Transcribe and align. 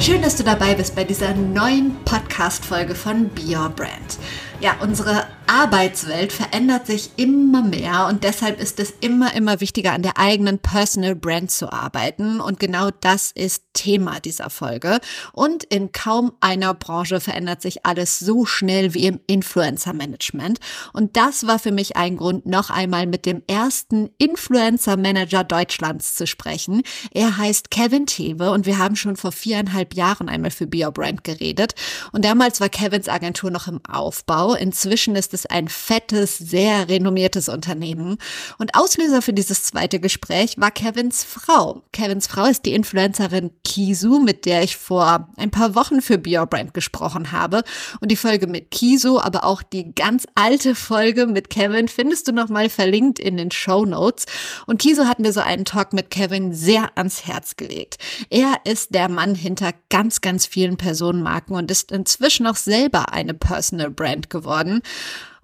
Schön, 0.00 0.22
dass 0.22 0.36
du 0.36 0.44
dabei 0.44 0.76
bist 0.76 0.94
bei 0.94 1.02
dieser 1.02 1.34
neuen 1.34 1.96
Podcast-Folge 2.04 2.94
von 2.94 3.28
Be 3.30 3.56
Your 3.56 3.68
Brand. 3.68 4.18
Ja, 4.60 4.76
unsere 4.80 5.24
Arbeitswelt 5.46 6.32
verändert 6.32 6.86
sich 6.86 7.10
immer 7.16 7.62
mehr 7.62 8.06
und 8.08 8.22
deshalb 8.22 8.60
ist 8.60 8.80
es 8.80 8.92
immer, 9.00 9.32
immer 9.34 9.60
wichtiger, 9.60 9.92
an 9.92 10.02
der 10.02 10.18
eigenen 10.18 10.58
Personal 10.58 11.14
Brand 11.14 11.50
zu 11.50 11.72
arbeiten. 11.72 12.40
Und 12.40 12.60
genau 12.60 12.90
das 13.00 13.30
ist 13.30 13.62
Thema 13.72 14.20
dieser 14.20 14.50
Folge. 14.50 14.98
Und 15.32 15.62
in 15.64 15.92
kaum 15.92 16.32
einer 16.40 16.74
Branche 16.74 17.20
verändert 17.20 17.62
sich 17.62 17.86
alles 17.86 18.18
so 18.18 18.44
schnell 18.44 18.94
wie 18.94 19.06
im 19.06 19.20
Influencer 19.26 19.94
Management. 19.94 20.58
Und 20.92 21.16
das 21.16 21.46
war 21.46 21.58
für 21.58 21.72
mich 21.72 21.96
ein 21.96 22.16
Grund, 22.16 22.44
noch 22.44 22.68
einmal 22.70 23.06
mit 23.06 23.24
dem 23.24 23.42
ersten 23.46 24.10
Influencer 24.18 24.96
Manager 24.96 25.44
Deutschlands 25.44 26.16
zu 26.16 26.26
sprechen. 26.26 26.82
Er 27.12 27.38
heißt 27.38 27.70
Kevin 27.70 28.06
Tewe 28.06 28.50
und 28.50 28.66
wir 28.66 28.78
haben 28.78 28.96
schon 28.96 29.16
vor 29.16 29.32
viereinhalb 29.32 29.87
Jahren 29.94 30.28
einmal 30.28 30.50
für 30.50 30.66
Be 30.66 30.78
geredet. 31.22 31.74
Und 32.12 32.24
damals 32.24 32.60
war 32.60 32.68
Kevins 32.68 33.08
Agentur 33.08 33.50
noch 33.50 33.68
im 33.68 33.80
Aufbau. 33.86 34.54
Inzwischen 34.54 35.16
ist 35.16 35.34
es 35.34 35.46
ein 35.46 35.68
fettes, 35.68 36.38
sehr 36.38 36.88
renommiertes 36.88 37.48
Unternehmen. 37.48 38.18
Und 38.58 38.74
Auslöser 38.74 39.22
für 39.22 39.32
dieses 39.32 39.64
zweite 39.64 40.00
Gespräch 40.00 40.56
war 40.58 40.70
Kevins 40.70 41.24
Frau. 41.24 41.82
Kevins 41.92 42.26
Frau 42.26 42.46
ist 42.46 42.64
die 42.64 42.74
Influencerin 42.74 43.50
Kisu, 43.64 44.18
mit 44.18 44.46
der 44.46 44.62
ich 44.62 44.76
vor 44.76 45.28
ein 45.36 45.50
paar 45.50 45.74
Wochen 45.74 46.00
für 46.00 46.18
Be 46.18 46.38
gesprochen 46.72 47.32
habe. 47.32 47.62
Und 48.00 48.10
die 48.10 48.16
Folge 48.16 48.46
mit 48.46 48.70
Kisu, 48.70 49.18
aber 49.18 49.44
auch 49.44 49.62
die 49.62 49.94
ganz 49.94 50.26
alte 50.34 50.74
Folge 50.74 51.26
mit 51.26 51.50
Kevin 51.50 51.88
findest 51.88 52.28
du 52.28 52.32
nochmal 52.32 52.68
verlinkt 52.68 53.18
in 53.18 53.36
den 53.36 53.50
Show 53.50 53.84
Notes. 53.84 54.26
Und 54.66 54.80
Kisu 54.80 55.04
hat 55.04 55.18
mir 55.18 55.32
so 55.32 55.40
einen 55.40 55.64
Talk 55.64 55.92
mit 55.92 56.10
Kevin 56.10 56.52
sehr 56.52 56.90
ans 56.96 57.26
Herz 57.26 57.56
gelegt. 57.56 57.98
Er 58.30 58.54
ist 58.64 58.94
der 58.94 59.08
Mann 59.08 59.34
hinter 59.34 59.72
ganz, 59.90 60.20
ganz 60.20 60.46
vielen 60.46 60.76
Personenmarken 60.76 61.56
und 61.56 61.70
ist 61.70 61.92
inzwischen 61.92 62.46
auch 62.46 62.56
selber 62.56 63.12
eine 63.12 63.34
Personal 63.34 63.90
Brand 63.90 64.30
geworden. 64.30 64.82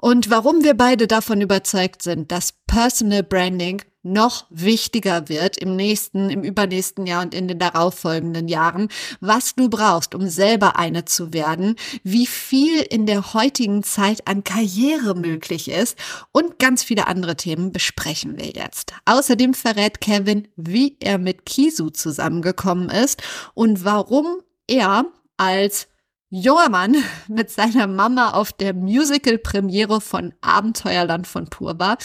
Und 0.05 0.29
warum 0.29 0.63
wir 0.65 0.75
beide 0.75 1.07
davon 1.07 1.41
überzeugt 1.41 2.03
sind, 2.03 2.31
dass 2.31 2.53
Personal 2.67 3.23
Branding 3.23 3.81
noch 4.03 4.45
wichtiger 4.51 5.31
wird 5.31 5.57
im 5.57 5.77
nächsten, 5.77 6.29
im 6.29 6.43
übernächsten 6.43 7.07
Jahr 7.07 7.23
und 7.23 7.33
in 7.33 7.49
den 7.49 7.59
darauffolgenden 7.59 8.47
Jahren, 8.47 8.89
was 9.21 9.55
du 9.55 9.71
brauchst, 9.71 10.15
um 10.15 10.29
selber 10.29 10.79
eine 10.79 11.07
zu 11.07 11.33
werden, 11.33 11.77
wie 12.03 12.27
viel 12.27 12.83
in 12.83 13.07
der 13.07 13.33
heutigen 13.33 13.83
Zeit 13.83 14.29
an 14.29 14.45
Karriere 14.45 15.15
möglich 15.15 15.71
ist 15.71 15.97
und 16.33 16.59
ganz 16.59 16.85
viele 16.85 17.07
andere 17.07 17.37
Themen 17.37 17.73
besprechen 17.73 18.37
wir 18.37 18.51
jetzt. 18.51 18.93
Außerdem 19.07 19.55
verrät 19.55 20.03
Kevin, 20.03 20.49
wie 20.55 20.99
er 21.01 21.17
mit 21.17 21.47
Kisu 21.47 21.89
zusammengekommen 21.89 22.91
ist 22.91 23.23
und 23.55 23.87
warum 23.87 24.43
er 24.67 25.07
als 25.39 25.89
junger 26.31 26.69
Mann 26.69 26.97
mit 27.29 27.51
seiner 27.51 27.87
Mama 27.87 28.33
auf 28.33 28.53
der 28.53 28.75
Musical-Premiere 28.75 30.01
von 30.01 30.35
Abenteuerland 30.41 31.27
von 31.27 31.47
Pur 31.47 31.79
war. 31.79 31.97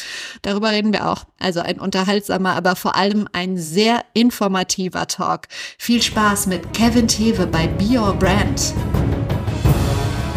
Darüber 0.41 0.71
reden 0.71 0.93
wir 0.93 1.09
auch. 1.09 1.25
Also 1.39 1.61
ein 1.61 1.79
unterhaltsamer, 1.79 2.55
aber 2.55 2.75
vor 2.75 2.95
allem 2.95 3.27
ein 3.33 3.57
sehr 3.57 4.03
informativer 4.13 5.07
Talk. 5.07 5.47
Viel 5.77 6.01
Spaß 6.01 6.47
mit 6.47 6.73
Kevin 6.73 7.07
Tewe 7.07 7.47
bei 7.47 7.67
Be 7.67 7.97
Your 7.97 8.13
Brand. 8.13 8.73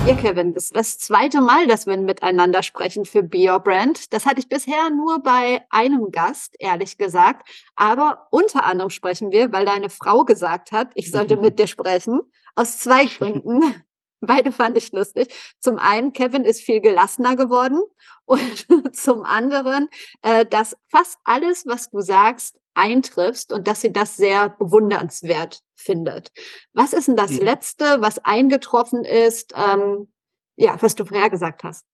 Ja, 0.04 0.16
Kevin, 0.16 0.52
das 0.52 0.64
ist 0.64 0.76
das 0.76 0.98
zweite 0.98 1.40
Mal, 1.40 1.68
dass 1.68 1.86
wir 1.86 1.96
miteinander 1.96 2.64
sprechen 2.64 3.04
für 3.04 3.22
Be 3.22 3.48
Your 3.48 3.60
Brand. 3.60 4.12
Das 4.12 4.26
hatte 4.26 4.40
ich 4.40 4.48
bisher 4.48 4.90
nur 4.90 5.22
bei 5.22 5.62
einem 5.70 6.10
Gast, 6.10 6.56
ehrlich 6.58 6.98
gesagt. 6.98 7.48
Aber 7.76 8.26
unter 8.32 8.64
anderem 8.64 8.90
sprechen 8.90 9.30
wir, 9.30 9.52
weil 9.52 9.64
deine 9.64 9.90
Frau 9.90 10.24
gesagt 10.24 10.72
hat, 10.72 10.90
ich 10.94 11.12
sollte 11.12 11.36
mit 11.40 11.60
dir 11.60 11.68
sprechen. 11.68 12.20
Aus 12.54 12.78
zwei 12.78 13.06
Gründen. 13.06 13.84
Beide 14.24 14.52
fand 14.52 14.76
ich 14.76 14.92
lustig. 14.92 15.34
Zum 15.58 15.78
einen, 15.78 16.12
Kevin 16.12 16.44
ist 16.44 16.60
viel 16.60 16.80
gelassener 16.80 17.34
geworden 17.34 17.82
und 18.24 18.94
zum 18.94 19.24
anderen, 19.24 19.88
äh, 20.22 20.46
dass 20.46 20.76
fast 20.88 21.18
alles, 21.24 21.66
was 21.66 21.90
du 21.90 22.00
sagst, 22.00 22.58
eintriffst 22.74 23.52
und 23.52 23.66
dass 23.66 23.80
sie 23.80 23.92
das 23.92 24.16
sehr 24.16 24.48
bewundernswert 24.50 25.60
findet. 25.74 26.32
Was 26.72 26.92
ist 26.92 27.08
denn 27.08 27.16
das 27.16 27.32
mhm. 27.32 27.40
Letzte, 27.42 28.00
was 28.00 28.18
eingetroffen 28.20 29.04
ist, 29.04 29.52
ähm, 29.56 30.12
ja, 30.56 30.80
was 30.80 30.94
du 30.94 31.04
vorher 31.04 31.28
gesagt 31.28 31.64
hast? 31.64 31.84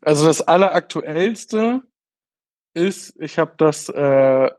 Also 0.00 0.26
das 0.26 0.40
Alleraktuellste 0.42 1.82
ist, 2.74 3.14
ich 3.18 3.38
habe 3.38 3.54
das, 3.56 3.88
äh, 3.88 4.50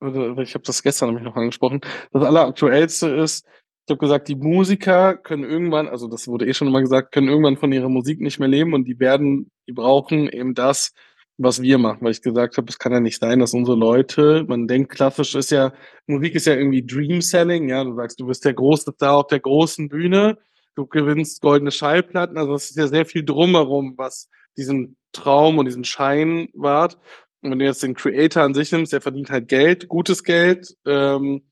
ich 0.00 0.54
habe 0.54 0.64
das 0.64 0.82
gestern 0.82 1.10
nämlich 1.10 1.24
noch 1.24 1.36
angesprochen, 1.36 1.80
das 2.12 2.24
Alleraktuellste 2.24 3.08
ist, 3.08 3.46
ich 3.86 3.92
habe 3.92 3.98
gesagt, 3.98 4.28
die 4.28 4.36
Musiker 4.36 5.16
können 5.16 5.44
irgendwann, 5.44 5.88
also 5.88 6.06
das 6.06 6.28
wurde 6.28 6.46
eh 6.46 6.54
schon 6.54 6.70
mal 6.70 6.80
gesagt, 6.80 7.12
können 7.12 7.28
irgendwann 7.28 7.56
von 7.56 7.72
ihrer 7.72 7.88
Musik 7.88 8.20
nicht 8.20 8.38
mehr 8.38 8.48
leben 8.48 8.72
und 8.72 8.84
die 8.84 9.00
werden, 9.00 9.50
die 9.66 9.72
brauchen 9.72 10.28
eben 10.28 10.54
das, 10.54 10.92
was 11.38 11.62
wir 11.62 11.78
machen, 11.78 11.98
weil 12.02 12.12
ich 12.12 12.22
gesagt 12.22 12.56
habe, 12.56 12.68
es 12.68 12.78
kann 12.78 12.92
ja 12.92 13.00
nicht 13.00 13.18
sein, 13.18 13.40
dass 13.40 13.54
unsere 13.54 13.76
Leute, 13.76 14.44
man 14.46 14.68
denkt 14.68 14.92
klassisch 14.92 15.34
ist 15.34 15.50
ja, 15.50 15.72
Musik 16.06 16.34
ist 16.34 16.46
ja 16.46 16.54
irgendwie 16.54 16.84
Dream 16.86 17.20
Selling, 17.20 17.68
ja, 17.68 17.82
du 17.82 17.94
sagst, 17.94 18.20
du 18.20 18.26
bist 18.26 18.44
der 18.44 18.54
große 18.54 18.92
Star 18.92 19.16
auf 19.16 19.26
der 19.28 19.40
großen 19.40 19.88
Bühne, 19.88 20.38
du 20.76 20.86
gewinnst 20.86 21.40
goldene 21.40 21.70
Schallplatten, 21.70 22.36
also 22.38 22.54
es 22.54 22.70
ist 22.70 22.76
ja 22.76 22.86
sehr 22.86 23.06
viel 23.06 23.24
drumherum, 23.24 23.94
was 23.96 24.28
diesen 24.56 24.96
Traum 25.12 25.58
und 25.58 25.64
diesen 25.64 25.84
Schein 25.84 26.48
wahrt. 26.52 26.98
Und 27.42 27.50
wenn 27.50 27.58
du 27.58 27.64
jetzt 27.64 27.82
den 27.82 27.94
Creator 27.94 28.42
an 28.42 28.54
sich 28.54 28.70
nimmst, 28.72 28.92
der 28.92 29.00
verdient 29.00 29.30
halt 29.30 29.48
Geld, 29.48 29.88
gutes 29.88 30.24
Geld 30.24 30.76
ähm, 30.86 31.42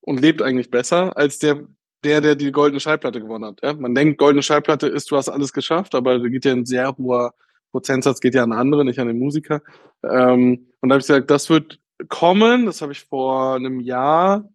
und 0.00 0.20
lebt 0.20 0.42
eigentlich 0.42 0.70
besser 0.70 1.16
als 1.16 1.38
der, 1.38 1.66
der, 2.04 2.20
der 2.20 2.34
die 2.34 2.52
goldene 2.52 2.80
Schallplatte 2.80 3.20
gewonnen 3.20 3.44
hat. 3.44 3.60
Ja? 3.62 3.72
Man 3.74 3.94
denkt, 3.94 4.18
goldene 4.18 4.42
Schallplatte 4.42 4.86
ist, 4.86 5.10
du 5.10 5.16
hast 5.16 5.28
alles 5.28 5.52
geschafft, 5.52 5.94
aber 5.94 6.18
da 6.18 6.28
geht 6.28 6.44
ja 6.44 6.52
ein 6.52 6.66
sehr 6.66 6.96
hoher 6.96 7.34
Prozentsatz 7.70 8.20
geht 8.20 8.34
ja 8.34 8.42
an 8.42 8.52
andere, 8.52 8.84
nicht 8.84 8.98
an 8.98 9.06
den 9.06 9.18
Musiker. 9.18 9.62
Ähm, 10.02 10.66
und 10.80 10.88
da 10.88 10.94
habe 10.94 11.00
ich 11.00 11.06
gesagt, 11.06 11.30
das 11.30 11.50
wird 11.50 11.78
kommen, 12.08 12.66
das 12.66 12.82
habe 12.82 12.92
ich 12.92 13.00
vor 13.00 13.54
einem 13.54 13.80
Jahr 13.80 14.48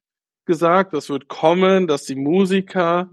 gesagt, 0.45 0.93
das 0.93 1.09
wird 1.09 1.27
kommen, 1.27 1.87
dass 1.87 2.03
die 2.03 2.15
Musiker 2.15 3.09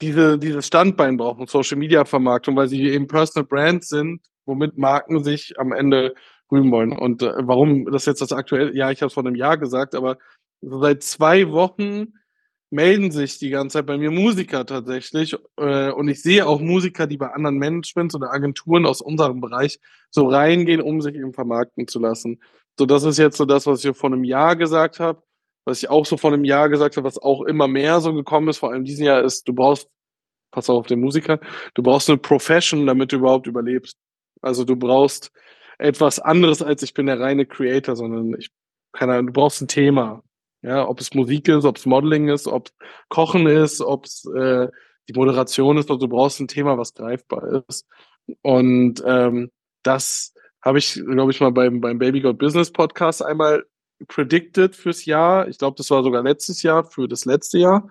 diese, 0.00 0.38
dieses 0.38 0.66
Standbein 0.66 1.16
brauchen, 1.16 1.46
Social 1.46 1.78
Media 1.78 2.04
Vermarktung, 2.04 2.56
weil 2.56 2.68
sie 2.68 2.82
eben 2.88 3.06
Personal 3.06 3.46
Brands 3.46 3.88
sind, 3.88 4.20
womit 4.46 4.76
Marken 4.76 5.22
sich 5.22 5.58
am 5.58 5.72
Ende 5.72 6.14
wollen. 6.52 6.92
Und 6.92 7.22
äh, 7.22 7.32
warum 7.38 7.86
das 7.90 8.06
jetzt 8.06 8.20
das 8.20 8.32
aktuell, 8.32 8.76
ja, 8.76 8.90
ich 8.90 9.00
habe 9.00 9.08
es 9.08 9.14
vor 9.14 9.24
einem 9.24 9.34
Jahr 9.36 9.58
gesagt, 9.58 9.94
aber 9.94 10.18
seit 10.60 11.02
zwei 11.02 11.50
Wochen 11.50 12.14
melden 12.70 13.10
sich 13.10 13.38
die 13.38 13.50
ganze 13.50 13.78
Zeit 13.78 13.86
bei 13.86 13.98
mir 13.98 14.10
Musiker 14.10 14.64
tatsächlich. 14.64 15.36
Äh, 15.56 15.90
und 15.90 16.08
ich 16.08 16.22
sehe 16.22 16.46
auch 16.46 16.60
Musiker, 16.60 17.06
die 17.06 17.18
bei 17.18 17.28
anderen 17.28 17.58
Managements 17.58 18.14
oder 18.14 18.32
Agenturen 18.32 18.86
aus 18.86 19.02
unserem 19.02 19.40
Bereich 19.40 19.78
so 20.10 20.28
reingehen, 20.28 20.80
um 20.80 21.00
sich 21.02 21.14
eben 21.14 21.34
vermarkten 21.34 21.86
zu 21.86 22.00
lassen. 22.00 22.40
So, 22.78 22.86
das 22.86 23.04
ist 23.04 23.18
jetzt 23.18 23.36
so 23.36 23.44
das, 23.44 23.66
was 23.66 23.84
ich 23.84 23.96
vor 23.96 24.10
einem 24.10 24.24
Jahr 24.24 24.56
gesagt 24.56 25.00
habe, 25.00 25.22
was 25.64 25.82
ich 25.82 25.90
auch 25.90 26.06
so 26.06 26.16
vor 26.16 26.32
einem 26.32 26.44
Jahr 26.44 26.68
gesagt 26.68 26.96
habe, 26.96 27.06
was 27.06 27.18
auch 27.18 27.42
immer 27.42 27.68
mehr 27.68 28.00
so 28.00 28.14
gekommen 28.14 28.48
ist, 28.48 28.58
vor 28.58 28.72
allem 28.72 28.84
diesen 28.84 29.04
Jahr 29.04 29.22
ist, 29.22 29.46
du 29.46 29.52
brauchst, 29.52 29.88
pass 30.50 30.70
auf 30.70 30.86
den 30.86 31.00
Musiker, 31.00 31.40
du 31.74 31.82
brauchst 31.82 32.08
eine 32.08 32.18
Profession, 32.18 32.86
damit 32.86 33.12
du 33.12 33.16
überhaupt 33.16 33.46
überlebst. 33.46 33.96
Also 34.40 34.64
du 34.64 34.76
brauchst 34.76 35.30
etwas 35.78 36.18
anderes 36.18 36.62
als 36.62 36.82
ich 36.82 36.94
bin 36.94 37.06
der 37.06 37.20
reine 37.20 37.46
Creator, 37.46 37.96
sondern 37.96 38.34
ich 38.38 38.50
keine 38.92 39.24
du 39.24 39.32
brauchst 39.32 39.62
ein 39.62 39.68
Thema. 39.68 40.22
Ja, 40.62 40.86
ob 40.86 41.00
es 41.00 41.12
Musik 41.14 41.48
ist, 41.48 41.64
ob 41.64 41.76
es 41.76 41.86
Modeling 41.86 42.28
ist, 42.28 42.46
ob 42.46 42.66
es 42.66 42.74
Kochen 43.08 43.46
ist, 43.46 43.80
ob 43.80 44.04
es 44.04 44.24
äh, 44.36 44.68
die 45.08 45.14
Moderation 45.14 45.76
ist, 45.76 45.90
also 45.90 46.06
du 46.06 46.08
brauchst 46.08 46.40
ein 46.40 46.46
Thema, 46.46 46.78
was 46.78 46.94
greifbar 46.94 47.64
ist. 47.68 47.86
Und 48.42 49.02
ähm, 49.04 49.50
das 49.82 50.34
habe 50.62 50.78
ich, 50.78 50.94
glaube 50.94 51.32
ich, 51.32 51.40
mal 51.40 51.50
beim, 51.50 51.80
beim 51.80 51.98
Baby 51.98 52.20
God 52.20 52.38
Business 52.38 52.70
Podcast 52.70 53.24
einmal 53.24 53.64
predicted 54.06 54.76
fürs 54.76 55.04
Jahr. 55.04 55.48
Ich 55.48 55.58
glaube, 55.58 55.76
das 55.76 55.90
war 55.90 56.04
sogar 56.04 56.22
letztes 56.22 56.62
Jahr, 56.62 56.84
für 56.84 57.08
das 57.08 57.24
letzte 57.24 57.58
Jahr. 57.58 57.88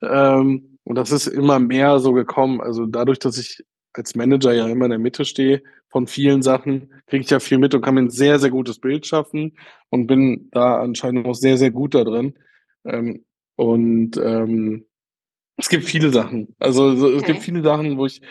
Ähm, 0.00 0.78
und 0.84 0.94
das 0.94 1.10
ist 1.10 1.26
immer 1.26 1.58
mehr 1.58 1.98
so 1.98 2.12
gekommen. 2.12 2.60
Also 2.60 2.86
dadurch, 2.86 3.18
dass 3.18 3.38
ich 3.38 3.64
als 3.94 4.14
Manager 4.14 4.52
ja 4.52 4.66
immer 4.68 4.86
in 4.86 4.90
der 4.90 4.98
Mitte 4.98 5.24
stehe 5.24 5.62
von 5.88 6.06
vielen 6.06 6.42
Sachen, 6.42 6.90
kriege 7.06 7.24
ich 7.24 7.30
ja 7.30 7.40
viel 7.40 7.58
mit 7.58 7.74
und 7.74 7.82
kann 7.82 7.94
mir 7.94 8.02
ein 8.02 8.10
sehr, 8.10 8.38
sehr 8.38 8.50
gutes 8.50 8.78
Bild 8.78 9.06
schaffen 9.06 9.56
und 9.90 10.06
bin 10.06 10.48
da 10.52 10.80
anscheinend 10.80 11.26
auch 11.26 11.34
sehr, 11.34 11.58
sehr 11.58 11.70
gut 11.70 11.94
da 11.94 12.04
drin. 12.04 12.34
Ähm, 12.84 13.24
und 13.56 14.16
ähm, 14.16 14.86
es 15.56 15.68
gibt 15.68 15.84
viele 15.84 16.10
Sachen. 16.10 16.54
Also 16.58 16.90
es 16.90 17.02
okay. 17.02 17.32
gibt 17.32 17.44
viele 17.44 17.62
Sachen, 17.62 17.98
wo 17.98 18.06
ich 18.06 18.22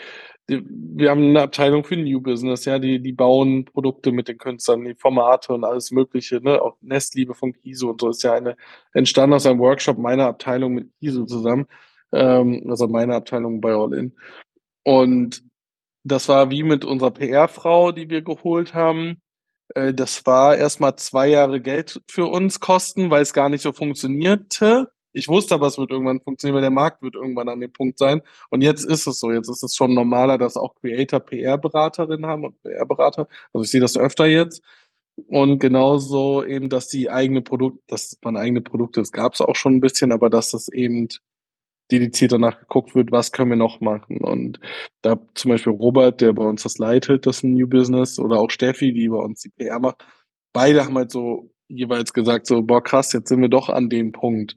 wir 0.48 1.10
haben 1.10 1.22
eine 1.28 1.42
Abteilung 1.42 1.84
für 1.84 1.96
New 1.96 2.20
Business, 2.20 2.64
ja, 2.64 2.78
die, 2.78 3.00
die 3.00 3.12
bauen 3.12 3.64
Produkte 3.64 4.12
mit 4.12 4.28
den 4.28 4.38
Künstlern, 4.38 4.84
die 4.84 4.94
Formate 4.94 5.52
und 5.52 5.64
alles 5.64 5.92
Mögliche, 5.92 6.40
ne, 6.42 6.60
auch 6.60 6.76
Nestliebe 6.80 7.34
von 7.34 7.52
Kiso 7.52 7.90
und 7.90 8.00
so 8.00 8.10
ist 8.10 8.22
ja 8.22 8.34
eine, 8.34 8.56
entstanden 8.92 9.34
aus 9.34 9.46
einem 9.46 9.60
Workshop 9.60 9.98
meiner 9.98 10.26
Abteilung 10.26 10.74
mit 10.74 10.90
Kiso 10.98 11.24
zusammen, 11.26 11.66
ähm, 12.12 12.64
also 12.68 12.88
meine 12.88 13.14
Abteilung 13.14 13.60
bei 13.60 13.72
All 13.72 13.94
In. 13.94 14.16
Und 14.84 15.44
das 16.04 16.28
war 16.28 16.50
wie 16.50 16.62
mit 16.62 16.84
unserer 16.84 17.10
PR-Frau, 17.12 17.92
die 17.92 18.10
wir 18.10 18.22
geholt 18.22 18.74
haben. 18.74 19.20
Äh, 19.74 19.94
das 19.94 20.26
war 20.26 20.56
erstmal 20.56 20.96
zwei 20.96 21.28
Jahre 21.28 21.60
Geld 21.60 22.02
für 22.08 22.26
uns 22.26 22.60
kosten, 22.60 23.10
weil 23.10 23.22
es 23.22 23.32
gar 23.32 23.48
nicht 23.48 23.62
so 23.62 23.72
funktionierte. 23.72 24.90
Ich 25.12 25.28
wusste 25.28 25.54
aber, 25.54 25.66
es 25.66 25.78
wird 25.78 25.90
irgendwann 25.90 26.20
funktionieren, 26.20 26.54
weil 26.56 26.62
der 26.62 26.70
Markt 26.70 27.02
wird 27.02 27.14
irgendwann 27.16 27.48
an 27.48 27.60
dem 27.60 27.72
Punkt 27.72 27.98
sein. 27.98 28.22
Und 28.50 28.62
jetzt 28.62 28.84
ist 28.84 29.06
es 29.06 29.20
so. 29.20 29.30
Jetzt 29.30 29.48
ist 29.50 29.62
es 29.62 29.74
schon 29.76 29.94
normaler, 29.94 30.38
dass 30.38 30.56
auch 30.56 30.74
Creator 30.76 31.20
PR-Beraterinnen 31.20 32.26
haben 32.26 32.44
und 32.44 32.62
PR-Berater. 32.62 33.28
Also 33.52 33.64
ich 33.64 33.70
sehe 33.70 33.80
das 33.80 33.96
öfter 33.98 34.26
jetzt. 34.26 34.62
Und 35.28 35.58
genauso 35.58 36.44
eben, 36.44 36.70
dass 36.70 36.88
die 36.88 37.10
eigene 37.10 37.42
Produkte, 37.42 37.82
dass 37.88 38.18
man 38.24 38.36
eigene 38.36 38.62
Produkte, 38.62 39.00
das 39.00 39.12
gab 39.12 39.34
es 39.34 39.42
auch 39.42 39.56
schon 39.56 39.76
ein 39.76 39.80
bisschen, 39.80 40.12
aber 40.12 40.30
dass 40.30 40.50
das 40.52 40.68
eben 40.68 41.08
dediziert 41.92 42.32
danach 42.32 42.58
geguckt 42.60 42.94
wird, 42.94 43.12
was 43.12 43.32
können 43.32 43.50
wir 43.50 43.56
noch 43.56 43.80
machen. 43.80 44.18
Und 44.18 44.60
da 45.02 45.18
zum 45.34 45.50
Beispiel 45.50 45.72
Robert, 45.72 46.20
der 46.20 46.32
bei 46.32 46.44
uns 46.44 46.62
das 46.64 46.78
leitet, 46.78 47.26
das 47.26 47.42
New 47.42 47.68
Business, 47.68 48.18
oder 48.18 48.38
auch 48.40 48.50
Steffi, 48.50 48.92
die 48.92 49.08
bei 49.08 49.18
uns 49.18 49.42
die 49.42 49.50
PR 49.50 49.78
macht, 49.80 50.04
beide 50.52 50.84
haben 50.84 50.96
halt 50.96 51.10
so 51.10 51.50
jeweils 51.68 52.12
gesagt, 52.12 52.46
so, 52.46 52.62
boah, 52.62 52.82
krass, 52.82 53.12
jetzt 53.12 53.28
sind 53.28 53.40
wir 53.40 53.48
doch 53.48 53.68
an 53.68 53.88
dem 53.88 54.12
Punkt 54.12 54.56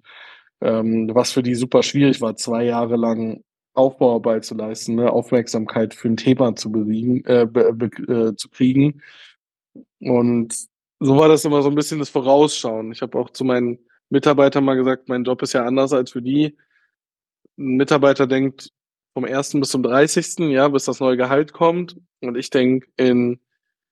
ähm, 0.61 1.09
was 1.13 1.31
für 1.31 1.43
die 1.43 1.55
super 1.55 1.83
schwierig 1.83 2.21
war, 2.21 2.35
zwei 2.35 2.63
Jahre 2.65 2.95
lang 2.95 3.43
Aufbauarbeit 3.73 4.45
zu 4.45 4.55
leisten, 4.55 4.95
ne? 4.95 5.11
Aufmerksamkeit 5.11 5.93
für 5.93 6.07
ein 6.07 6.17
Thema 6.17 6.55
zu, 6.55 6.71
bewegen, 6.71 7.23
äh, 7.25 7.45
be, 7.45 7.85
äh, 8.07 8.35
zu 8.35 8.49
kriegen. 8.49 9.01
Und 9.99 10.55
so 10.99 11.17
war 11.17 11.27
das 11.27 11.45
immer 11.45 11.61
so 11.61 11.69
ein 11.69 11.75
bisschen 11.75 11.99
das 11.99 12.09
Vorausschauen. 12.09 12.91
Ich 12.91 13.01
habe 13.01 13.17
auch 13.19 13.29
zu 13.31 13.43
meinen 13.43 13.79
Mitarbeitern 14.09 14.63
mal 14.63 14.75
gesagt, 14.75 15.09
mein 15.09 15.23
Job 15.25 15.41
ist 15.41 15.53
ja 15.53 15.65
anders 15.65 15.93
als 15.93 16.11
für 16.11 16.21
die. 16.21 16.57
Ein 17.57 17.77
Mitarbeiter 17.77 18.27
denkt 18.27 18.71
vom 19.13 19.25
1. 19.25 19.53
bis 19.53 19.69
zum 19.69 19.83
30. 19.83 20.39
Ja, 20.51 20.67
bis 20.67 20.85
das 20.85 20.99
neue 20.99 21.17
Gehalt 21.17 21.53
kommt. 21.53 21.97
Und 22.21 22.35
ich 22.37 22.49
denke 22.49 22.87
in 22.97 23.39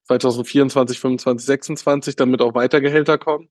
2024, 0.07 0.99
25, 0.99 1.45
26, 1.45 2.15
damit 2.15 2.41
auch 2.41 2.55
weiter 2.55 2.81
Gehälter 2.81 3.17
kommen 3.17 3.49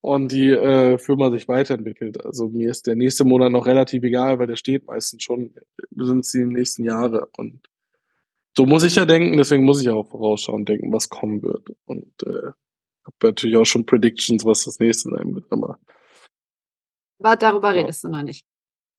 und 0.00 0.30
die 0.30 0.50
äh, 0.50 0.98
Firma 0.98 1.30
sich 1.30 1.48
weiterentwickelt. 1.48 2.24
Also 2.24 2.48
mir 2.48 2.70
ist 2.70 2.86
der 2.86 2.94
nächste 2.94 3.24
Monat 3.24 3.50
noch 3.50 3.66
relativ 3.66 4.04
egal, 4.04 4.38
weil 4.38 4.46
der 4.46 4.56
steht 4.56 4.86
meistens 4.86 5.22
schon, 5.22 5.54
sind 5.96 6.20
es 6.20 6.30
die 6.30 6.44
nächsten 6.44 6.84
Jahre. 6.84 7.28
Und 7.36 7.68
so 8.56 8.64
muss 8.66 8.84
ich 8.84 8.94
ja 8.94 9.04
denken, 9.04 9.36
deswegen 9.36 9.64
muss 9.64 9.80
ich 9.80 9.86
ja 9.86 9.94
auch 9.94 10.08
vorausschauen 10.08 10.64
denken, 10.64 10.92
was 10.92 11.08
kommen 11.08 11.42
wird. 11.42 11.68
Und 11.86 12.12
äh, 12.24 12.52
habe 13.04 13.16
natürlich 13.22 13.56
auch 13.56 13.64
schon 13.64 13.86
Predictions, 13.86 14.44
was 14.44 14.64
das 14.64 14.78
nächste 14.78 15.10
sein 15.10 15.34
wird. 15.34 15.46
Aber, 15.50 15.78
aber 17.18 17.36
darüber 17.36 17.74
ja. 17.74 17.82
redest 17.82 18.04
du 18.04 18.08
noch 18.08 18.22
nicht. 18.22 18.46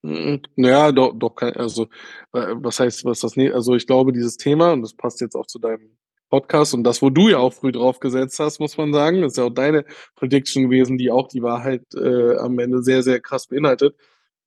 Hm, 0.04 0.42
naja, 0.56 0.92
doch, 0.92 1.14
doch, 1.14 1.36
also 1.42 1.88
was 2.32 2.80
heißt, 2.80 3.06
was 3.06 3.20
das 3.20 3.36
nächste, 3.36 3.56
also 3.56 3.76
ich 3.76 3.86
glaube, 3.86 4.14
dieses 4.14 4.38
Thema, 4.38 4.72
und 4.72 4.82
das 4.82 4.94
passt 4.94 5.20
jetzt 5.22 5.36
auch 5.36 5.46
zu 5.46 5.60
deinem 5.60 5.98
Podcast 6.30 6.74
und 6.74 6.84
das, 6.84 7.02
wo 7.02 7.10
du 7.10 7.30
ja 7.30 7.40
auch 7.40 7.54
früh 7.54 7.72
drauf 7.72 8.00
gesetzt 8.00 8.40
hast, 8.40 8.60
muss 8.60 8.78
man 8.78 8.94
sagen, 8.94 9.22
das 9.22 9.34
ist 9.34 9.38
ja 9.38 9.46
auch 9.46 9.50
deine 9.54 9.86
Prediction 10.16 10.64
gewesen, 10.64 10.98
die 10.98 11.12
auch 11.12 11.28
die 11.28 11.42
Wahrheit 11.42 11.84
äh, 11.96 12.38
am 12.38 12.60
Ende 12.60 12.84
sehr, 12.84 13.04
sehr 13.04 13.20
krass 13.20 13.48
beinhaltet, 13.48 13.96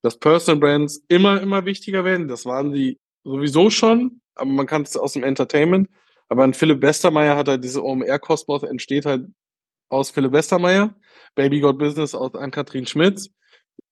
dass 0.03 0.19
Personal 0.19 0.61
Brands 0.61 1.05
immer, 1.09 1.41
immer 1.41 1.65
wichtiger 1.67 2.05
werden. 2.05 2.29
Das 2.29 2.47
waren 2.47 2.73
die 2.73 2.99
sowieso 3.25 3.71
schon, 3.71 4.21
aber 4.35 4.51
man 4.51 4.67
kann 4.67 4.83
es 4.83 4.97
aus 4.97 5.13
dem 5.15 5.25
Entertainment. 5.25 5.89
Aber 6.29 6.45
ein 6.45 6.55
Philipp 6.55 6.83
Westermeier 6.83 7.37
hat 7.37 7.49
halt 7.49 7.65
diese 7.65 7.85
OMR-Kosmos, 7.85 8.63
entsteht 8.63 9.05
halt 9.05 9.27
aus 9.91 10.11
Philipp 10.11 10.33
Westermeier, 10.33 10.95
Baby 11.35 11.61
Got 11.61 11.79
Business 11.79 12.15
aus 12.15 12.35
Ann-Kathrin 12.35 12.87
Schmitz. 12.87 13.31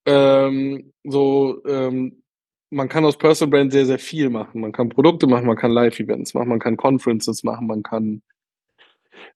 Ähm, 0.06 0.92
so 1.04 1.62
ähm, 1.66 2.22
man 2.70 2.88
kann 2.88 3.04
aus 3.04 3.18
Personal 3.18 3.50
Brand 3.50 3.72
sehr, 3.72 3.86
sehr 3.86 3.98
viel 3.98 4.30
machen. 4.30 4.60
Man 4.60 4.72
kann 4.72 4.88
Produkte 4.88 5.26
machen, 5.26 5.46
man 5.46 5.56
kann 5.56 5.72
Live-Events 5.72 6.34
machen, 6.34 6.48
man 6.48 6.60
kann 6.60 6.76
Conferences 6.76 7.42
machen, 7.42 7.66
man 7.66 7.82
kann 7.82 8.22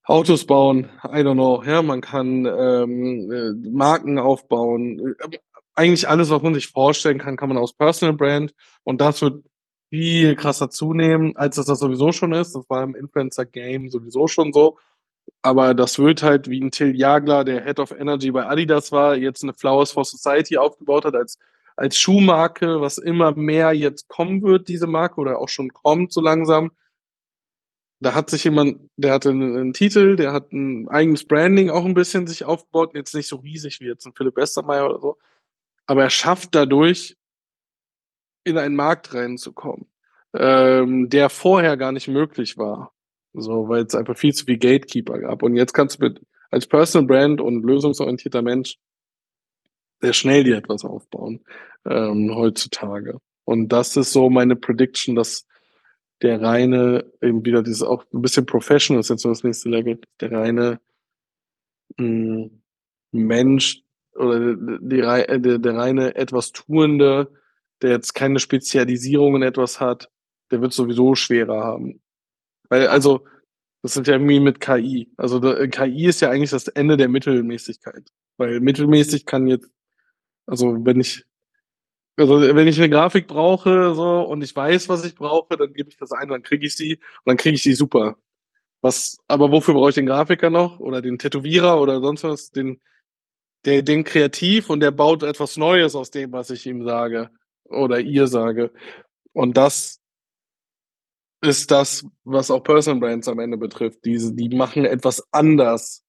Autos 0.04 0.46
bauen, 0.46 0.90
I 1.04 1.18
don't 1.22 1.34
know, 1.34 1.62
ja, 1.64 1.82
man 1.82 2.00
kann 2.00 2.46
ähm, 2.46 3.30
äh, 3.30 3.70
Marken 3.70 4.18
aufbauen. 4.18 5.14
Eigentlich 5.74 6.08
alles, 6.08 6.30
was 6.30 6.42
man 6.42 6.54
sich 6.54 6.68
vorstellen 6.68 7.18
kann, 7.18 7.36
kann 7.36 7.48
man 7.48 7.58
aus 7.58 7.72
Personal 7.72 8.14
Brand 8.14 8.54
und 8.84 9.00
das 9.00 9.20
wird 9.22 9.44
viel 9.90 10.36
krasser 10.36 10.70
zunehmen, 10.70 11.36
als 11.36 11.56
es 11.56 11.66
das 11.66 11.78
sowieso 11.78 12.12
schon 12.12 12.32
ist. 12.32 12.54
Das 12.54 12.68
war 12.68 12.82
im 12.82 12.94
Influencer-Game 12.94 13.90
sowieso 13.90 14.26
schon 14.26 14.52
so. 14.52 14.78
Aber 15.42 15.74
das 15.74 15.98
wird 15.98 16.22
halt 16.22 16.48
wie 16.48 16.60
ein 16.60 16.70
Till 16.70 16.96
Jagler, 16.96 17.44
der 17.44 17.64
Head 17.64 17.78
of 17.78 17.92
Energy 17.92 18.30
bei 18.30 18.46
Adidas 18.46 18.92
war, 18.92 19.16
jetzt 19.16 19.42
eine 19.42 19.54
Flowers 19.54 19.92
for 19.92 20.04
Society 20.04 20.56
aufgebaut 20.56 21.04
hat 21.04 21.14
als 21.14 21.38
als 21.76 21.98
Schuhmarke, 21.98 22.80
was 22.80 22.98
immer 22.98 23.34
mehr 23.34 23.72
jetzt 23.72 24.08
kommen 24.08 24.42
wird, 24.42 24.68
diese 24.68 24.86
Marke, 24.86 25.20
oder 25.20 25.38
auch 25.38 25.48
schon 25.48 25.72
kommt 25.72 26.12
so 26.12 26.20
langsam. 26.20 26.72
Da 28.00 28.14
hat 28.14 28.30
sich 28.30 28.44
jemand, 28.44 28.90
der 28.96 29.12
hatte 29.12 29.30
einen, 29.30 29.56
einen 29.56 29.72
Titel, 29.72 30.16
der 30.16 30.32
hat 30.32 30.52
ein 30.52 30.88
eigenes 30.88 31.24
Branding 31.26 31.70
auch 31.70 31.84
ein 31.84 31.94
bisschen 31.94 32.26
sich 32.26 32.44
aufgebaut, 32.44 32.94
jetzt 32.94 33.14
nicht 33.14 33.28
so 33.28 33.36
riesig 33.36 33.80
wie 33.80 33.86
jetzt 33.86 34.06
ein 34.06 34.12
Philipp 34.14 34.36
Westermeier 34.36 34.86
oder 34.86 35.00
so, 35.00 35.18
aber 35.86 36.04
er 36.04 36.10
schafft 36.10 36.54
dadurch, 36.54 37.16
in 38.46 38.58
einen 38.58 38.76
Markt 38.76 39.14
reinzukommen, 39.14 39.86
ähm, 40.34 41.08
der 41.08 41.30
vorher 41.30 41.76
gar 41.78 41.92
nicht 41.92 42.08
möglich 42.08 42.58
war. 42.58 42.93
So, 43.34 43.68
weil 43.68 43.84
es 43.84 43.94
einfach 43.94 44.16
viel 44.16 44.32
zu 44.32 44.44
viel 44.44 44.58
Gatekeeper 44.58 45.18
gab. 45.18 45.42
Und 45.42 45.56
jetzt 45.56 45.72
kannst 45.72 46.00
du 46.00 46.04
mit 46.04 46.20
als 46.50 46.66
Personal 46.66 47.06
Brand 47.06 47.40
und 47.40 47.64
lösungsorientierter 47.64 48.42
Mensch 48.42 48.78
sehr 50.00 50.12
schnell 50.12 50.44
dir 50.44 50.56
etwas 50.56 50.84
aufbauen 50.84 51.44
ähm, 51.84 52.32
heutzutage. 52.34 53.18
Und 53.44 53.68
das 53.70 53.96
ist 53.96 54.12
so 54.12 54.30
meine 54.30 54.54
Prediction, 54.54 55.16
dass 55.16 55.46
der 56.22 56.40
reine, 56.40 57.10
eben 57.20 57.44
wieder 57.44 57.62
dieses 57.62 57.82
auch 57.82 58.04
ein 58.12 58.22
bisschen 58.22 58.46
Professional 58.46 59.00
ist 59.00 59.10
jetzt 59.10 59.22
so 59.22 59.28
das 59.28 59.42
nächste 59.42 59.68
Level, 59.68 60.00
der 60.20 60.32
reine 60.32 60.80
mh, 61.98 62.44
hm, 62.44 62.62
Mensch 63.10 63.82
oder 64.14 64.54
die, 64.56 65.00
der, 65.00 65.58
der 65.58 65.76
reine 65.76 66.14
etwas 66.14 66.52
Tuende, 66.52 67.32
der 67.82 67.90
jetzt 67.90 68.14
keine 68.14 68.38
Spezialisierung 68.38 69.36
in 69.36 69.42
etwas 69.42 69.80
hat, 69.80 70.08
der 70.50 70.60
wird 70.60 70.72
sowieso 70.72 71.14
schwerer 71.14 71.64
haben. 71.64 72.00
Weil, 72.68 72.88
also, 72.88 73.26
das 73.82 73.94
sind 73.94 74.06
ja 74.06 74.14
irgendwie 74.14 74.40
mit 74.40 74.60
KI. 74.60 75.10
Also 75.16 75.40
KI 75.40 76.06
ist 76.06 76.20
ja 76.20 76.30
eigentlich 76.30 76.50
das 76.50 76.68
Ende 76.68 76.96
der 76.96 77.08
Mittelmäßigkeit. 77.08 78.10
Weil 78.38 78.60
mittelmäßig 78.60 79.26
kann 79.26 79.46
jetzt 79.46 79.70
also 80.46 80.84
wenn 80.84 81.00
ich, 81.00 81.24
also 82.16 82.40
wenn 82.40 82.68
ich 82.68 82.78
eine 82.78 82.90
Grafik 82.90 83.26
brauche 83.26 83.94
so 83.94 84.22
und 84.22 84.42
ich 84.42 84.54
weiß, 84.54 84.88
was 84.88 85.04
ich 85.04 85.14
brauche, 85.14 85.56
dann 85.56 85.72
gebe 85.72 85.88
ich 85.90 85.96
das 85.96 86.12
ein, 86.12 86.28
dann 86.28 86.42
kriege 86.42 86.66
ich 86.66 86.76
sie 86.76 86.96
und 86.96 87.26
dann 87.26 87.36
kriege 87.36 87.56
ich 87.56 87.62
sie 87.62 87.74
super. 87.74 88.16
Was, 88.82 89.18
aber 89.28 89.50
wofür 89.50 89.74
brauche 89.74 89.90
ich 89.90 89.94
den 89.96 90.06
Grafiker 90.06 90.50
noch 90.50 90.78
oder 90.80 91.02
den 91.02 91.18
Tätowierer 91.18 91.80
oder 91.80 92.00
sonst 92.00 92.24
was? 92.24 92.50
Den, 92.50 92.80
der, 93.64 93.82
den 93.82 94.04
kreativ 94.04 94.70
und 94.70 94.80
der 94.80 94.90
baut 94.90 95.22
etwas 95.22 95.56
Neues 95.56 95.94
aus 95.94 96.10
dem, 96.10 96.32
was 96.32 96.50
ich 96.50 96.66
ihm 96.66 96.84
sage 96.84 97.30
oder 97.64 98.00
ihr 98.00 98.26
sage. 98.28 98.72
Und 99.32 99.56
das 99.56 100.00
ist 101.44 101.70
das, 101.70 102.06
was 102.24 102.50
auch 102.50 102.62
Personal 102.62 103.00
Brands 103.00 103.28
am 103.28 103.38
Ende 103.38 103.56
betrifft. 103.56 104.04
Diese, 104.04 104.34
die 104.34 104.48
machen 104.48 104.84
etwas 104.84 105.26
anders 105.32 106.04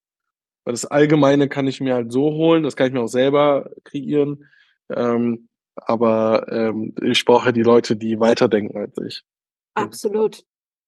weil 0.65 0.73
das 0.73 0.85
Allgemeine 0.85 1.47
kann 1.47 1.67
ich 1.67 1.79
mir 1.79 1.93
halt 1.93 2.11
so 2.11 2.31
holen, 2.33 2.63
das 2.63 2.75
kann 2.75 2.87
ich 2.87 2.93
mir 2.93 3.01
auch 3.01 3.07
selber 3.07 3.69
kreieren. 3.83 4.49
Ähm, 4.89 5.47
aber 5.75 6.47
ähm, 6.51 6.95
ich 7.03 7.23
brauche 7.23 7.53
die 7.53 7.61
Leute, 7.61 7.95
die 7.95 8.19
weiterdenken 8.19 8.77
als 8.77 8.97
ich. 8.97 9.23
Absolut. 9.75 10.43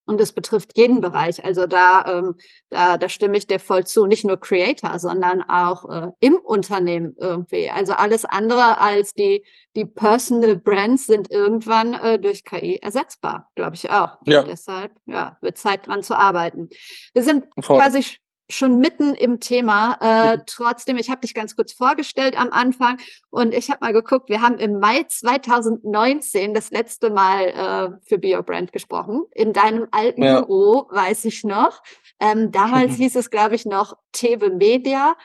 Und 0.07 0.19
das 0.21 0.31
betrifft 0.31 0.77
jeden 0.77 1.01
Bereich. 1.01 1.43
Also 1.43 1.67
da, 1.67 2.05
ähm, 2.07 2.35
da, 2.69 2.97
da 2.97 3.09
stimme 3.09 3.37
ich 3.37 3.45
dir 3.45 3.59
voll 3.59 3.85
zu. 3.85 4.05
Nicht 4.05 4.25
nur 4.25 4.39
Creator, 4.39 4.97
sondern 4.99 5.41
auch 5.41 5.89
äh, 5.89 6.11
im 6.21 6.37
Unternehmen 6.37 7.13
irgendwie. 7.19 7.69
Also 7.69 7.93
alles 7.93 8.23
andere 8.23 8.79
als 8.79 9.13
die, 9.13 9.43
die 9.75 9.85
Personal 9.85 10.55
Brands 10.55 11.07
sind 11.07 11.29
irgendwann 11.29 11.93
äh, 11.93 12.17
durch 12.19 12.45
KI 12.45 12.77
ersetzbar, 12.77 13.51
glaube 13.55 13.75
ich 13.75 13.89
auch. 13.89 14.17
Ja. 14.25 14.41
Und 14.41 14.47
deshalb 14.47 14.93
ja, 15.05 15.37
wird 15.41 15.57
Zeit 15.57 15.87
dran 15.87 16.03
zu 16.03 16.17
arbeiten. 16.17 16.69
Wir 17.13 17.23
sind 17.23 17.45
voll. 17.59 17.77
quasi 17.77 18.05
schon 18.49 18.79
mitten 18.79 19.13
im 19.13 19.39
Thema. 19.39 19.97
Äh, 19.99 20.39
trotzdem, 20.45 20.97
ich 20.97 21.09
habe 21.09 21.21
dich 21.21 21.33
ganz 21.33 21.55
kurz 21.55 21.73
vorgestellt 21.73 22.39
am 22.39 22.49
Anfang 22.51 22.97
und 23.29 23.53
ich 23.53 23.69
habe 23.69 23.79
mal 23.81 23.93
geguckt, 23.93 24.29
wir 24.29 24.41
haben 24.41 24.57
im 24.57 24.79
Mai 24.79 25.03
2019 25.03 26.53
das 26.53 26.71
letzte 26.71 27.09
Mal 27.09 27.47
äh, 27.47 28.07
für 28.07 28.17
BioBrand 28.17 28.71
gesprochen. 28.71 29.23
In 29.33 29.53
deinem 29.53 29.87
alten 29.91 30.23
ja. 30.23 30.41
Büro, 30.41 30.87
weiß 30.89 31.25
ich 31.25 31.43
noch. 31.43 31.81
Ähm, 32.19 32.51
damals 32.51 32.95
hieß 32.97 33.15
es, 33.15 33.29
glaube 33.29 33.55
ich, 33.55 33.65
noch 33.65 33.97
Tebe 34.11 34.49
Media. 34.49 35.15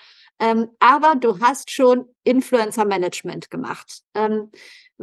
Ähm, 0.40 0.70
aber 0.80 1.14
du 1.14 1.38
hast 1.38 1.70
schon 1.70 2.06
Influencer 2.24 2.84
Management 2.84 3.50
gemacht. 3.50 4.02
Ähm, 4.14 4.50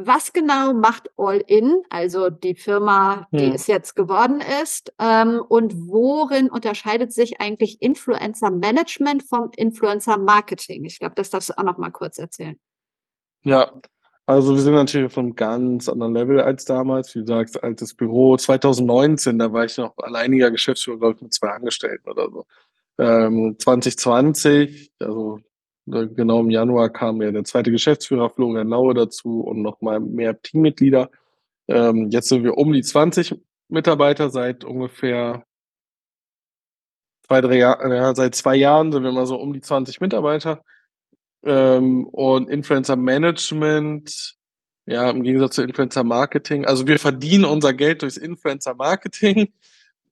was 0.01 0.31
genau 0.31 0.73
macht 0.73 1.09
All 1.17 1.43
In, 1.45 1.83
also 1.89 2.29
die 2.29 2.55
Firma, 2.55 3.27
die 3.31 3.47
hm. 3.47 3.53
es 3.53 3.67
jetzt 3.67 3.95
geworden 3.95 4.41
ist, 4.61 4.93
ähm, 4.97 5.41
und 5.47 5.73
worin 5.87 6.49
unterscheidet 6.49 7.13
sich 7.13 7.41
eigentlich 7.41 7.81
Influencer 7.81 8.49
Management 8.49 9.23
vom 9.23 9.51
Influencer 9.55 10.17
Marketing? 10.17 10.85
Ich 10.85 10.99
glaube, 10.99 11.15
das 11.15 11.29
darfst 11.29 11.49
du 11.49 11.57
auch 11.57 11.63
noch 11.63 11.77
mal 11.77 11.91
kurz 11.91 12.17
erzählen. 12.17 12.57
Ja, 13.43 13.71
also 14.25 14.53
wir 14.53 14.61
sind 14.61 14.75
natürlich 14.75 15.07
auf 15.07 15.17
einem 15.17 15.35
ganz 15.35 15.89
anderen 15.89 16.13
Level 16.13 16.39
als 16.39 16.63
damals. 16.63 17.13
Wie 17.15 17.19
du 17.19 17.25
sagst, 17.25 17.61
altes 17.63 17.93
Büro. 17.93 18.37
2019, 18.37 19.39
da 19.39 19.51
war 19.51 19.65
ich 19.65 19.77
noch 19.77 19.97
alleiniger 19.97 20.51
Geschäftsführer, 20.51 20.99
glaube 20.99 21.15
ich, 21.15 21.21
mit 21.23 21.33
zwei 21.33 21.49
Angestellten 21.49 22.09
oder 22.09 22.29
so. 22.29 22.45
Ähm, 22.99 23.55
2020, 23.57 24.91
also 24.99 25.39
genau 25.89 26.41
im 26.41 26.49
Januar 26.49 26.89
kam 26.89 27.21
ja 27.21 27.31
der 27.31 27.43
zweite 27.43 27.71
Geschäftsführer 27.71 28.29
Florian 28.29 28.69
Laue 28.69 28.93
dazu 28.93 29.41
und 29.41 29.61
nochmal 29.61 29.99
mehr 29.99 30.41
Teammitglieder. 30.41 31.09
Ähm, 31.67 32.09
jetzt 32.09 32.29
sind 32.29 32.43
wir 32.43 32.57
um 32.57 32.73
die 32.73 32.81
20 32.81 33.35
Mitarbeiter 33.67 34.29
seit 34.29 34.63
ungefähr 34.63 35.45
zwei, 37.27 37.41
drei 37.41 37.57
Jahren, 37.57 37.91
ja, 37.91 38.15
seit 38.15 38.35
zwei 38.35 38.55
Jahren 38.55 38.91
sind 38.91 39.03
wir 39.03 39.11
mal 39.11 39.27
so 39.27 39.35
um 39.35 39.53
die 39.53 39.61
20 39.61 40.01
Mitarbeiter. 40.01 40.63
Ähm, 41.43 42.07
und 42.07 42.49
Influencer 42.49 42.95
Management, 42.95 44.35
ja, 44.85 45.09
im 45.09 45.23
Gegensatz 45.23 45.55
zu 45.55 45.63
Influencer 45.63 46.03
Marketing. 46.03 46.65
Also 46.65 46.87
wir 46.87 46.99
verdienen 46.99 47.45
unser 47.45 47.73
Geld 47.73 48.01
durchs 48.01 48.17
Influencer 48.17 48.75
Marketing. 48.75 49.53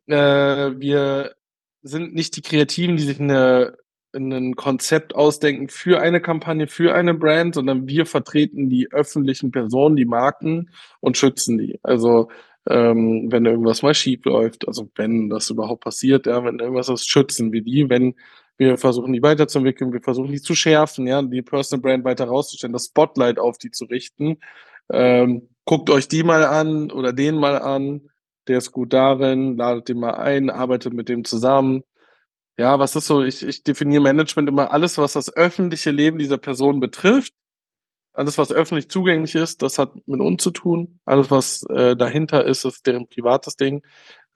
Äh, 0.05 0.79
wir 0.79 1.36
sind 1.81 2.13
nicht 2.13 2.36
die 2.38 2.41
Kreativen, 2.41 2.96
die 2.96 3.03
sich 3.03 3.19
eine 3.19 3.77
ein 4.17 4.55
Konzept 4.55 5.15
ausdenken 5.15 5.69
für 5.69 6.00
eine 6.00 6.21
Kampagne, 6.21 6.67
für 6.67 6.93
eine 6.93 7.13
Brand, 7.13 7.55
sondern 7.55 7.88
wir 7.88 8.05
vertreten 8.05 8.69
die 8.69 8.91
öffentlichen 8.91 9.51
Personen, 9.51 9.95
die 9.95 10.05
Marken 10.05 10.69
und 11.00 11.17
schützen 11.17 11.57
die. 11.57 11.79
Also 11.83 12.29
ähm, 12.69 13.31
wenn 13.31 13.45
irgendwas 13.45 13.81
mal 13.81 13.93
schief 13.93 14.25
läuft, 14.25 14.67
also 14.67 14.89
wenn 14.95 15.29
das 15.29 15.50
überhaupt 15.50 15.83
passiert, 15.83 16.25
ja, 16.25 16.43
wenn 16.43 16.59
irgendwas 16.59 16.89
ist, 16.89 17.09
schützen 17.09 17.51
wir 17.53 17.62
die, 17.62 17.89
wenn 17.89 18.15
wir 18.57 18.77
versuchen 18.77 19.13
die 19.13 19.21
weiterzuentwickeln, 19.21 19.93
wir 19.93 20.01
versuchen 20.01 20.31
die 20.31 20.41
zu 20.41 20.55
schärfen, 20.55 21.07
ja, 21.07 21.21
die 21.21 21.41
Personal 21.41 21.81
Brand 21.81 22.03
weiter 22.03 22.25
rauszustellen, 22.25 22.74
das 22.74 22.86
Spotlight 22.86 23.39
auf 23.39 23.57
die 23.57 23.71
zu 23.71 23.86
richten. 23.86 24.38
Ähm, 24.91 25.50
guckt 25.65 25.89
euch 25.89 26.07
die 26.07 26.24
mal 26.24 26.43
an 26.43 26.91
oder 26.91 27.13
den 27.13 27.36
mal 27.36 27.59
an, 27.59 28.09
der 28.47 28.57
ist 28.57 28.71
gut 28.71 28.93
darin, 28.93 29.57
ladet 29.57 29.89
den 29.89 30.00
mal 30.00 30.15
ein, 30.15 30.50
arbeitet 30.50 30.93
mit 30.93 31.09
dem 31.09 31.24
zusammen 31.24 31.83
ja, 32.58 32.80
was 32.80 32.96
ist 32.96 33.08
so, 33.08 33.24
ich, 33.24 33.44
ich 33.44 33.64
definiere 33.64 34.02
Management 34.02 34.50
immer 34.50 34.72
alles, 34.72 34.98
was 34.98 35.14
das 35.14 35.36
öffentliche 35.36 35.92
Leben 35.92 36.18
dieser 36.18 36.38
Person 36.40 36.80
betrifft. 36.80 37.34
Alles, 38.14 38.38
was 38.40 38.52
öffentlich 38.52 38.90
zugänglich 38.90 39.36
ist, 39.36 39.62
das 39.62 39.78
hat 39.80 39.94
mit 40.08 40.22
uns 40.22 40.44
zu 40.44 40.52
tun. 40.52 41.00
Alles, 41.06 41.30
was 41.32 41.64
äh, 41.70 41.96
dahinter 41.96 42.46
ist, 42.46 42.66
ist 42.66 42.88
deren 42.88 43.08
privates 43.08 43.58
Ding. 43.58 43.84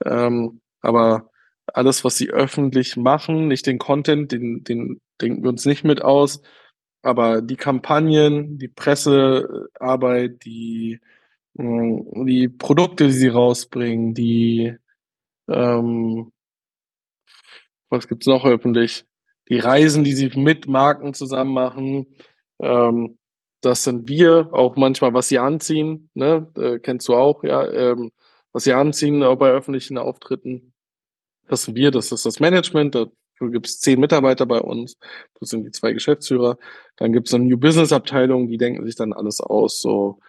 Ähm, 0.06 0.62
aber 0.82 1.32
alles, 1.68 2.04
was 2.04 2.18
sie 2.18 2.30
öffentlich 2.30 2.98
machen, 2.98 3.48
nicht 3.48 3.66
den 3.66 3.80
Content, 3.80 4.32
den, 4.32 4.63
den 4.63 5.01
denken 5.22 5.44
wir 5.44 5.50
uns 5.50 5.66
nicht 5.66 5.84
mit 5.84 6.01
aus. 6.04 6.42
Aber 7.01 7.42
die 7.42 7.56
Kampagnen, 7.56 8.60
die 8.60 8.68
Pressearbeit, 8.68 10.46
die, 10.46 11.00
mh, 11.56 12.25
die 12.25 12.50
Produkte, 12.50 13.08
die 13.08 13.13
sie 13.13 13.30
rausbringen, 13.30 14.13
die 14.13 14.75
ähm, 15.48 16.32
was 17.91 18.07
gibt's 18.07 18.25
noch 18.25 18.45
öffentlich? 18.45 19.05
Die 19.50 19.60
Reisen, 19.60 20.03
die 20.03 20.13
sie 20.13 20.31
mit 20.36 20.67
Marken 20.67 21.13
zusammen 21.13 21.53
machen. 21.53 22.07
Ähm, 22.60 23.17
das 23.62 23.83
sind 23.83 24.07
wir, 24.10 24.50
auch 24.53 24.75
manchmal, 24.75 25.13
was 25.13 25.29
sie 25.29 25.38
anziehen, 25.39 26.10
ne? 26.15 26.48
Äh, 26.57 26.79
kennst 26.79 27.07
du 27.07 27.15
auch, 27.15 27.43
ja, 27.43 27.69
ähm, 27.69 28.12
was 28.53 28.63
sie 28.63 28.74
anziehen, 28.74 29.24
auch 29.24 29.36
bei 29.36 29.51
öffentlichen 29.51 29.98
Auftritten. 29.98 30.74
Das 31.48 31.63
sind 31.63 31.75
wir, 31.75 31.91
das 31.91 32.12
ist 32.12 32.25
das 32.25 32.39
Management, 32.39 32.95
dafür 32.95 33.51
gibt 33.51 33.67
es 33.67 33.79
zehn 33.79 34.00
Mitarbeiter 34.00 34.45
bei 34.45 34.60
uns, 34.60 34.98
das 35.39 35.50
sind 35.50 35.65
die 35.65 35.71
zwei 35.71 35.93
Geschäftsführer. 35.93 36.57
Dann 36.98 37.13
gibt 37.13 37.27
es 37.27 37.33
eine 37.33 37.45
New 37.45 37.57
Business 37.57 37.91
Abteilung, 37.91 38.48
die 38.48 38.57
denken 38.57 38.86
sich 38.86 38.95
dann 38.95 39.13
alles 39.13 39.41
aus, 39.41 39.81
so 39.81 40.19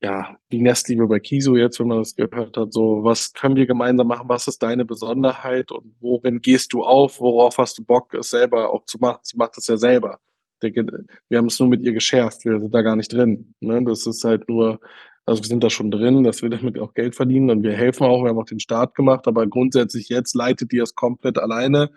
ja, 0.00 0.36
wie 0.48 0.60
Nestliebe 0.60 1.06
bei 1.08 1.18
Kiso 1.18 1.56
jetzt, 1.56 1.80
wenn 1.80 1.88
man 1.88 1.98
das 1.98 2.14
gehört 2.14 2.56
hat, 2.56 2.72
so, 2.72 3.02
was 3.02 3.32
können 3.32 3.56
wir 3.56 3.66
gemeinsam 3.66 4.06
machen, 4.06 4.28
was 4.28 4.46
ist 4.46 4.62
deine 4.62 4.84
Besonderheit 4.84 5.72
und 5.72 5.94
worin 6.00 6.40
gehst 6.40 6.72
du 6.72 6.84
auf, 6.84 7.20
worauf 7.20 7.58
hast 7.58 7.78
du 7.78 7.84
Bock, 7.84 8.14
es 8.14 8.30
selber 8.30 8.72
auch 8.72 8.84
zu 8.84 8.98
machen? 8.98 9.20
Sie 9.22 9.36
macht 9.36 9.58
es 9.58 9.66
ja 9.66 9.76
selber. 9.76 10.20
Wir 10.60 11.38
haben 11.38 11.46
es 11.46 11.58
nur 11.60 11.68
mit 11.68 11.82
ihr 11.82 11.92
geschärft, 11.92 12.44
wir 12.44 12.58
sind 12.60 12.74
da 12.74 12.82
gar 12.82 12.96
nicht 12.96 13.12
drin. 13.12 13.54
Ne? 13.60 13.82
Das 13.84 14.06
ist 14.06 14.24
halt 14.24 14.48
nur, 14.48 14.80
also 15.26 15.42
wir 15.42 15.48
sind 15.48 15.62
da 15.62 15.70
schon 15.70 15.90
drin, 15.90 16.24
dass 16.24 16.42
wir 16.42 16.50
damit 16.50 16.78
auch 16.78 16.94
Geld 16.94 17.14
verdienen 17.14 17.50
und 17.50 17.62
wir 17.62 17.72
helfen 17.72 18.04
auch, 18.04 18.22
wir 18.22 18.30
haben 18.30 18.38
auch 18.38 18.44
den 18.44 18.60
Start 18.60 18.94
gemacht, 18.94 19.26
aber 19.26 19.46
grundsätzlich 19.46 20.08
jetzt 20.08 20.34
leitet 20.34 20.72
die 20.72 20.78
es 20.78 20.94
komplett 20.94 21.38
alleine, 21.38 21.90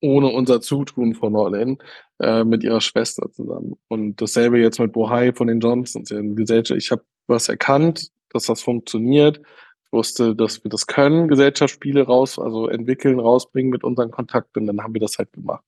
ohne 0.00 0.28
unser 0.28 0.60
Zutun 0.60 1.14
von 1.14 1.36
All 1.36 1.76
äh, 2.20 2.44
mit 2.44 2.64
ihrer 2.64 2.80
Schwester 2.80 3.30
zusammen. 3.30 3.76
Und 3.88 4.20
dasselbe 4.20 4.58
jetzt 4.58 4.80
mit 4.80 4.92
Bohai 4.92 5.32
von 5.32 5.46
den 5.46 5.60
Johnsons, 5.60 6.10
in 6.10 6.34
Gesellschaft. 6.34 6.78
Ich 6.78 6.90
habe 6.90 7.04
was 7.26 7.48
erkannt, 7.48 8.08
dass 8.30 8.46
das 8.46 8.62
funktioniert. 8.62 9.40
Ich 9.86 9.92
wusste, 9.92 10.34
dass 10.34 10.62
wir 10.64 10.70
das 10.70 10.86
können, 10.86 11.28
Gesellschaftsspiele 11.28 12.04
raus, 12.04 12.38
also 12.38 12.68
entwickeln, 12.68 13.20
rausbringen 13.20 13.70
mit 13.70 13.84
unseren 13.84 14.10
Kontakten. 14.10 14.66
Dann 14.66 14.82
haben 14.82 14.94
wir 14.94 15.00
das 15.00 15.18
halt 15.18 15.32
gemacht. 15.32 15.64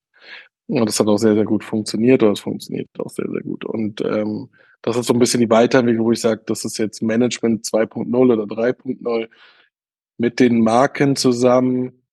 Und 0.66 0.88
das 0.88 0.98
hat 0.98 1.08
auch 1.08 1.18
sehr, 1.18 1.34
sehr 1.34 1.44
gut 1.44 1.62
funktioniert 1.62 2.22
oder 2.22 2.32
es 2.32 2.40
funktioniert 2.40 2.88
auch 2.98 3.10
sehr, 3.10 3.28
sehr 3.30 3.42
gut. 3.42 3.64
Und 3.64 4.00
ähm, 4.00 4.48
das 4.80 4.96
ist 4.96 5.06
so 5.06 5.12
ein 5.12 5.18
bisschen 5.18 5.40
die 5.40 5.50
Weiterentwicklung, 5.50 6.06
wo 6.06 6.12
ich 6.12 6.20
sage, 6.20 6.42
das 6.46 6.64
ist 6.64 6.78
jetzt 6.78 7.02
Management 7.02 7.66
2.0 7.66 8.32
oder 8.32 8.44
3.0 8.44 9.28
mit 10.18 10.40
den 10.40 10.62
Marken 10.62 11.16
zusammen 11.16 12.04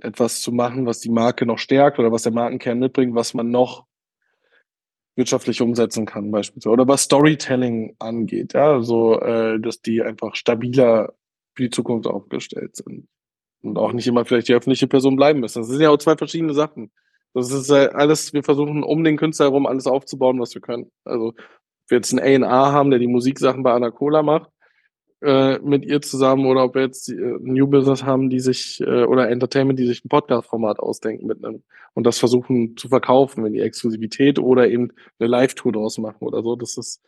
etwas 0.00 0.40
zu 0.40 0.52
machen, 0.52 0.86
was 0.86 1.00
die 1.00 1.10
Marke 1.10 1.46
noch 1.46 1.58
stärkt 1.58 1.98
oder 1.98 2.12
was 2.12 2.22
der 2.22 2.32
Markenkern 2.32 2.78
mitbringt, 2.78 3.14
was 3.14 3.34
man 3.34 3.50
noch 3.50 3.87
wirtschaftlich 5.18 5.60
umsetzen 5.60 6.06
kann, 6.06 6.30
beispielsweise. 6.30 6.72
Oder 6.72 6.88
was 6.88 7.02
Storytelling 7.02 7.96
angeht, 7.98 8.54
ja, 8.54 8.80
so, 8.80 9.20
äh, 9.20 9.58
dass 9.60 9.82
die 9.82 10.00
einfach 10.00 10.36
stabiler 10.36 11.12
für 11.54 11.64
die 11.64 11.70
Zukunft 11.70 12.06
aufgestellt 12.06 12.76
sind. 12.76 13.08
Und 13.62 13.76
auch 13.76 13.92
nicht 13.92 14.06
immer 14.06 14.24
vielleicht 14.24 14.48
die 14.48 14.54
öffentliche 14.54 14.86
Person 14.86 15.16
bleiben 15.16 15.40
müssen. 15.40 15.58
Das 15.58 15.68
sind 15.68 15.80
ja 15.80 15.90
auch 15.90 15.98
zwei 15.98 16.16
verschiedene 16.16 16.54
Sachen. 16.54 16.92
Das 17.34 17.50
ist 17.50 17.68
äh, 17.70 17.88
alles, 17.92 18.32
wir 18.32 18.44
versuchen 18.44 18.84
um 18.84 19.02
den 19.02 19.16
Künstler 19.16 19.46
herum 19.46 19.66
alles 19.66 19.88
aufzubauen, 19.88 20.40
was 20.40 20.54
wir 20.54 20.62
können. 20.62 20.90
Also, 21.04 21.34
wir 21.88 21.98
jetzt 21.98 22.16
einen 22.16 22.44
A&R 22.44 22.72
haben, 22.72 22.90
der 22.90 23.00
die 23.00 23.08
Musiksachen 23.08 23.64
bei 23.64 23.72
Anna 23.72 23.90
Cola 23.90 24.22
macht, 24.22 24.50
äh, 25.20 25.58
mit 25.58 25.84
ihr 25.84 26.00
zusammen 26.00 26.46
oder 26.46 26.64
ob 26.64 26.74
wir 26.74 26.82
jetzt 26.82 27.08
äh, 27.08 27.14
New 27.40 27.66
Business 27.66 28.04
haben, 28.04 28.30
die 28.30 28.40
sich 28.40 28.80
äh, 28.80 29.04
oder 29.04 29.28
Entertainment, 29.28 29.78
die 29.78 29.86
sich 29.86 30.04
ein 30.04 30.08
Podcast-Format 30.08 30.78
ausdenken 30.78 31.26
mit 31.26 31.44
einem 31.44 31.62
und 31.94 32.04
das 32.04 32.18
versuchen 32.18 32.76
zu 32.76 32.88
verkaufen 32.88 33.44
in 33.44 33.52
die 33.52 33.60
Exklusivität 33.60 34.38
oder 34.38 34.68
eben 34.68 34.92
eine 35.18 35.28
Live-Tour 35.28 35.72
draus 35.72 35.98
machen 35.98 36.24
oder 36.24 36.42
so. 36.42 36.54
Das 36.54 36.76
ist, 36.76 37.02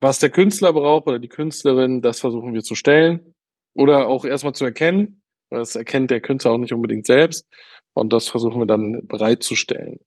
was 0.00 0.18
der 0.18 0.28
Künstler 0.28 0.74
braucht 0.74 1.06
oder 1.06 1.18
die 1.18 1.28
Künstlerin, 1.28 2.02
das 2.02 2.20
versuchen 2.20 2.52
wir 2.52 2.62
zu 2.62 2.74
stellen 2.74 3.34
oder 3.72 4.08
auch 4.08 4.26
erstmal 4.26 4.54
zu 4.54 4.66
erkennen. 4.66 5.22
Das 5.48 5.76
erkennt 5.76 6.10
der 6.10 6.20
Künstler 6.20 6.52
auch 6.52 6.58
nicht 6.58 6.74
unbedingt 6.74 7.06
selbst 7.06 7.46
und 7.94 8.12
das 8.12 8.28
versuchen 8.28 8.60
wir 8.60 8.66
dann 8.66 9.06
bereitzustellen. 9.06 10.00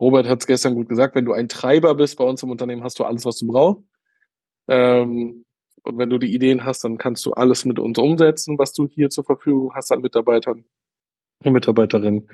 Robert 0.00 0.28
hat 0.28 0.40
es 0.40 0.46
gestern 0.46 0.74
gut 0.74 0.88
gesagt, 0.88 1.14
wenn 1.14 1.24
du 1.24 1.32
ein 1.32 1.48
Treiber 1.48 1.94
bist 1.94 2.18
bei 2.18 2.24
uns 2.24 2.42
im 2.42 2.50
Unternehmen, 2.50 2.82
hast 2.82 2.98
du 2.98 3.04
alles, 3.04 3.24
was 3.24 3.38
du 3.38 3.46
brauchst. 3.46 3.82
Ähm, 4.68 5.44
und 5.88 5.98
wenn 5.98 6.10
du 6.10 6.18
die 6.18 6.34
Ideen 6.34 6.64
hast, 6.64 6.84
dann 6.84 6.98
kannst 6.98 7.24
du 7.24 7.32
alles 7.32 7.64
mit 7.64 7.78
uns 7.78 7.98
umsetzen, 7.98 8.58
was 8.58 8.72
du 8.74 8.86
hier 8.86 9.08
zur 9.08 9.24
Verfügung 9.24 9.72
hast 9.74 9.90
an 9.90 10.02
Mitarbeitern 10.02 10.64
und 11.44 11.52
Mitarbeiterinnen. 11.52 12.28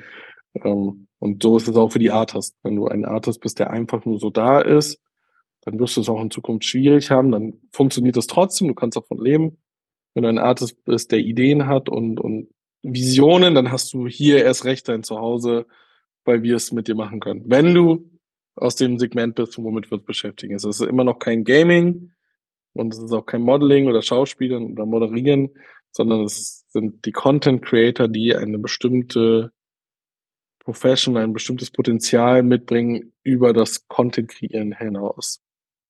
Ähm, 0.63 1.07
und 1.21 1.43
so 1.43 1.57
ist 1.57 1.69
es 1.69 1.77
auch 1.77 1.93
für 1.93 1.99
die 1.99 2.11
Artist. 2.11 2.57
Wenn 2.63 2.77
du 2.77 2.89
ein 2.89 3.05
Artist 3.05 3.41
bist, 3.41 3.59
der 3.59 3.71
einfach 3.71 4.05
nur 4.05 4.19
so 4.19 4.31
da 4.31 4.61
ist, 4.61 5.01
dann 5.63 5.79
wirst 5.79 5.97
du 5.97 6.01
es 6.01 6.09
auch 6.09 6.21
in 6.21 6.31
Zukunft 6.31 6.65
schwierig 6.65 7.11
haben. 7.11 7.31
Dann 7.31 7.61
funktioniert 7.73 8.17
es 8.17 8.27
trotzdem, 8.27 8.69
du 8.69 8.75
kannst 8.75 8.97
davon 8.97 9.23
leben. 9.23 9.59
Wenn 10.15 10.25
du 10.25 10.29
ein 10.29 10.39
Artist 10.39 10.85
bist, 10.85 11.13
der 11.13 11.21
Ideen 11.21 11.67
hat 11.67 11.89
und, 11.89 12.21
und 12.21 12.49
Visionen, 12.83 13.55
dann 13.55 13.71
hast 13.71 13.93
du 13.95 14.07
hier 14.07 14.45
erst 14.45 14.65
recht 14.65 14.89
dein 14.89 15.03
Zuhause, 15.03 15.67
weil 16.25 16.43
wir 16.43 16.57
es 16.57 16.73
mit 16.73 16.89
dir 16.89 16.95
machen 16.95 17.21
können. 17.21 17.45
Wenn 17.47 17.75
du 17.75 18.11
aus 18.57 18.77
dem 18.77 18.99
Segment 18.99 19.35
bist, 19.37 19.57
womit 19.59 19.91
wir 19.91 19.99
uns 19.99 20.05
beschäftigen. 20.05 20.55
Es 20.55 20.65
ist 20.65 20.81
immer 20.81 21.05
noch 21.05 21.19
kein 21.19 21.45
Gaming, 21.45 22.14
und 22.75 22.93
es 22.93 23.01
ist 23.01 23.13
auch 23.13 23.27
kein 23.27 23.43
Modeling 23.43 23.89
oder 23.89 24.03
Schauspielen 24.03 24.73
oder 24.73 24.87
Moderieren, 24.87 25.51
sondern 25.91 26.25
es 26.25 26.65
sind 26.69 27.05
die 27.05 27.13
Content 27.13 27.65
Creator, 27.65 28.09
die 28.09 28.35
eine 28.35 28.59
bestimmte 28.59 29.53
Profession, 30.59 31.17
ein 31.17 31.33
bestimmtes 31.33 31.71
Potenzial 31.71 32.43
mitbringen 32.43 33.13
über 33.23 33.53
das 33.53 33.87
Content 33.87 34.29
kreieren 34.29 34.73
hinaus. 34.73 35.41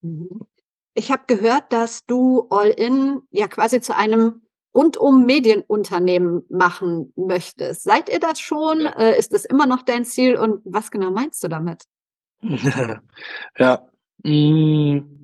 Mhm. 0.03 0.47
Ich 0.95 1.11
habe 1.11 1.23
gehört, 1.26 1.73
dass 1.73 2.05
du 2.07 2.47
All 2.50 2.71
In 2.71 3.23
ja 3.31 3.49
quasi 3.49 3.81
zu 3.81 3.97
einem 3.97 4.43
rund 4.75 4.97
um 4.97 5.25
Medienunternehmen 5.25 6.45
machen 6.49 7.12
möchtest. 7.17 7.85
Seid 7.85 8.09
ihr 8.09 8.21
das 8.21 8.41
schon? 8.41 8.81
Ja. 8.81 8.91
Äh, 8.99 9.19
ist 9.19 9.33
das 9.33 9.45
immer 9.45 9.67
noch 9.67 9.83
dein 9.83 10.05
Ziel? 10.05 10.37
Und 10.37 10.61
was 10.64 10.91
genau 10.91 11.11
meinst 11.11 11.43
du 11.45 11.49
damit? 11.49 11.85
ja. 13.59 13.88
Mm. 14.25 15.24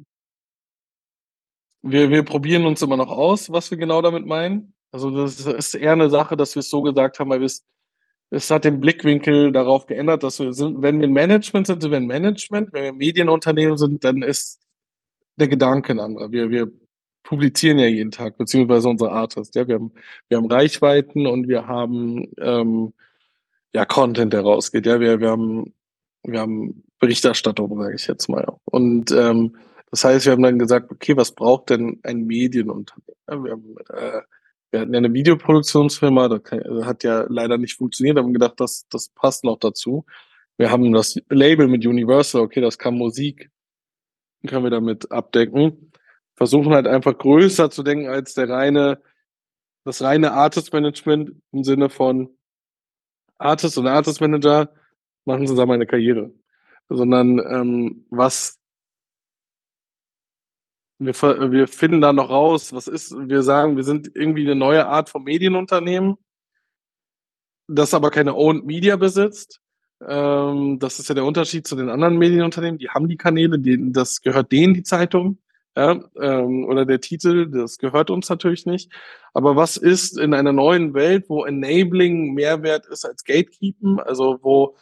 Wir, 1.83 2.11
wir 2.11 2.23
probieren 2.23 2.67
uns 2.67 2.83
immer 2.83 2.97
noch 2.97 3.11
aus, 3.11 3.51
was 3.51 3.71
wir 3.71 3.79
genau 3.79 4.03
damit 4.03 4.27
meinen. 4.27 4.75
Also 4.93 5.11
das 5.11 5.41
ist 5.47 5.75
eher 5.75 5.93
eine 5.93 6.11
Sache, 6.11 6.37
dass 6.37 6.55
wir 6.55 6.61
es 6.61 6.71
so 6.71 6.83
gesagt 6.83 7.19
haben, 7.19 7.31
weil 7.31 7.41
wir 7.41 7.47
es, 7.47 7.65
es 8.31 8.51
hat 8.51 8.65
den 8.65 8.81
Blickwinkel 8.81 9.53
darauf 9.53 9.87
geändert, 9.87 10.23
dass 10.23 10.39
wir 10.41 10.53
sind, 10.53 10.83
wenn 10.83 11.01
wir 11.01 11.09
ein 11.09 11.13
Management 11.13 11.67
sind, 11.67 11.81
sind 11.83 11.91
wir 11.91 11.99
ein 11.99 12.07
Management, 12.07 12.73
wenn 12.73 12.85
wir 12.85 12.93
Medienunternehmen 12.93 13.77
sind, 13.77 14.05
dann 14.05 14.23
ist 14.23 14.61
der 15.37 15.49
Gedanke 15.49 15.93
ein 15.93 16.01
anderer. 16.01 16.31
Wir, 16.31 16.51
wir 16.51 16.71
publizieren 17.23 17.79
ja 17.79 17.87
jeden 17.87 18.11
Tag, 18.11 18.37
beziehungsweise 18.37 18.89
unsere 18.89 19.13
Artists. 19.13 19.55
Ja, 19.55 19.67
wir 19.67 19.77
haben, 19.77 19.93
wir 20.29 20.39
haben 20.39 20.51
Reichweiten 20.51 21.27
und 21.27 21.49
wir 21.49 21.67
haben 21.67 22.33
ähm, 22.39 22.93
ja 23.73 23.85
Content, 23.85 24.33
der 24.33 24.43
rausgeht. 24.43 24.87
Ja, 24.87 25.01
wir, 25.01 25.21
wir 25.21 25.31
haben, 25.31 25.75
wir 26.25 26.41
haben 26.41 26.85
Berichterstattung, 26.99 27.77
sage 27.81 27.95
ich 27.95 28.07
jetzt 28.07 28.29
mal. 28.29 28.47
Und 28.65 29.11
ähm, 29.13 29.57
das 29.91 30.05
heißt, 30.05 30.27
wir 30.27 30.33
haben 30.33 30.43
dann 30.43 30.59
gesagt, 30.59 30.91
okay, 30.91 31.17
was 31.17 31.33
braucht 31.33 31.71
denn 31.71 32.01
ein 32.03 32.27
Medienunternehmen? 32.27 33.45
Wir, 33.45 33.53
haben, 33.53 33.77
äh, 33.89 34.23
wir 34.71 34.81
hatten 34.81 34.95
ja 34.95 34.99
eine 34.99 35.13
Videoproduktionsfirma, 35.13 36.29
das 36.29 36.43
hat 36.87 37.03
ja 37.03 37.27
leider 37.29 37.59
nicht 37.59 37.77
funktioniert, 37.77 38.19
haben 38.19 38.33
gedacht, 38.33 38.55
das, 38.59 38.87
das 38.89 39.09
passt 39.09 39.45
noch 39.45 39.59
dazu. 39.59 40.05
Wir 40.57 40.71
haben 40.71 40.93
das 40.93 41.17
Label 41.29 41.69
mit 41.69 41.87
Universal, 41.87 42.43
okay, 42.43 42.61
das 42.61 42.79
kann 42.79 42.95
Musik, 42.95 43.51
können 44.47 44.65
wir 44.65 44.71
damit 44.71 45.11
abdecken 45.11 45.91
versuchen 46.41 46.73
halt 46.73 46.87
einfach 46.87 47.19
größer 47.19 47.71
zu 47.71 47.83
denken 47.83 48.09
als 48.09 48.33
der 48.33 48.49
reine, 48.49 48.99
das 49.85 50.01
reine 50.01 50.33
Artist 50.33 50.73
Management 50.73 51.33
im 51.53 51.65
Sinne 51.65 51.91
von 51.91 52.31
Artist 53.37 53.77
und 53.77 53.87
Artist 53.87 54.23
Manager 54.23 54.73
machen 55.27 55.47
zusammen 55.47 55.73
eine 55.73 55.87
Karriere, 55.87 56.33
sondern 56.89 57.41
ähm, 57.41 58.07
was 58.09 58.59
wir, 61.01 61.15
wir 61.51 61.67
finden 61.67 62.01
da 62.01 62.13
noch 62.13 62.31
raus, 62.31 62.73
was 62.73 62.87
ist, 62.87 63.13
wir 63.17 63.43
sagen, 63.43 63.77
wir 63.77 63.85
sind 63.85 64.11
irgendwie 64.15 64.43
eine 64.43 64.55
neue 64.55 64.87
Art 64.87 65.09
von 65.09 65.25
Medienunternehmen, 65.25 66.17
das 67.69 67.95
aber 67.95 68.11
keine 68.11 68.35
Owned 68.35 68.67
Media 68.67 68.97
besitzt. 68.97 69.61
Ähm, 70.07 70.79
das 70.79 70.99
ist 70.99 71.09
ja 71.09 71.15
der 71.15 71.25
Unterschied 71.25 71.67
zu 71.67 71.77
den 71.77 71.89
anderen 71.89 72.19
Medienunternehmen. 72.19 72.79
Die 72.79 72.91
haben 72.91 73.09
die 73.09 73.17
Kanäle, 73.17 73.59
die, 73.59 73.93
das 73.93 74.21
gehört 74.21 74.53
denen 74.53 74.75
die 74.75 74.83
Zeitung 74.83 75.39
ja, 75.77 76.01
ähm, 76.21 76.65
oder 76.65 76.85
der 76.85 77.01
Titel, 77.01 77.49
das 77.49 77.79
gehört 77.79 78.11
uns 78.11 78.29
natürlich 78.29 78.67
nicht. 78.67 78.93
Aber 79.33 79.57
was 79.57 79.77
ist 79.77 80.19
in 80.19 80.35
einer 80.35 80.53
neuen 80.53 80.95
Welt, 80.95 81.27
wo 81.29 81.45
Enabling 81.45 82.35
Mehrwert 82.35 82.87
ist 82.87 83.05
als 83.05 83.25
Gatekeeping, 83.25 84.01
also 84.01 84.39
wo 84.43 84.77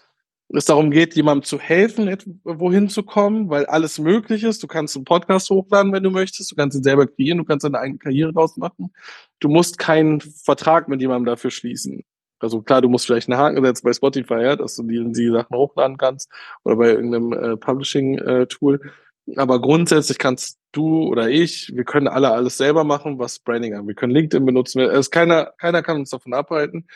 es 0.56 0.64
darum 0.64 0.90
geht, 0.90 1.14
jemandem 1.14 1.44
zu 1.44 1.58
helfen, 1.58 2.40
wohin 2.44 2.88
zu 2.88 3.02
kommen, 3.02 3.50
weil 3.50 3.66
alles 3.66 3.98
möglich 3.98 4.44
ist. 4.44 4.62
Du 4.62 4.66
kannst 4.66 4.96
einen 4.96 5.04
Podcast 5.04 5.50
hochladen, 5.50 5.92
wenn 5.92 6.02
du 6.02 6.10
möchtest. 6.10 6.50
Du 6.50 6.56
kannst 6.56 6.76
ihn 6.76 6.82
selber 6.82 7.06
kreieren. 7.06 7.38
Du 7.38 7.44
kannst 7.44 7.64
deine 7.64 7.78
eigene 7.78 7.98
Karriere 7.98 8.32
draus 8.32 8.56
machen. 8.56 8.92
Du 9.40 9.48
musst 9.48 9.78
keinen 9.78 10.20
Vertrag 10.20 10.88
mit 10.88 11.02
jemandem 11.02 11.26
dafür 11.26 11.50
schließen. 11.50 12.02
Also 12.40 12.62
klar, 12.62 12.80
du 12.80 12.88
musst 12.88 13.06
vielleicht 13.06 13.28
einen 13.28 13.38
Haken 13.38 13.64
setzen 13.64 13.84
bei 13.84 13.92
Spotify, 13.92 14.42
ja, 14.42 14.56
dass 14.56 14.76
du 14.76 14.84
die, 14.84 15.12
die 15.12 15.30
Sachen 15.30 15.56
hochladen 15.56 15.96
kannst 15.96 16.30
oder 16.64 16.76
bei 16.76 16.90
irgendeinem 16.90 17.32
äh, 17.32 17.56
Publishing-Tool. 17.56 18.80
Äh, 19.26 19.36
aber 19.36 19.60
grundsätzlich 19.60 20.18
kannst 20.18 20.58
du 20.72 21.02
oder 21.08 21.28
ich, 21.28 21.72
wir 21.74 21.84
können 21.84 22.08
alle 22.08 22.30
alles 22.30 22.56
selber 22.56 22.84
machen, 22.84 23.18
was 23.18 23.40
Branding 23.40 23.74
an. 23.74 23.86
Wir 23.86 23.94
können 23.94 24.12
LinkedIn 24.12 24.46
benutzen. 24.46 24.80
Es 24.80 25.10
keiner, 25.10 25.52
keiner 25.58 25.82
kann 25.82 25.98
uns 25.98 26.10
davon 26.10 26.32
abhalten. 26.32 26.86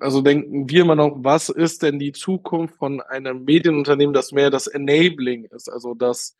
Also 0.00 0.20
denken 0.20 0.68
wir 0.68 0.82
immer 0.82 0.94
noch, 0.94 1.16
was 1.18 1.48
ist 1.48 1.82
denn 1.82 1.98
die 1.98 2.12
Zukunft 2.12 2.76
von 2.76 3.00
einem 3.00 3.44
Medienunternehmen, 3.44 4.12
das 4.12 4.32
mehr 4.32 4.50
das 4.50 4.66
Enabling 4.66 5.44
ist, 5.44 5.68
also 5.70 5.94
das 5.94 6.36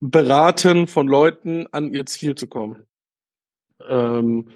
Beraten 0.00 0.86
von 0.86 1.06
Leuten 1.06 1.66
an 1.72 1.92
ihr 1.92 2.06
Ziel 2.06 2.34
zu 2.34 2.46
kommen. 2.46 2.86
Ähm, 3.88 4.48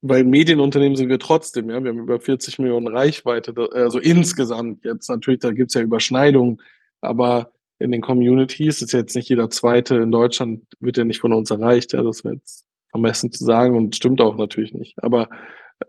weil 0.00 0.24
Medienunternehmen 0.24 0.96
sind 0.96 1.08
wir 1.08 1.18
trotzdem, 1.18 1.70
ja, 1.70 1.82
wir 1.82 1.90
haben 1.90 2.00
über 2.00 2.20
40 2.20 2.58
Millionen 2.58 2.88
Reichweite, 2.88 3.54
also 3.72 3.98
insgesamt 3.98 4.84
jetzt 4.84 5.08
natürlich, 5.08 5.40
da 5.40 5.52
gibt's 5.52 5.74
ja 5.74 5.82
Überschneidungen, 5.82 6.60
aber 7.00 7.52
in 7.82 7.92
den 7.92 8.00
Communities. 8.00 8.80
Ist 8.80 8.92
jetzt 8.92 9.14
nicht 9.14 9.28
jeder 9.28 9.50
Zweite 9.50 9.96
in 9.96 10.12
Deutschland, 10.12 10.64
wird 10.80 10.96
ja 10.96 11.04
nicht 11.04 11.20
von 11.20 11.32
uns 11.32 11.50
erreicht. 11.50 11.92
Ja, 11.92 12.02
das 12.02 12.24
wäre 12.24 12.36
jetzt 12.36 12.64
vermessen 12.90 13.32
zu 13.32 13.44
sagen 13.44 13.76
und 13.76 13.96
stimmt 13.96 14.20
auch 14.20 14.36
natürlich 14.36 14.72
nicht. 14.72 15.02
Aber 15.02 15.28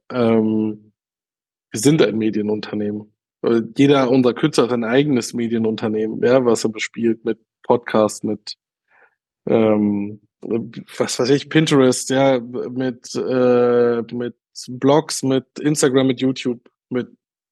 ähm, 0.09 0.92
wir 1.73 1.79
sind 1.79 2.01
ein 2.01 2.17
Medienunternehmen. 2.17 3.11
Jeder 3.75 4.09
unserer 4.09 4.35
Künstler 4.35 4.65
hat 4.65 4.71
ein 4.71 4.85
eigenes 4.85 5.33
Medienunternehmen, 5.33 6.23
ja, 6.23 6.45
was 6.45 6.63
er 6.63 6.69
bespielt 6.69 7.25
mit 7.25 7.39
Podcasts, 7.63 8.23
mit 8.23 8.55
ähm, 9.47 10.21
was 10.41 11.19
weiß 11.19 11.29
ich, 11.31 11.49
Pinterest, 11.49 12.09
ja, 12.09 12.39
mit, 12.39 13.13
äh, 13.15 14.01
mit 14.13 14.35
Blogs, 14.67 15.23
mit 15.23 15.45
Instagram, 15.59 16.07
mit 16.07 16.21
YouTube, 16.21 16.69
mit 16.89 17.09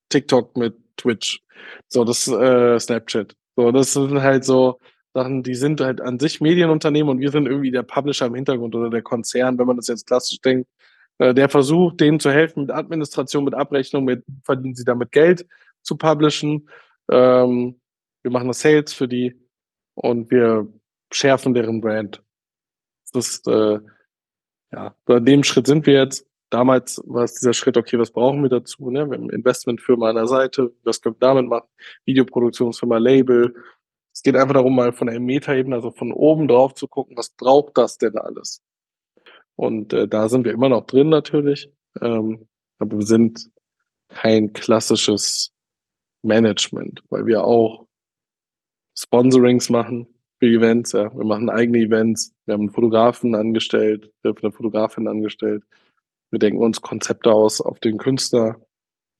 TikTok, 0.10 0.56
mit 0.56 0.76
Twitch. 0.98 1.44
So, 1.88 2.06
das 2.06 2.28
äh, 2.28 2.80
Snapchat. 2.80 3.36
So, 3.56 3.72
das 3.72 3.94
sind 3.94 4.22
halt 4.22 4.46
so 4.46 4.80
Sachen, 5.14 5.44
die 5.44 5.56
sind 5.56 5.82
halt 5.82 6.00
an 6.00 6.20
sich 6.20 6.42
Medienunternehmen 6.42 7.10
und 7.10 7.20
wir 7.20 7.32
sind 7.32 7.48
irgendwie 7.48 7.72
der 7.72 7.84
Publisher 7.84 8.28
im 8.28 8.36
Hintergrund 8.36 8.76
oder 8.76 8.90
der 8.90 9.02
Konzern, 9.02 9.58
wenn 9.58 9.68
man 9.68 9.78
das 9.78 9.88
jetzt 9.88 10.08
klassisch 10.08 10.40
denkt, 10.40 10.70
der 11.20 11.50
versucht, 11.50 12.00
denen 12.00 12.20
zu 12.20 12.32
helfen 12.32 12.62
mit 12.62 12.72
Administration, 12.72 13.44
mit 13.44 13.54
Abrechnung, 13.54 14.06
mit 14.06 14.24
verdienen 14.44 14.76
sie 14.76 14.84
damit 14.84 15.12
Geld 15.12 15.46
zu 15.82 15.96
publishen. 15.96 16.68
Ähm, 17.12 17.80
wir 18.24 18.32
machen 18.32 18.48
das 18.48 18.62
Sales 18.62 18.94
für 18.94 19.08
die 19.08 19.40
und 19.96 20.32
wir 20.32 20.68
schärfen 21.12 21.54
deren 21.54 21.82
Brand. 21.82 22.24
Das 23.14 23.28
ist, 23.28 23.48
äh, 23.48 23.80
ja, 24.72 24.96
bei 25.06 25.20
dem 25.20 25.44
Schritt 25.44 25.68
sind 25.68 25.86
wir 25.86 25.96
jetzt. 25.96 26.26
Damals 26.50 27.02
war 27.06 27.24
es 27.24 27.36
dieser 27.36 27.54
Schritt, 27.54 27.78
okay, 27.78 27.98
was 27.98 28.12
brauchen 28.12 28.42
wir 28.42 28.50
dazu? 28.50 28.90
Ne? 28.90 29.10
Wir 29.10 29.18
haben 29.18 29.30
Investmentfirma 29.30 30.10
an 30.10 30.16
der 30.16 30.28
Seite, 30.28 30.74
was 30.84 31.02
können 31.02 31.16
wir 31.16 31.28
damit 31.28 31.48
machen? 31.48 31.68
Videoproduktionsfirma, 32.06 32.98
Label. 32.98 33.56
Es 34.14 34.22
geht 34.22 34.36
einfach 34.36 34.54
darum, 34.54 34.76
mal 34.76 34.92
von 34.92 35.08
der 35.08 35.20
Metaebene, 35.20 35.76
also 35.76 35.92
von 35.92 36.12
oben 36.12 36.48
drauf 36.50 36.74
zu 36.74 36.88
gucken, 36.88 37.16
was 37.16 37.30
braucht 37.30 37.78
das 37.78 37.98
denn 37.98 38.18
alles? 38.18 38.62
Und 39.62 39.94
äh, 39.94 40.08
da 40.08 40.28
sind 40.28 40.44
wir 40.44 40.54
immer 40.54 40.70
noch 40.70 40.88
drin 40.88 41.10
natürlich. 41.10 41.72
Ähm, 42.02 42.48
aber 42.80 42.98
wir 42.98 43.06
sind 43.06 43.52
kein 44.10 44.54
klassisches 44.54 45.54
Management, 46.24 47.04
weil 47.10 47.28
wir 47.28 47.44
auch 47.44 47.86
Sponsorings 48.98 49.70
machen 49.70 50.08
für 50.40 50.48
Events. 50.48 50.94
Ja. 50.94 51.16
Wir 51.16 51.26
machen 51.26 51.52
eigene 51.52 51.78
Events. 51.78 52.34
Wir 52.46 52.56
haben 52.56 52.62
einen 52.62 52.70
Fotografen 52.72 53.36
angestellt, 53.36 54.12
wir 54.24 54.30
haben 54.30 54.40
eine 54.42 54.52
Fotografin 54.52 55.08
angestellt. 55.08 55.64
Wir 56.32 56.40
denken 56.40 56.60
uns 56.60 56.82
Konzepte 56.82 57.32
aus 57.32 57.62
auf 57.62 57.80
den 57.80 58.00
Künstler. 58.00 58.60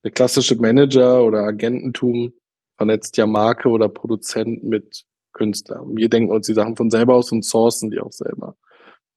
Der 0.02 0.10
klassische 0.10 0.56
Manager 0.56 1.24
oder 1.24 1.44
Agententum 1.44 2.32
vernetzt 2.76 3.16
ja 3.16 3.28
Marke 3.28 3.68
oder 3.68 3.88
Produzent 3.88 4.64
mit 4.64 5.04
Künstler. 5.34 5.84
Wir 5.86 6.08
denken 6.08 6.32
uns 6.32 6.48
die 6.48 6.54
Sachen 6.54 6.74
von 6.74 6.90
selber 6.90 7.14
aus 7.14 7.30
und 7.30 7.44
sourcen 7.44 7.92
die 7.92 8.00
auch 8.00 8.10
selber. 8.10 8.56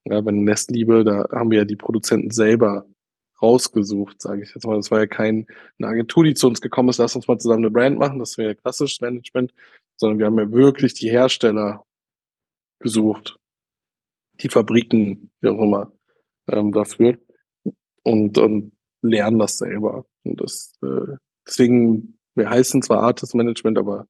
Ja, 0.08 0.20
bei 0.20 0.30
Nestliebe, 0.30 1.04
da 1.04 1.26
haben 1.32 1.50
wir 1.50 1.58
ja 1.58 1.64
die 1.64 1.76
Produzenten 1.76 2.30
selber 2.30 2.86
rausgesucht, 3.42 4.22
sage 4.22 4.42
ich 4.42 4.54
jetzt 4.54 4.64
mal. 4.64 4.76
Das 4.76 4.90
war 4.90 5.00
ja 5.00 5.06
keine 5.06 5.46
Agentur, 5.82 6.22
die 6.24 6.34
zu 6.34 6.46
uns 6.46 6.60
gekommen 6.60 6.90
ist, 6.90 6.98
lass 6.98 7.16
uns 7.16 7.26
mal 7.26 7.38
zusammen 7.38 7.64
eine 7.64 7.72
Brand 7.72 7.98
machen, 7.98 8.20
das 8.20 8.38
wäre 8.38 8.50
ja 8.50 8.54
klassisches 8.54 9.00
Management, 9.00 9.52
sondern 9.96 10.18
wir 10.18 10.26
haben 10.26 10.38
ja 10.38 10.50
wirklich 10.52 10.94
die 10.94 11.10
Hersteller 11.10 11.84
gesucht, 12.78 13.36
die 14.40 14.48
Fabriken, 14.48 15.30
wie 15.40 15.48
auch 15.48 15.60
immer, 15.60 15.92
ähm, 16.48 16.72
dafür. 16.72 17.18
Und, 18.04 18.38
und 18.38 18.72
lernen 19.02 19.40
das 19.40 19.58
selber. 19.58 20.06
Und 20.22 20.40
das, 20.40 20.78
äh, 20.82 21.16
deswegen, 21.46 22.18
wir 22.36 22.48
heißen 22.48 22.82
zwar 22.82 23.02
Artist 23.02 23.34
Management, 23.34 23.78
aber 23.78 24.06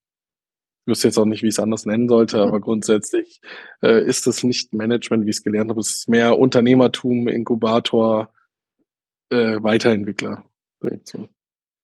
ich 0.87 0.91
wüsste 0.91 1.09
jetzt 1.09 1.19
auch 1.19 1.25
nicht, 1.25 1.43
wie 1.43 1.49
ich 1.49 1.55
es 1.55 1.59
anders 1.59 1.85
nennen 1.85 2.09
sollte, 2.09 2.41
aber 2.41 2.61
grundsätzlich 2.61 3.41
äh, 3.83 4.05
ist 4.07 4.27
es 4.29 4.45
nicht 4.45 4.73
Management, 4.73 5.27
wie 5.27 5.31
ich 5.31 5.37
es 5.37 5.43
gelernt 5.43 5.71
habe. 5.71 5.81
Es 5.81 5.97
ist 5.97 6.09
mehr 6.09 6.39
Unternehmertum, 6.39 7.27
Inkubator, 7.27 8.33
äh, 9.31 9.61
Weiterentwickler. 9.61 10.45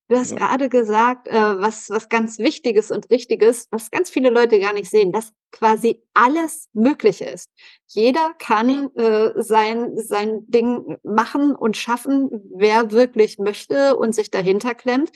Du 0.09 0.19
hast 0.19 0.33
ja. 0.33 0.37
gerade 0.37 0.69
gesagt, 0.69 1.27
äh, 1.27 1.33
was, 1.33 1.91
was 1.91 2.09
ganz 2.09 2.39
Wichtiges 2.39 2.93
und 2.93 3.11
Richtiges, 3.11 3.67
was 3.71 3.91
ganz 3.91 4.09
viele 4.09 4.31
Leute 4.31 4.61
gar 4.61 4.73
nicht 4.73 4.91
sehen, 4.91 5.11
dass 5.11 5.33
quasi 5.51 6.03
alles 6.15 6.69
möglich 6.73 7.23
ist. 7.23 7.51
Jeder 7.89 8.35
kann 8.39 8.95
äh, 8.95 9.33
sein, 9.43 9.97
sein 9.97 10.45
Ding 10.49 10.99
machen 11.03 11.57
und 11.57 11.77
schaffen, 11.77 12.31
wer 12.55 12.93
wirklich 12.93 13.39
möchte 13.39 13.97
und 13.97 14.15
sich 14.15 14.31
dahinter 14.31 14.75
klemmt. 14.75 15.11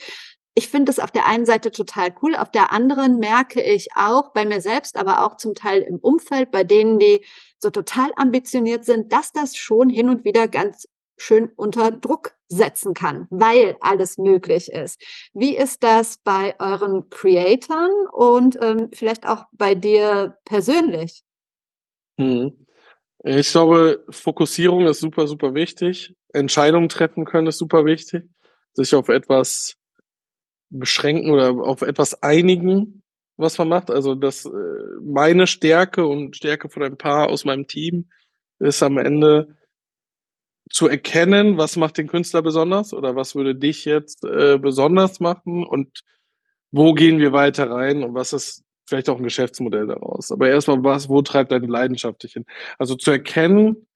Ich 0.57 0.69
finde 0.69 0.89
es 0.91 0.97
auf 0.97 1.11
der 1.11 1.27
einen 1.27 1.45
Seite 1.45 1.69
total 1.69 2.15
cool, 2.23 2.35
auf 2.35 2.49
der 2.49 2.71
anderen 2.71 3.19
merke 3.19 3.61
ich 3.61 3.89
auch 3.95 4.33
bei 4.33 4.43
mir 4.43 4.59
selbst, 4.59 4.97
aber 4.97 5.23
auch 5.23 5.37
zum 5.37 5.53
Teil 5.53 5.83
im 5.83 5.97
Umfeld, 5.99 6.49
bei 6.49 6.63
denen, 6.63 6.97
die 6.97 7.23
so 7.59 7.69
total 7.69 8.09
ambitioniert 8.15 8.83
sind, 8.83 9.13
dass 9.13 9.31
das 9.31 9.55
schon 9.55 9.87
hin 9.87 10.09
und 10.09 10.25
wieder 10.25 10.47
ganz 10.47 10.87
schön 11.15 11.51
unter 11.57 11.91
Druck 11.91 12.31
setzen 12.47 12.95
kann, 12.95 13.27
weil 13.29 13.77
alles 13.81 14.17
möglich 14.17 14.71
ist. 14.71 14.99
Wie 15.35 15.55
ist 15.55 15.83
das 15.83 16.17
bei 16.23 16.55
euren 16.57 17.07
Creatoren 17.11 18.07
und 18.11 18.57
ähm, 18.59 18.89
vielleicht 18.93 19.27
auch 19.27 19.45
bei 19.51 19.75
dir 19.75 20.39
persönlich? 20.43 21.21
Hm. 22.19 22.65
Ich 23.23 23.51
glaube, 23.51 24.03
Fokussierung 24.09 24.87
ist 24.87 25.01
super, 25.01 25.27
super 25.27 25.53
wichtig. 25.53 26.15
Entscheidungen 26.33 26.89
treffen 26.89 27.25
können 27.25 27.45
ist 27.45 27.59
super 27.59 27.85
wichtig. 27.85 28.23
Sich 28.73 28.95
auf 28.95 29.09
etwas 29.09 29.77
beschränken 30.69 31.31
oder 31.31 31.51
auf 31.51 31.81
etwas 31.81 32.21
einigen, 32.23 33.03
was 33.37 33.57
man 33.57 33.69
macht. 33.69 33.91
Also 33.91 34.15
das 34.15 34.45
äh, 34.45 34.49
meine 35.01 35.47
Stärke 35.47 36.05
und 36.05 36.35
Stärke 36.35 36.69
von 36.69 36.83
ein 36.83 36.97
paar 36.97 37.29
aus 37.29 37.45
meinem 37.45 37.67
Team 37.67 38.09
ist 38.59 38.81
am 38.83 38.97
Ende 38.97 39.55
zu 40.69 40.87
erkennen, 40.87 41.57
was 41.57 41.77
macht 41.77 41.97
den 41.97 42.07
Künstler 42.07 42.41
besonders 42.41 42.93
oder 42.93 43.15
was 43.15 43.35
würde 43.35 43.55
dich 43.55 43.85
jetzt 43.85 44.25
äh, 44.25 44.57
besonders 44.57 45.19
machen 45.19 45.65
und 45.65 46.03
wo 46.71 46.93
gehen 46.93 47.19
wir 47.19 47.31
weiter 47.31 47.69
rein 47.69 48.03
und 48.03 48.13
was 48.13 48.33
ist 48.33 48.63
vielleicht 48.85 49.09
auch 49.09 49.17
ein 49.17 49.23
Geschäftsmodell 49.23 49.87
daraus. 49.87 50.31
Aber 50.31 50.49
erstmal, 50.49 50.83
was, 50.83 51.09
wo 51.09 51.21
treibt 51.21 51.51
deine 51.51 51.67
Leidenschaft 51.67 52.23
dich 52.23 52.33
hin? 52.33 52.45
Also 52.77 52.95
zu 52.95 53.11
erkennen, 53.11 53.87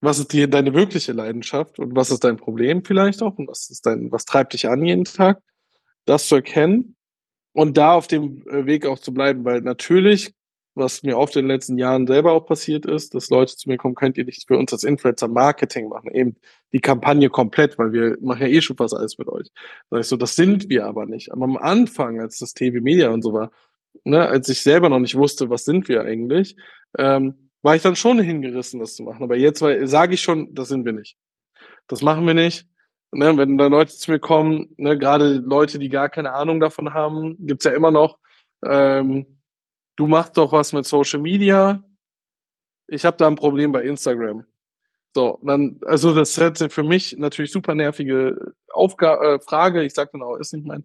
was 0.00 0.18
ist 0.18 0.32
die, 0.32 0.48
deine 0.48 0.74
wirkliche 0.74 1.12
Leidenschaft 1.12 1.78
und 1.78 1.96
was 1.96 2.10
ist 2.10 2.24
dein 2.24 2.36
Problem 2.36 2.84
vielleicht 2.84 3.22
auch 3.22 3.38
und 3.38 3.48
was 3.48 3.70
ist 3.70 3.86
dein, 3.86 4.10
was 4.12 4.24
treibt 4.24 4.52
dich 4.52 4.68
an 4.68 4.84
jeden 4.84 5.04
Tag, 5.04 5.42
das 6.06 6.28
zu 6.28 6.36
erkennen 6.36 6.96
und 7.52 7.76
da 7.76 7.94
auf 7.94 8.06
dem 8.06 8.46
äh, 8.48 8.66
Weg 8.66 8.86
auch 8.86 8.98
zu 8.98 9.12
bleiben, 9.12 9.44
weil 9.44 9.60
natürlich 9.60 10.34
was 10.76 11.02
mir 11.02 11.16
oft 11.16 11.34
in 11.36 11.42
den 11.42 11.48
letzten 11.48 11.78
Jahren 11.78 12.06
selber 12.06 12.32
auch 12.32 12.44
passiert 12.44 12.84
ist, 12.84 13.14
dass 13.14 13.30
Leute 13.30 13.56
zu 13.56 13.68
mir 13.68 13.78
kommen, 13.78 13.94
könnt 13.94 14.18
ihr 14.18 14.26
nicht 14.26 14.46
für 14.46 14.58
uns 14.58 14.70
das 14.70 14.84
Influencer-Marketing 14.84 15.88
machen, 15.88 16.10
eben 16.12 16.36
die 16.72 16.80
Kampagne 16.80 17.30
komplett, 17.30 17.78
weil 17.78 17.92
wir 17.92 18.18
machen 18.20 18.42
ja 18.42 18.48
eh 18.48 18.60
schon 18.60 18.76
fast 18.76 18.94
alles 18.94 19.16
mit 19.16 19.26
euch. 19.28 19.48
Sag 19.90 20.00
ich 20.00 20.06
so, 20.06 20.16
das 20.16 20.36
sind 20.36 20.68
wir 20.68 20.84
aber 20.84 21.06
nicht. 21.06 21.32
Aber 21.32 21.44
am 21.44 21.56
Anfang, 21.56 22.20
als 22.20 22.38
das 22.38 22.52
TV 22.52 22.82
Media 22.82 23.08
und 23.08 23.22
so 23.22 23.32
war, 23.32 23.50
ne, 24.04 24.28
als 24.28 24.50
ich 24.50 24.60
selber 24.60 24.90
noch 24.90 24.98
nicht 24.98 25.14
wusste, 25.14 25.48
was 25.48 25.64
sind 25.64 25.88
wir 25.88 26.02
eigentlich, 26.02 26.56
ähm, 26.98 27.50
war 27.62 27.74
ich 27.74 27.82
dann 27.82 27.96
schon 27.96 28.20
hingerissen, 28.20 28.78
das 28.78 28.94
zu 28.94 29.02
machen. 29.02 29.22
Aber 29.22 29.36
jetzt 29.36 29.60
sage 29.60 30.14
ich 30.14 30.20
schon, 30.20 30.54
das 30.54 30.68
sind 30.68 30.84
wir 30.84 30.92
nicht. 30.92 31.16
Das 31.88 32.02
machen 32.02 32.26
wir 32.26 32.34
nicht. 32.34 32.68
Ne, 33.16 33.34
wenn 33.38 33.56
da 33.56 33.68
Leute 33.68 33.96
zu 33.96 34.10
mir 34.10 34.18
kommen, 34.18 34.74
ne, 34.76 34.98
gerade 34.98 35.36
Leute, 35.38 35.78
die 35.78 35.88
gar 35.88 36.10
keine 36.10 36.34
Ahnung 36.34 36.60
davon 36.60 36.92
haben, 36.92 37.34
gibt's 37.46 37.64
ja 37.64 37.70
immer 37.70 37.90
noch. 37.90 38.18
Ähm, 38.62 39.40
du 39.96 40.06
machst 40.06 40.36
doch 40.36 40.52
was 40.52 40.74
mit 40.74 40.84
Social 40.84 41.20
Media. 41.20 41.82
Ich 42.88 43.06
habe 43.06 43.16
da 43.16 43.26
ein 43.26 43.36
Problem 43.36 43.72
bei 43.72 43.84
Instagram. 43.84 44.44
So, 45.14 45.40
dann, 45.42 45.80
also 45.86 46.14
das 46.14 46.36
hätte 46.36 46.68
für 46.68 46.82
mich 46.82 47.16
natürlich 47.16 47.52
super 47.52 47.74
nervige 47.74 48.52
Aufga 48.70 49.36
äh, 49.36 49.40
Frage. 49.40 49.82
Ich 49.82 49.94
sage 49.94 50.10
dann 50.12 50.22
auch, 50.22 50.36
ist 50.36 50.52
nicht 50.52 50.66
mein. 50.66 50.84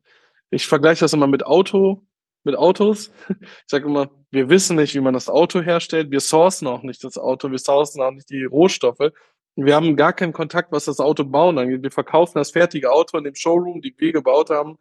Ich 0.52 0.68
vergleiche 0.68 1.02
das 1.02 1.12
immer 1.12 1.28
mit 1.28 1.46
Auto, 1.46 2.08
mit 2.46 2.56
Autos. 2.56 3.12
Ich 3.28 3.68
sage 3.68 3.88
immer, 3.88 4.10
wir 4.30 4.48
wissen 4.48 4.78
nicht, 4.78 4.96
wie 4.96 5.02
man 5.02 5.14
das 5.14 5.28
Auto 5.28 5.60
herstellt. 5.62 6.12
Wir 6.12 6.22
sourcen 6.22 6.68
auch 6.70 6.82
nicht 6.82 7.04
das 7.04 7.18
Auto, 7.18 7.52
wir 7.52 7.60
sourcen 7.60 8.02
auch 8.02 8.12
nicht 8.12 8.30
die 8.30 8.46
Rohstoffe. 8.46 9.12
Wir 9.56 9.76
haben 9.76 9.96
gar 9.96 10.14
keinen 10.14 10.34
Kontakt, 10.34 10.72
was 10.72 10.86
das 10.86 11.00
Auto 11.00 11.26
bauen 11.26 11.58
angeht. 11.58 11.84
Wir 11.84 11.92
verkaufen 11.92 12.38
das 12.38 12.52
fertige 12.52 12.92
Auto 12.92 13.18
in 13.18 13.24
dem 13.24 13.36
Showroom, 13.36 13.82
die 13.82 13.94
wir 13.98 14.14
gebaut 14.14 14.50
haben, 14.50 14.78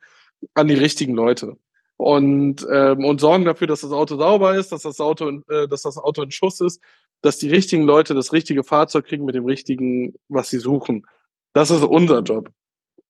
an 0.55 0.69
die 0.69 0.75
richtigen 0.75 1.15
Leute 1.15 1.57
und, 2.01 2.67
ähm, 2.73 3.05
und 3.05 3.21
sorgen 3.21 3.45
dafür, 3.45 3.67
dass 3.67 3.83
das 3.83 3.93
Auto 3.93 4.17
sauber 4.17 4.57
ist, 4.57 4.73
dass 4.73 4.83
das 4.83 5.01
Auto, 5.01 5.43
äh, 5.51 5.69
dass 5.69 5.83
das 5.83 5.99
Auto 5.99 6.23
in 6.23 6.31
Schuss 6.31 6.61
ist, 6.63 6.81
dass 7.21 7.37
die 7.37 7.51
richtigen 7.51 7.83
Leute 7.83 8.15
das 8.15 8.33
richtige 8.33 8.65
Fahrzeug 8.65 9.05
kriegen 9.05 9.27
mit 9.27 9.35
dem 9.35 9.45
richtigen, 9.45 10.15
was 10.29 10.49
sie 10.49 10.61
suchen. 10.61 11.05
Das 11.53 11.71
ist 11.71 11.83
unser 11.83 12.23
Job. 12.23 12.51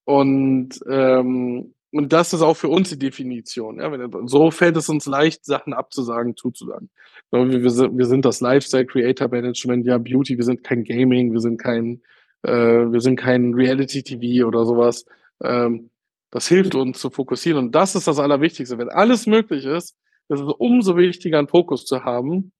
Und, 0.05 0.81
ähm, 0.90 1.73
und 1.92 2.12
das 2.12 2.33
ist 2.33 2.42
auch 2.42 2.57
für 2.57 2.68
uns 2.68 2.90
die 2.90 2.98
Definition. 2.98 3.81
Ja? 3.81 3.90
So 4.26 4.50
fällt 4.50 4.76
es 4.76 4.88
uns 4.88 5.07
leicht, 5.07 5.44
Sachen 5.44 5.72
abzusagen, 5.72 6.37
zuzusagen. 6.37 6.88
Wir, 7.31 8.07
sind 8.07 8.24
das 8.24 8.40
Lifestyle 8.40 8.87
Creator 8.87 9.29
Management, 9.29 9.87
ja, 9.87 9.98
Beauty, 9.98 10.37
wir 10.37 10.44
sind 10.44 10.62
kein 10.62 10.85
Gaming, 10.85 11.33
wir 11.33 11.40
sind 11.40 11.59
kein, 11.59 12.00
äh, 12.42 12.53
wir 12.53 13.00
sind 13.00 13.16
kein 13.16 13.55
Reality 13.55 14.03
TV 14.03 14.46
oder 14.46 14.64
sowas. 14.64 15.05
Ähm, 15.42 15.90
das 16.31 16.46
hilft 16.46 16.74
uns 16.76 17.00
zu 17.00 17.11
fokussieren. 17.11 17.66
Und 17.66 17.74
das 17.74 17.96
ist 17.96 18.07
das 18.07 18.18
Allerwichtigste. 18.20 18.79
Wenn 18.79 18.88
alles 18.88 19.26
möglich 19.26 19.64
ist, 19.64 19.96
ist 20.29 20.40
es 20.40 20.53
umso 20.59 20.96
wichtiger, 20.96 21.38
einen 21.38 21.48
Fokus 21.48 21.85
zu 21.85 22.05
haben. 22.05 22.53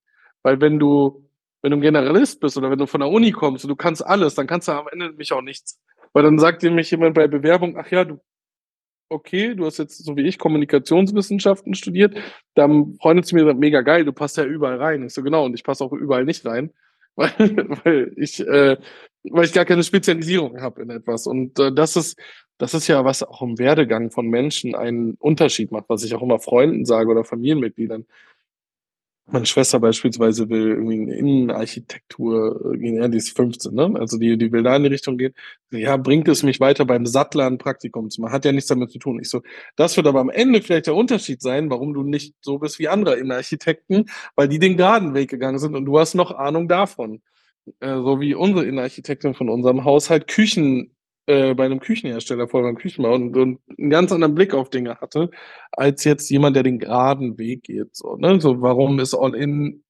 Weil 0.43 0.59
wenn 0.59 0.77
du, 0.77 1.25
wenn 1.61 1.71
du 1.71 1.77
ein 1.77 1.81
Generalist 1.81 2.41
bist 2.41 2.57
oder 2.57 2.69
wenn 2.69 2.79
du 2.79 2.85
von 2.85 2.99
der 2.99 3.09
Uni 3.09 3.31
kommst 3.31 3.63
und 3.63 3.69
du 3.69 3.75
kannst 3.77 4.05
alles, 4.05 4.35
dann 4.35 4.47
kannst 4.47 4.67
du 4.67 4.73
am 4.73 4.87
Ende 4.91 5.07
nämlich 5.07 5.31
auch 5.31 5.41
nichts. 5.41 5.79
Weil 6.11 6.23
dann 6.23 6.37
sagt 6.39 6.63
dir 6.63 6.69
nämlich 6.69 6.91
jemand 6.91 7.15
bei 7.15 7.27
Bewerbung, 7.27 7.77
ach 7.77 7.89
ja, 7.91 8.03
du, 8.03 8.19
okay, 9.11 9.53
du 9.55 9.65
hast 9.65 9.77
jetzt 9.77 10.03
so 10.03 10.15
wie 10.15 10.27
ich 10.27 10.39
Kommunikationswissenschaften 10.39 11.75
studiert, 11.75 12.15
dann 12.55 12.95
freundet 13.01 13.25
es 13.25 13.33
mir 13.33 13.53
mega 13.53 13.81
geil, 13.81 14.05
du 14.05 14.13
passt 14.13 14.37
ja 14.37 14.45
überall 14.45 14.77
rein. 14.77 15.03
Ich 15.03 15.13
so, 15.13 15.21
genau, 15.21 15.45
und 15.45 15.53
ich 15.53 15.63
passe 15.63 15.83
auch 15.83 15.93
überall 15.93 16.25
nicht 16.25 16.45
rein, 16.45 16.71
weil, 17.15 17.29
weil 17.83 18.13
ich, 18.15 18.39
äh, 18.39 18.77
weil 19.23 19.45
ich 19.45 19.53
gar 19.53 19.65
keine 19.65 19.83
Spezialisierung 19.83 20.61
habe 20.61 20.81
in 20.81 20.89
etwas. 20.89 21.27
Und 21.27 21.59
äh, 21.59 21.71
das 21.73 21.95
ist, 21.95 22.17
das 22.57 22.73
ist 22.73 22.87
ja, 22.87 23.03
was 23.03 23.23
auch 23.23 23.41
im 23.41 23.59
Werdegang 23.59 24.11
von 24.11 24.27
Menschen 24.27 24.75
einen 24.75 25.15
Unterschied 25.15 25.71
macht, 25.71 25.85
was 25.89 26.03
ich 26.03 26.15
auch 26.15 26.21
immer 26.21 26.39
Freunden 26.39 26.85
sage 26.85 27.09
oder 27.09 27.23
Familienmitgliedern. 27.23 28.05
Meine 29.31 29.45
Schwester 29.45 29.79
beispielsweise 29.79 30.49
will 30.49 30.69
irgendwie 30.69 31.01
eine 31.01 31.15
Innenarchitektur 31.15 32.73
gehen, 32.77 32.95
ja, 32.95 33.07
die 33.07 33.17
ist 33.17 33.35
15, 33.35 33.73
ne? 33.73 33.93
Also 33.97 34.17
die, 34.17 34.37
die 34.37 34.51
will 34.51 34.63
da 34.63 34.75
in 34.75 34.83
die 34.83 34.89
Richtung 34.89 35.17
gehen. 35.17 35.33
Ja, 35.71 35.95
bringt 35.95 36.27
es 36.27 36.43
mich 36.43 36.59
weiter 36.59 36.83
beim 36.85 37.05
Sattler 37.05 37.45
ein 37.47 37.57
Praktikum 37.57 38.09
zu 38.09 38.21
machen? 38.21 38.33
Hat 38.33 38.43
ja 38.43 38.51
nichts 38.51 38.67
damit 38.67 38.91
zu 38.91 38.99
tun. 38.99 39.19
Ich 39.21 39.29
so, 39.29 39.41
das 39.77 39.95
wird 39.95 40.07
aber 40.07 40.19
am 40.19 40.29
Ende 40.29 40.61
vielleicht 40.61 40.87
der 40.87 40.95
Unterschied 40.95 41.41
sein, 41.41 41.69
warum 41.69 41.93
du 41.93 42.03
nicht 42.03 42.35
so 42.41 42.57
bist 42.59 42.77
wie 42.79 42.89
andere 42.89 43.15
Innenarchitekten, 43.15 44.09
weil 44.35 44.49
die 44.49 44.59
den 44.59 44.75
geraden 44.75 45.13
Weg 45.13 45.29
gegangen 45.29 45.59
sind 45.59 45.75
und 45.75 45.85
du 45.85 45.97
hast 45.97 46.13
noch 46.13 46.31
Ahnung 46.31 46.67
davon. 46.67 47.21
Äh, 47.79 47.95
so 47.95 48.19
wie 48.19 48.35
unsere 48.35 48.65
Innenarchitektin 48.65 49.33
von 49.33 49.49
unserem 49.49 49.85
Haushalt 49.85 50.27
Küchen 50.27 50.95
äh, 51.27 51.53
bei 51.53 51.65
einem 51.65 51.79
Küchenhersteller 51.79 52.47
vor 52.47 52.63
beim 52.63 52.75
Küchenbau 52.75 53.13
und, 53.13 53.35
und 53.37 53.59
einen 53.77 53.89
ganz 53.89 54.11
anderen 54.11 54.35
Blick 54.35 54.53
auf 54.53 54.69
Dinge 54.69 54.99
hatte, 54.99 55.29
als 55.71 56.03
jetzt 56.03 56.29
jemand, 56.29 56.55
der 56.55 56.63
den 56.63 56.79
geraden 56.79 57.37
Weg 57.37 57.63
geht. 57.63 57.95
So, 57.95 58.15
ne? 58.17 58.41
so 58.41 58.61
warum 58.61 58.99
ist 58.99 59.13
All-In 59.13 59.83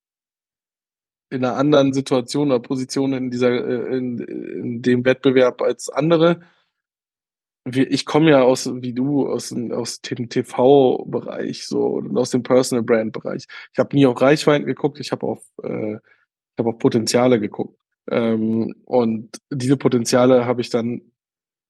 in 1.31 1.45
einer 1.45 1.55
anderen 1.55 1.93
Situation 1.93 2.49
oder 2.49 2.59
Position 2.59 3.13
in 3.13 3.31
dieser, 3.31 3.51
äh, 3.51 3.97
in, 3.97 4.19
in 4.19 4.81
dem 4.81 5.05
Wettbewerb 5.05 5.61
als 5.61 5.89
andere? 5.89 6.41
ich 7.65 8.05
komme 8.05 8.31
ja 8.31 8.41
aus, 8.41 8.69
wie 8.81 8.93
du, 8.93 9.27
aus, 9.27 9.53
aus 9.71 10.01
dem 10.01 10.29
TV-Bereich 10.29 11.67
so 11.67 11.85
und 11.85 12.17
aus 12.17 12.31
dem 12.31 12.43
Personal 12.43 12.83
Brand-Bereich. 12.83 13.45
Ich 13.71 13.79
habe 13.79 13.95
nie 13.95 14.05
auf 14.07 14.19
Reichweiten 14.19 14.65
geguckt, 14.65 14.99
ich 14.99 15.11
habe 15.11 15.27
auf, 15.27 15.43
äh, 15.63 15.97
hab 16.57 16.65
auf 16.65 16.79
Potenziale 16.79 17.39
geguckt. 17.39 17.77
Ähm, 18.09 18.73
und 18.85 19.37
diese 19.51 19.77
Potenziale 19.77 20.45
habe 20.45 20.61
ich 20.61 20.69
dann 20.71 21.10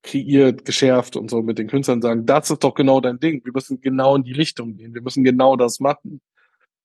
kreiert, 0.03 0.65
geschärft 0.65 1.15
und 1.15 1.29
so 1.29 1.41
mit 1.41 1.57
den 1.59 1.67
Künstlern 1.67 2.01
sagen, 2.01 2.25
das 2.25 2.49
ist 2.49 2.63
doch 2.63 2.73
genau 2.73 3.01
dein 3.01 3.19
Ding. 3.19 3.43
Wir 3.45 3.53
müssen 3.53 3.81
genau 3.81 4.15
in 4.15 4.23
die 4.23 4.33
Richtung 4.33 4.75
gehen. 4.77 4.93
Wir 4.93 5.01
müssen 5.01 5.23
genau 5.23 5.55
das 5.55 5.79
machen. 5.79 6.21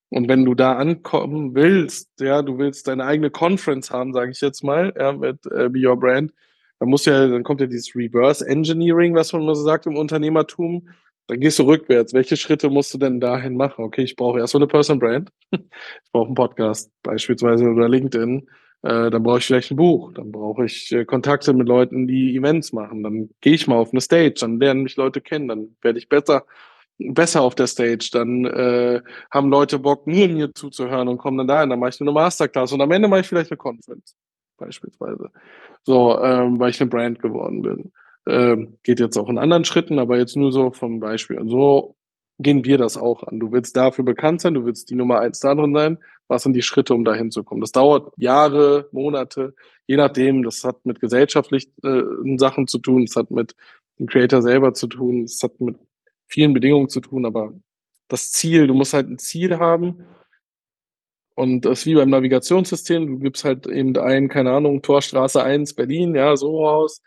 Und 0.08 0.28
wenn 0.28 0.44
du 0.44 0.54
da 0.54 0.74
ankommen 0.76 1.54
willst, 1.54 2.20
ja, 2.20 2.42
du 2.42 2.58
willst 2.58 2.86
deine 2.88 3.04
eigene 3.04 3.30
Conference 3.30 3.90
haben, 3.90 4.12
sage 4.12 4.30
ich 4.30 4.40
jetzt 4.40 4.62
mal, 4.62 4.92
ja, 4.96 5.12
mit 5.12 5.44
äh, 5.46 5.68
Be 5.68 5.86
Your 5.86 5.98
Brand, 5.98 6.32
dann 6.78 6.90
muss 6.90 7.06
ja, 7.06 7.26
dann 7.26 7.42
kommt 7.42 7.60
ja 7.60 7.66
dieses 7.66 7.94
Reverse 7.96 8.46
Engineering, 8.46 9.14
was 9.14 9.32
man 9.32 9.42
so 9.46 9.54
sagt 9.54 9.86
im 9.86 9.96
Unternehmertum. 9.96 10.88
Dann 11.26 11.40
gehst 11.40 11.58
du 11.58 11.64
rückwärts. 11.64 12.14
Welche 12.14 12.36
Schritte 12.36 12.70
musst 12.70 12.94
du 12.94 12.98
denn 12.98 13.18
dahin 13.18 13.56
machen? 13.56 13.84
Okay, 13.84 14.02
ich 14.02 14.14
brauche 14.14 14.38
erst 14.38 14.52
so 14.52 14.58
eine 14.58 14.66
Person 14.66 14.98
Brand. 14.98 15.30
Ich 15.52 16.12
brauche 16.12 16.26
einen 16.26 16.34
Podcast 16.34 16.92
beispielsweise 17.02 17.64
oder 17.64 17.88
LinkedIn. 17.88 18.48
Äh, 18.82 19.10
dann 19.10 19.22
brauche 19.22 19.38
ich 19.38 19.46
vielleicht 19.46 19.70
ein 19.70 19.76
Buch, 19.76 20.12
dann 20.12 20.30
brauche 20.30 20.64
ich 20.64 20.92
äh, 20.92 21.04
Kontakte 21.04 21.52
mit 21.52 21.66
Leuten, 21.66 22.06
die 22.06 22.36
Events 22.36 22.72
machen, 22.72 23.02
dann 23.02 23.30
gehe 23.40 23.54
ich 23.54 23.66
mal 23.66 23.76
auf 23.76 23.92
eine 23.92 24.00
Stage, 24.00 24.34
dann 24.40 24.60
lernen 24.60 24.82
mich 24.82 24.96
Leute 24.96 25.20
kennen, 25.20 25.48
dann 25.48 25.76
werde 25.82 25.98
ich 25.98 26.08
besser, 26.08 26.44
besser 26.98 27.42
auf 27.42 27.54
der 27.54 27.66
Stage, 27.66 28.10
dann 28.12 28.44
äh, 28.44 29.02
haben 29.30 29.48
Leute 29.50 29.78
Bock, 29.78 30.06
nur 30.06 30.28
mir 30.28 30.52
zuzuhören 30.54 31.08
und 31.08 31.18
kommen 31.18 31.38
dann 31.38 31.48
dahin, 31.48 31.70
dann 31.70 31.80
mache 31.80 31.90
ich 31.90 32.00
eine 32.00 32.12
Masterclass. 32.12 32.72
Und 32.72 32.80
am 32.80 32.90
Ende 32.90 33.08
mache 33.08 33.20
ich 33.20 33.26
vielleicht 33.26 33.50
eine 33.50 33.58
Conference, 33.58 34.14
beispielsweise. 34.58 35.30
So, 35.84 36.20
ähm, 36.20 36.58
weil 36.58 36.70
ich 36.70 36.80
eine 36.80 36.90
Brand 36.90 37.20
geworden 37.20 37.62
bin. 37.62 37.92
Ähm, 38.28 38.78
geht 38.82 39.00
jetzt 39.00 39.16
auch 39.16 39.28
in 39.28 39.38
anderen 39.38 39.64
Schritten, 39.64 39.98
aber 39.98 40.18
jetzt 40.18 40.36
nur 40.36 40.52
so 40.52 40.70
vom 40.70 41.00
Beispiel. 41.00 41.38
Und 41.38 41.48
so 41.48 41.95
gehen 42.38 42.64
wir 42.64 42.78
das 42.78 42.96
auch 42.96 43.22
an. 43.24 43.40
Du 43.40 43.52
willst 43.52 43.76
dafür 43.76 44.04
bekannt 44.04 44.40
sein, 44.42 44.54
du 44.54 44.64
willst 44.66 44.90
die 44.90 44.94
Nummer 44.94 45.20
eins 45.20 45.40
da 45.40 45.54
drin 45.54 45.74
sein. 45.74 45.98
Was 46.28 46.42
sind 46.42 46.54
die 46.54 46.62
Schritte, 46.62 46.94
um 46.94 47.04
da 47.04 47.14
hinzukommen? 47.14 47.60
Das 47.60 47.72
dauert 47.72 48.12
Jahre, 48.18 48.88
Monate, 48.92 49.54
je 49.86 49.96
nachdem. 49.96 50.42
Das 50.42 50.64
hat 50.64 50.84
mit 50.84 51.00
gesellschaftlichen 51.00 51.72
äh, 51.84 52.38
Sachen 52.38 52.66
zu 52.66 52.78
tun, 52.78 53.06
das 53.06 53.16
hat 53.16 53.30
mit 53.30 53.54
dem 53.98 54.06
Creator 54.06 54.42
selber 54.42 54.74
zu 54.74 54.86
tun, 54.88 55.22
das 55.22 55.42
hat 55.42 55.60
mit 55.60 55.76
vielen 56.26 56.52
Bedingungen 56.54 56.88
zu 56.88 57.00
tun, 57.00 57.24
aber 57.26 57.54
das 58.08 58.32
Ziel, 58.32 58.66
du 58.66 58.74
musst 58.74 58.94
halt 58.94 59.08
ein 59.08 59.18
Ziel 59.18 59.58
haben 59.58 60.04
Und 61.34 61.62
das 61.66 61.80
ist 61.80 61.86
wie 61.86 61.94
beim 61.94 62.10
Navigationssystem. 62.10 63.06
Du 63.06 63.18
gibst 63.18 63.44
halt 63.44 63.66
eben 63.66 63.96
ein, 63.98 64.28
keine 64.28 64.52
Ahnung, 64.52 64.82
Torstraße 64.82 65.42
1 65.42 65.74
Berlin, 65.74 66.14
ja, 66.14 66.36
so 66.36 66.64
raus. 66.64 67.02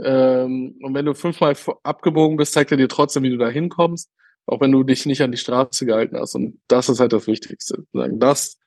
Ähm, 0.00 0.76
und 0.82 0.94
wenn 0.94 1.06
du 1.06 1.14
fünfmal 1.14 1.56
abgebogen 1.82 2.36
bist, 2.36 2.52
zeigt 2.52 2.70
er 2.72 2.76
dir 2.76 2.88
trotzdem, 2.88 3.22
wie 3.22 3.30
du 3.30 3.38
da 3.38 3.48
hinkommst, 3.48 4.10
auch 4.46 4.60
wenn 4.60 4.72
du 4.72 4.82
dich 4.82 5.06
nicht 5.06 5.22
an 5.22 5.32
die 5.32 5.38
Straße 5.38 5.86
gehalten 5.86 6.16
hast. 6.16 6.34
Und 6.34 6.60
das 6.68 6.88
ist 6.88 7.00
halt 7.00 7.12
das 7.12 7.26
Wichtigste. 7.26 7.84
Das, 7.92 8.58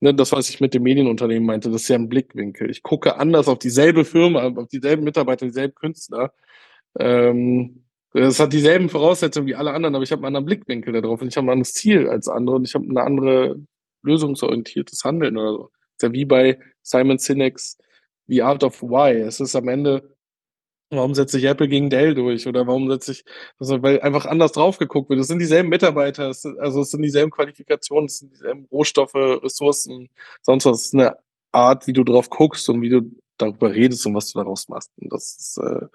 ne, 0.00 0.14
das, 0.14 0.32
was 0.32 0.50
ich 0.50 0.60
mit 0.60 0.74
dem 0.74 0.82
Medienunternehmen 0.82 1.46
meinte, 1.46 1.70
das 1.70 1.82
ist 1.82 1.88
ja 1.88 1.96
ein 1.96 2.08
Blickwinkel. 2.08 2.70
Ich 2.70 2.82
gucke 2.82 3.16
anders 3.16 3.48
auf 3.48 3.58
dieselbe 3.58 4.04
Firma, 4.04 4.46
auf 4.46 4.68
dieselben 4.68 5.04
Mitarbeiter, 5.04 5.46
dieselben 5.46 5.74
Künstler. 5.74 6.32
Ähm, 6.98 7.84
das 8.14 8.40
hat 8.40 8.52
dieselben 8.52 8.90
Voraussetzungen 8.90 9.46
wie 9.46 9.54
alle 9.54 9.72
anderen, 9.72 9.94
aber 9.94 10.04
ich 10.04 10.12
habe 10.12 10.20
einen 10.20 10.36
anderen 10.36 10.44
Blickwinkel 10.44 10.92
darauf 10.92 11.22
und 11.22 11.28
ich 11.28 11.36
habe 11.36 11.46
ein 11.46 11.52
anderes 11.52 11.72
Ziel 11.72 12.08
als 12.08 12.28
andere 12.28 12.56
und 12.56 12.68
ich 12.68 12.74
habe 12.74 12.84
eine 12.88 13.02
andere 13.02 13.56
lösungsorientiertes 14.02 15.04
Handeln 15.04 15.38
oder 15.38 15.52
so. 15.52 15.62
Das 15.62 15.72
ist 15.96 16.02
ja 16.02 16.12
wie 16.12 16.24
bei 16.26 16.58
Simon 16.82 17.18
Sinek's 17.18 17.78
The 18.26 18.42
Art 18.42 18.64
of 18.64 18.82
Why. 18.82 19.20
Es 19.20 19.40
ist 19.40 19.56
am 19.56 19.68
Ende, 19.68 20.14
warum 20.92 21.14
setze 21.14 21.38
ich 21.38 21.44
Apple 21.44 21.68
gegen 21.68 21.90
Dell 21.90 22.14
durch 22.14 22.46
oder 22.46 22.66
warum 22.66 22.90
setze 22.90 23.12
ich, 23.12 23.24
also 23.58 23.82
weil 23.82 24.00
einfach 24.02 24.26
anders 24.26 24.52
drauf 24.52 24.78
geguckt 24.78 25.10
wird. 25.10 25.20
Es 25.20 25.28
sind 25.28 25.38
dieselben 25.38 25.68
Mitarbeiter, 25.68 26.30
es 26.30 26.42
sind, 26.42 26.58
also 26.58 26.82
es 26.82 26.90
sind 26.90 27.02
dieselben 27.02 27.30
Qualifikationen, 27.30 28.06
es 28.06 28.18
sind 28.18 28.32
dieselben 28.32 28.66
Rohstoffe, 28.70 29.14
Ressourcen, 29.14 30.08
sonst 30.42 30.66
was. 30.66 30.80
Es 30.80 30.86
ist 30.86 30.94
eine 30.94 31.16
Art, 31.52 31.86
wie 31.86 31.92
du 31.92 32.04
drauf 32.04 32.30
guckst 32.30 32.68
und 32.68 32.82
wie 32.82 32.90
du 32.90 33.02
darüber 33.38 33.72
redest 33.74 34.06
und 34.06 34.14
was 34.14 34.32
du 34.32 34.38
daraus 34.38 34.68
machst. 34.68 34.90
Und 34.96 35.12
das 35.12 35.36
ist, 35.36 35.58
äh, 35.58 35.86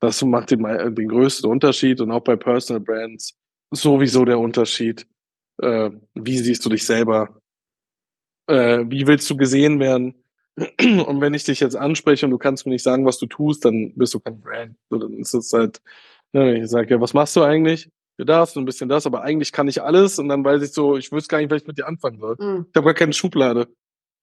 das 0.00 0.22
macht 0.22 0.50
den, 0.50 0.62
den 0.94 1.08
größten 1.08 1.50
Unterschied 1.50 2.00
und 2.00 2.10
auch 2.10 2.20
bei 2.20 2.36
Personal 2.36 2.80
Brands 2.80 3.34
sowieso 3.70 4.24
der 4.24 4.38
Unterschied. 4.38 5.06
Äh, 5.62 5.90
wie 6.14 6.38
siehst 6.38 6.64
du 6.64 6.70
dich 6.70 6.84
selber? 6.84 7.40
Äh, 8.46 8.84
wie 8.88 9.06
willst 9.06 9.28
du 9.30 9.36
gesehen 9.36 9.80
werden? 9.80 10.14
Und 10.56 11.20
wenn 11.20 11.34
ich 11.34 11.44
dich 11.44 11.60
jetzt 11.60 11.76
anspreche 11.76 12.24
und 12.24 12.30
du 12.32 12.38
kannst 12.38 12.64
mir 12.64 12.72
nicht 12.72 12.82
sagen, 12.82 13.04
was 13.04 13.18
du 13.18 13.26
tust, 13.26 13.64
dann 13.64 13.92
bist 13.94 14.14
du 14.14 14.20
kein 14.20 14.40
Brand. 14.40 14.76
So, 14.88 14.98
dann 14.98 15.12
ist 15.18 15.34
es 15.34 15.52
halt, 15.52 15.82
ne, 16.32 16.58
ich 16.58 16.70
sage, 16.70 16.94
ja, 16.94 17.00
was 17.00 17.12
machst 17.12 17.36
du 17.36 17.42
eigentlich? 17.42 17.90
Du 18.18 18.24
darfst 18.24 18.56
ein 18.56 18.64
bisschen 18.64 18.88
das, 18.88 19.04
aber 19.04 19.22
eigentlich 19.22 19.52
kann 19.52 19.68
ich 19.68 19.82
alles 19.82 20.18
und 20.18 20.28
dann 20.28 20.42
weiß 20.42 20.62
ich 20.62 20.72
so, 20.72 20.96
ich 20.96 21.12
wüsste 21.12 21.28
gar 21.28 21.38
nicht, 21.38 21.50
was 21.50 21.60
ich 21.60 21.66
mit 21.66 21.76
dir 21.76 21.86
anfangen 21.86 22.18
soll. 22.18 22.36
Mhm. 22.38 22.66
Ich 22.70 22.76
habe 22.76 22.86
gar 22.86 22.94
keine 22.94 23.12
Schublade 23.12 23.68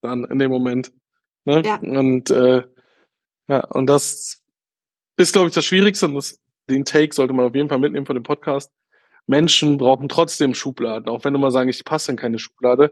dann 0.02 0.26
in 0.26 0.40
dem 0.40 0.50
Moment. 0.50 0.92
Ne? 1.46 1.62
Ja. 1.64 1.76
Und 1.76 2.32
äh, 2.32 2.64
ja, 3.48 3.66
und 3.68 3.88
das 3.88 4.42
ist, 5.18 5.34
glaube 5.34 5.50
ich, 5.50 5.54
das 5.54 5.66
Schwierigste 5.66 6.08
und 6.08 6.16
das, 6.16 6.40
den 6.70 6.86
Take 6.86 7.14
sollte 7.14 7.34
man 7.34 7.46
auf 7.46 7.56
jeden 7.56 7.70
Fall 7.70 7.80
mitnehmen 7.80 8.06
von 8.06 8.16
dem 8.16 8.24
Podcast. 8.24 8.72
Menschen 9.28 9.78
brauchen 9.78 10.10
trotzdem 10.10 10.54
Schubladen, 10.54 11.08
auch 11.08 11.24
wenn 11.24 11.34
du 11.34 11.40
mal 11.40 11.52
sagen, 11.52 11.70
ich 11.70 11.86
passe 11.86 12.12
in 12.12 12.18
keine 12.18 12.40
Schublade. 12.40 12.92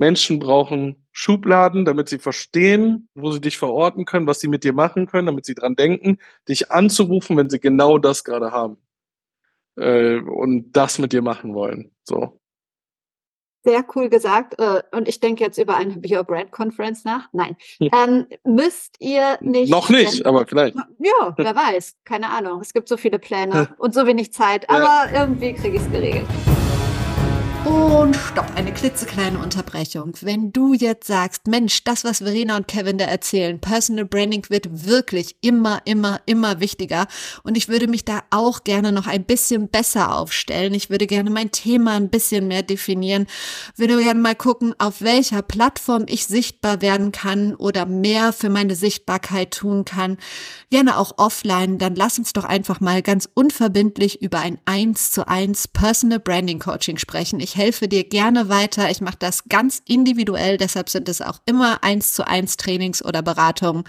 Menschen 0.00 0.38
brauchen 0.38 1.06
Schubladen, 1.12 1.84
damit 1.84 2.08
sie 2.08 2.18
verstehen, 2.18 3.08
wo 3.14 3.30
sie 3.30 3.40
dich 3.40 3.58
verorten 3.58 4.06
können, 4.06 4.26
was 4.26 4.40
sie 4.40 4.48
mit 4.48 4.64
dir 4.64 4.72
machen 4.72 5.06
können, 5.06 5.26
damit 5.26 5.44
sie 5.44 5.54
dran 5.54 5.76
denken, 5.76 6.18
dich 6.48 6.70
anzurufen, 6.70 7.36
wenn 7.36 7.50
sie 7.50 7.60
genau 7.60 7.98
das 7.98 8.24
gerade 8.24 8.50
haben 8.50 8.78
äh, 9.76 10.16
und 10.18 10.72
das 10.72 10.98
mit 10.98 11.12
dir 11.12 11.22
machen 11.22 11.54
wollen. 11.54 11.92
So. 12.04 12.40
Sehr 13.62 13.84
cool 13.94 14.08
gesagt. 14.08 14.58
Äh, 14.58 14.82
und 14.92 15.06
ich 15.06 15.20
denke 15.20 15.44
jetzt 15.44 15.58
über 15.58 15.76
eine 15.76 15.96
Be 15.98 16.16
Your 16.16 16.24
Brand 16.24 16.50
Conference 16.50 17.04
nach. 17.04 17.28
Nein. 17.32 17.56
Ähm, 17.78 18.26
müsst 18.42 18.96
ihr 19.00 19.36
nicht. 19.42 19.70
Noch 19.70 19.90
nicht, 19.90 20.24
aber 20.24 20.46
vielleicht. 20.46 20.76
Ja, 20.98 21.34
wer 21.36 21.54
weiß. 21.54 21.96
Keine 22.04 22.30
Ahnung. 22.30 22.60
Es 22.62 22.72
gibt 22.72 22.88
so 22.88 22.96
viele 22.96 23.18
Pläne 23.18 23.74
und 23.78 23.92
so 23.92 24.06
wenig 24.06 24.32
Zeit, 24.32 24.68
aber 24.70 25.12
ja. 25.12 25.20
irgendwie 25.20 25.52
kriege 25.52 25.76
ich 25.76 25.82
es 25.82 25.90
geregelt. 25.90 26.26
Und 27.66 28.16
stopp, 28.16 28.46
eine 28.56 28.72
klitzekleine 28.72 29.38
Unterbrechung. 29.38 30.14
Wenn 30.22 30.50
du 30.50 30.72
jetzt 30.72 31.06
sagst, 31.06 31.46
Mensch, 31.46 31.84
das, 31.84 32.04
was 32.04 32.18
Verena 32.18 32.56
und 32.56 32.66
Kevin 32.66 32.96
da 32.96 33.04
erzählen, 33.04 33.60
Personal 33.60 34.06
Branding 34.06 34.46
wird 34.48 34.86
wirklich 34.86 35.36
immer, 35.42 35.82
immer, 35.84 36.20
immer 36.24 36.60
wichtiger. 36.60 37.06
Und 37.42 37.58
ich 37.58 37.68
würde 37.68 37.86
mich 37.86 38.06
da 38.06 38.22
auch 38.30 38.64
gerne 38.64 38.92
noch 38.92 39.06
ein 39.06 39.24
bisschen 39.24 39.68
besser 39.68 40.16
aufstellen. 40.16 40.72
Ich 40.72 40.88
würde 40.88 41.06
gerne 41.06 41.28
mein 41.28 41.50
Thema 41.50 41.92
ein 41.92 42.08
bisschen 42.08 42.48
mehr 42.48 42.62
definieren. 42.62 43.26
Würde 43.76 44.02
gerne 44.02 44.20
mal 44.20 44.34
gucken, 44.34 44.74
auf 44.78 45.02
welcher 45.02 45.42
Plattform 45.42 46.06
ich 46.08 46.26
sichtbar 46.26 46.80
werden 46.80 47.12
kann 47.12 47.54
oder 47.54 47.84
mehr 47.84 48.32
für 48.32 48.48
meine 48.48 48.74
Sichtbarkeit 48.74 49.50
tun 49.50 49.84
kann. 49.84 50.16
Gerne 50.70 50.96
auch 50.96 51.18
offline. 51.18 51.76
Dann 51.76 51.94
lass 51.94 52.18
uns 52.18 52.32
doch 52.32 52.44
einfach 52.44 52.80
mal 52.80 53.02
ganz 53.02 53.28
unverbindlich 53.34 54.22
über 54.22 54.38
ein 54.38 54.58
1 54.64 55.10
zu 55.10 55.28
1 55.28 55.68
Personal 55.68 56.20
Branding 56.20 56.58
Coaching 56.58 56.96
sprechen. 56.96 57.38
Ich 57.40 57.49
ich 57.50 57.56
helfe 57.56 57.88
dir 57.88 58.04
gerne 58.04 58.48
weiter. 58.48 58.90
Ich 58.90 59.00
mache 59.00 59.16
das 59.18 59.48
ganz 59.48 59.82
individuell, 59.84 60.56
deshalb 60.56 60.88
sind 60.88 61.08
es 61.08 61.20
auch 61.20 61.40
immer 61.46 61.82
eins 61.82 62.14
zu 62.14 62.24
eins 62.24 62.56
Trainings 62.56 63.04
oder 63.04 63.22
Beratungen. 63.22 63.82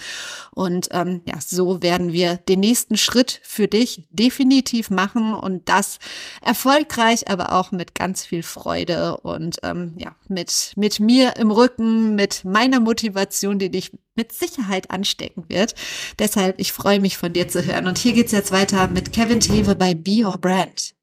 Und 0.49 0.87
ähm, 0.91 1.21
ja, 1.25 1.35
so 1.39 1.83
werden 1.83 2.11
wir 2.11 2.37
den 2.37 2.59
nächsten 2.59 2.97
Schritt 2.97 3.39
für 3.43 3.67
dich 3.67 4.07
definitiv 4.09 4.89
machen 4.89 5.35
und 5.35 5.69
das 5.69 5.99
erfolgreich, 6.41 7.29
aber 7.29 7.53
auch 7.53 7.71
mit 7.71 7.93
ganz 7.93 8.25
viel 8.25 8.41
Freude 8.41 9.17
und 9.17 9.57
ähm, 9.61 9.93
ja, 9.97 10.15
mit, 10.27 10.73
mit 10.75 10.99
mir 10.99 11.37
im 11.37 11.51
Rücken, 11.51 12.15
mit 12.15 12.43
meiner 12.43 12.79
Motivation, 12.79 13.59
die 13.59 13.69
dich 13.69 13.91
mit 14.15 14.31
Sicherheit 14.31 14.89
anstecken 14.89 15.45
wird. 15.49 15.75
Deshalb, 16.17 16.59
ich 16.59 16.73
freue 16.73 16.99
mich 16.99 17.15
von 17.17 17.31
dir 17.31 17.47
zu 17.47 17.63
hören. 17.63 17.85
Und 17.85 17.99
hier 17.99 18.13
geht's 18.13 18.31
jetzt 18.31 18.51
weiter 18.51 18.87
mit 18.87 19.13
Kevin 19.13 19.39
Tewe 19.39 19.75
bei 19.75 19.93
Be 19.93 20.25
Your 20.25 20.39
Brand 20.39 20.95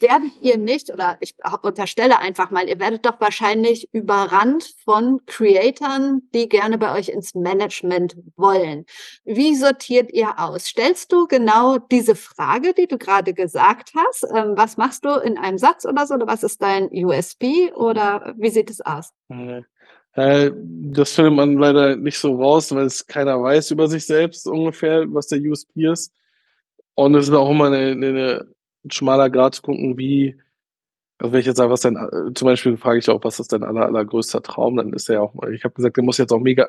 werdet 0.00 0.32
ihr 0.40 0.58
nicht, 0.58 0.92
oder 0.92 1.16
ich 1.20 1.34
unterstelle 1.62 2.18
einfach 2.18 2.50
mal, 2.50 2.68
ihr 2.68 2.78
werdet 2.78 3.06
doch 3.06 3.20
wahrscheinlich 3.20 3.88
überrannt 3.92 4.74
von 4.84 5.20
Creatoren, 5.26 6.28
die 6.34 6.48
gerne 6.48 6.78
bei 6.78 6.96
euch 6.98 7.08
ins 7.08 7.34
Management 7.34 8.16
wollen. 8.36 8.84
Wie 9.24 9.54
sortiert 9.54 10.12
ihr 10.12 10.38
aus? 10.38 10.66
Stellst 10.66 11.12
du 11.12 11.26
genau 11.26 11.78
diese 11.78 12.14
Frage, 12.14 12.74
die 12.74 12.86
du 12.86 12.98
gerade 12.98 13.32
gesagt 13.32 13.92
hast? 13.96 14.26
Ähm, 14.34 14.52
was 14.56 14.76
machst 14.76 15.04
du 15.04 15.10
in 15.20 15.38
einem 15.38 15.58
Satz 15.58 15.84
oder 15.84 16.06
so? 16.06 16.14
Oder 16.14 16.26
was 16.26 16.42
ist 16.42 16.60
dein 16.60 16.88
USP? 16.92 17.72
Oder 17.72 18.34
wie 18.36 18.50
sieht 18.50 18.70
es 18.70 18.80
aus? 18.80 19.12
Äh, 20.12 20.50
das 20.54 21.12
findet 21.12 21.34
man 21.34 21.54
leider 21.58 21.96
nicht 21.96 22.18
so 22.18 22.34
raus, 22.36 22.74
weil 22.74 22.86
es 22.86 23.06
keiner 23.06 23.42
weiß 23.42 23.70
über 23.70 23.88
sich 23.88 24.06
selbst 24.06 24.46
ungefähr, 24.46 25.04
was 25.08 25.28
der 25.28 25.40
USP 25.40 25.90
ist. 25.90 26.12
Und 26.94 27.14
es 27.14 27.28
ist 27.28 27.34
auch 27.34 27.50
immer 27.50 27.66
eine, 27.66 27.92
eine 27.92 28.08
ein 28.38 28.55
schmaler 28.90 29.30
Grad 29.30 29.54
zu 29.54 29.62
gucken, 29.62 29.98
wie, 29.98 30.40
also 31.18 31.32
wenn 31.32 31.40
ich 31.40 31.46
jetzt 31.46 31.56
sage, 31.56 31.70
was 31.70 31.80
denn, 31.80 31.96
äh, 31.96 32.32
zum 32.34 32.46
Beispiel 32.46 32.76
frage 32.76 32.98
ich 32.98 33.08
auch, 33.08 33.22
was 33.24 33.40
ist 33.40 33.52
dein 33.52 33.64
aller, 33.64 33.86
allergrößter 33.86 34.42
Traum, 34.42 34.76
dann 34.76 34.92
ist 34.92 35.08
er 35.08 35.16
ja 35.16 35.20
auch, 35.22 35.34
ich 35.52 35.64
habe 35.64 35.74
gesagt, 35.74 35.96
der 35.96 36.04
muss 36.04 36.18
jetzt 36.18 36.32
auch 36.32 36.40
mega, 36.40 36.68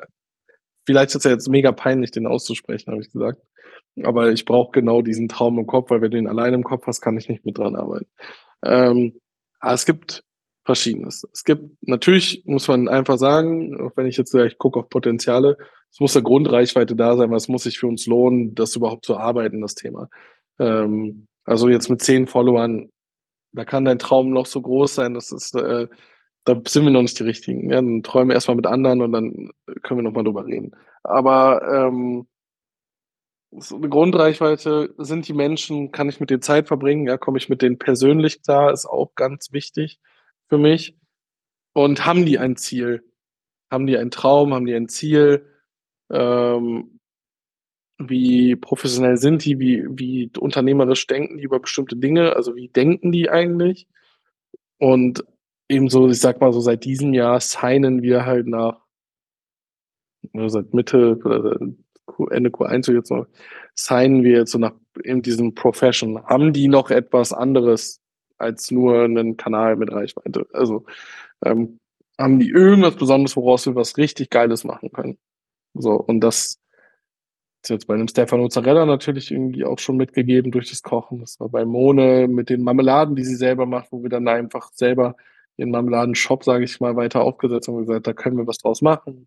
vielleicht 0.86 1.14
ist 1.14 1.24
er 1.24 1.32
jetzt 1.32 1.48
mega 1.48 1.72
peinlich, 1.72 2.10
den 2.10 2.26
auszusprechen, 2.26 2.92
habe 2.92 3.02
ich 3.02 3.12
gesagt. 3.12 3.42
Aber 4.04 4.30
ich 4.30 4.44
brauche 4.44 4.72
genau 4.72 5.02
diesen 5.02 5.28
Traum 5.28 5.58
im 5.58 5.66
Kopf, 5.66 5.90
weil 5.90 6.00
wenn 6.00 6.10
du 6.10 6.18
ihn 6.18 6.28
alleine 6.28 6.56
im 6.56 6.64
Kopf 6.64 6.86
hast, 6.86 7.00
kann 7.00 7.16
ich 7.18 7.28
nicht 7.28 7.44
mit 7.44 7.58
dran 7.58 7.76
arbeiten. 7.76 8.06
Ähm, 8.64 9.20
aber 9.60 9.74
es 9.74 9.86
gibt 9.86 10.24
Verschiedenes. 10.64 11.26
Es 11.32 11.44
gibt, 11.44 11.64
natürlich 11.80 12.42
muss 12.44 12.68
man 12.68 12.88
einfach 12.88 13.18
sagen, 13.18 13.80
auch 13.80 13.92
wenn 13.96 14.06
ich 14.06 14.18
jetzt 14.18 14.32
gleich 14.32 14.58
gucke 14.58 14.78
auf 14.80 14.88
Potenziale, 14.88 15.56
es 15.90 16.00
muss 16.00 16.14
eine 16.14 16.24
Grundreichweite 16.24 16.94
da 16.94 17.16
sein, 17.16 17.30
was 17.30 17.48
muss 17.48 17.62
sich 17.62 17.78
für 17.78 17.86
uns 17.86 18.06
lohnen, 18.06 18.54
das 18.54 18.76
überhaupt 18.76 19.06
zu 19.06 19.16
arbeiten, 19.16 19.62
das 19.62 19.74
Thema. 19.74 20.10
Ähm, 20.58 21.26
also 21.48 21.68
jetzt 21.68 21.88
mit 21.88 22.02
zehn 22.02 22.26
Followern, 22.26 22.90
da 23.52 23.64
kann 23.64 23.84
dein 23.84 23.98
Traum 23.98 24.30
noch 24.30 24.46
so 24.46 24.60
groß 24.60 24.94
sein, 24.94 25.14
das 25.14 25.32
ist, 25.32 25.54
äh, 25.54 25.88
da 26.44 26.60
sind 26.66 26.84
wir 26.84 26.90
noch 26.90 27.02
nicht 27.02 27.18
die 27.18 27.24
richtigen. 27.24 27.70
Ja, 27.70 27.76
dann 27.76 28.02
träumen 28.02 28.28
wir 28.28 28.34
erstmal 28.34 28.56
mit 28.56 28.66
anderen 28.66 29.00
und 29.00 29.12
dann 29.12 29.50
können 29.82 30.00
wir 30.00 30.04
nochmal 30.04 30.24
drüber 30.24 30.46
reden. 30.46 30.72
Aber 31.02 31.62
ähm, 31.86 32.26
so 33.50 33.76
eine 33.76 33.88
Grundreichweite 33.88 34.94
sind 34.98 35.26
die 35.26 35.32
Menschen, 35.32 35.90
kann 35.90 36.08
ich 36.10 36.20
mit 36.20 36.30
denen 36.30 36.42
Zeit 36.42 36.68
verbringen, 36.68 37.06
ja, 37.06 37.16
komme 37.16 37.38
ich 37.38 37.48
mit 37.48 37.62
denen 37.62 37.78
persönlich 37.78 38.42
klar, 38.42 38.72
ist 38.72 38.86
auch 38.86 39.14
ganz 39.14 39.52
wichtig 39.52 40.00
für 40.48 40.58
mich. 40.58 40.98
Und 41.72 42.04
haben 42.04 42.26
die 42.26 42.38
ein 42.38 42.56
Ziel? 42.56 43.04
Haben 43.70 43.86
die 43.86 43.96
einen 43.96 44.10
Traum? 44.10 44.52
Haben 44.52 44.66
die 44.66 44.74
ein 44.74 44.88
Ziel? 44.88 45.46
Ähm, 46.10 46.97
wie 47.98 48.54
professionell 48.56 49.16
sind 49.16 49.44
die, 49.44 49.58
wie, 49.58 49.84
wie 49.90 50.30
unternehmerisch 50.38 51.06
denken 51.06 51.38
die 51.38 51.44
über 51.44 51.58
bestimmte 51.58 51.96
Dinge, 51.96 52.36
also 52.36 52.54
wie 52.54 52.68
denken 52.68 53.12
die 53.12 53.28
eigentlich? 53.28 53.88
Und 54.78 55.24
ebenso, 55.68 56.08
ich 56.08 56.20
sag 56.20 56.40
mal 56.40 56.52
so, 56.52 56.60
seit 56.60 56.84
diesem 56.84 57.12
Jahr 57.12 57.40
signen 57.40 58.02
wir 58.02 58.24
halt 58.24 58.46
nach, 58.46 58.80
seit 60.32 60.72
Mitte, 60.72 61.18
Ende 62.30 62.50
Q1 62.50 62.86
so 62.86 62.92
jetzt 62.92 63.10
noch, 63.10 63.26
signen 63.74 64.22
wir 64.22 64.38
jetzt 64.38 64.52
so 64.52 64.58
nach 64.58 64.74
in 65.02 65.22
diesem 65.22 65.54
Profession. 65.54 66.24
Haben 66.24 66.52
die 66.52 66.68
noch 66.68 66.90
etwas 66.90 67.32
anderes 67.32 68.00
als 68.38 68.70
nur 68.70 69.02
einen 69.02 69.36
Kanal 69.36 69.76
mit 69.76 69.92
Reichweite? 69.92 70.46
Also 70.52 70.84
ähm, 71.44 71.78
haben 72.18 72.38
die 72.38 72.50
irgendwas 72.50 72.96
Besonderes, 72.96 73.36
woraus 73.36 73.66
wir 73.66 73.74
was 73.74 73.96
richtig 73.96 74.30
Geiles 74.30 74.64
machen 74.64 74.90
können? 74.92 75.18
So, 75.74 75.92
und 75.94 76.20
das 76.20 76.60
ist 77.62 77.70
jetzt 77.70 77.86
bei 77.86 77.94
einem 77.94 78.08
Stefano 78.08 78.48
Zarella 78.48 78.86
natürlich 78.86 79.30
irgendwie 79.30 79.64
auch 79.64 79.78
schon 79.78 79.96
mitgegeben 79.96 80.52
durch 80.52 80.70
das 80.70 80.82
Kochen. 80.82 81.20
Das 81.20 81.40
war 81.40 81.48
bei 81.48 81.64
Mone 81.64 82.28
mit 82.28 82.50
den 82.50 82.62
Marmeladen, 82.62 83.16
die 83.16 83.24
sie 83.24 83.34
selber 83.34 83.66
macht, 83.66 83.90
wo 83.90 84.02
wir 84.02 84.10
dann 84.10 84.28
einfach 84.28 84.70
selber 84.72 85.16
den 85.58 85.70
Marmeladen-Shop, 85.70 86.44
sage 86.44 86.64
ich 86.64 86.80
mal, 86.80 86.96
weiter 86.96 87.22
aufgesetzt 87.22 87.68
und 87.68 87.86
gesagt, 87.86 88.06
da 88.06 88.12
können 88.12 88.36
wir 88.36 88.46
was 88.46 88.58
draus 88.58 88.80
machen. 88.80 89.26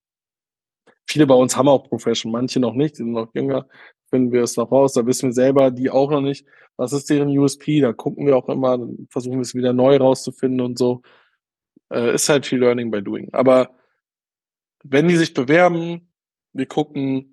Viele 1.08 1.28
bei 1.28 1.36
uns 1.36 1.58
haben 1.58 1.67
auch 1.67 1.89
Profession, 1.89 2.32
manche 2.32 2.60
noch 2.60 2.74
nicht, 2.74 2.94
die 2.94 3.04
sind 3.04 3.12
noch 3.12 3.34
jünger, 3.34 3.67
finden 4.10 4.32
wir 4.32 4.44
es 4.44 4.56
noch 4.56 4.72
raus, 4.72 4.94
da 4.94 5.06
wissen 5.06 5.30
wir 5.30 5.34
selber, 5.34 5.72
die 5.72 5.89
auch 5.89 6.10
noch 6.10 6.22
nicht, 6.22 6.46
was 6.78 6.94
ist 6.94 7.10
deren 7.10 7.38
USP, 7.38 7.82
da 7.82 7.91
gucken 7.91 8.26
wir 8.26 8.38
auch 8.38 8.48
immer, 8.48 8.80
versuchen 9.10 9.38
wir 9.38 9.41
es 9.41 9.56
wieder 9.56 9.74
neu 9.74 9.98
rauszufinden 9.98 10.62
und 10.62 10.78
so. 10.78 11.02
Äh, 11.91 12.15
ist 12.15 12.30
halt 12.30 12.46
viel 12.46 12.60
Learning 12.60 12.91
by 12.91 13.02
Doing. 13.04 13.30
Aber 13.34 13.72
wenn 14.84 15.08
die 15.08 15.17
sich 15.17 15.34
bewerben, 15.34 16.13
wir 16.54 16.65
gucken, 16.65 17.31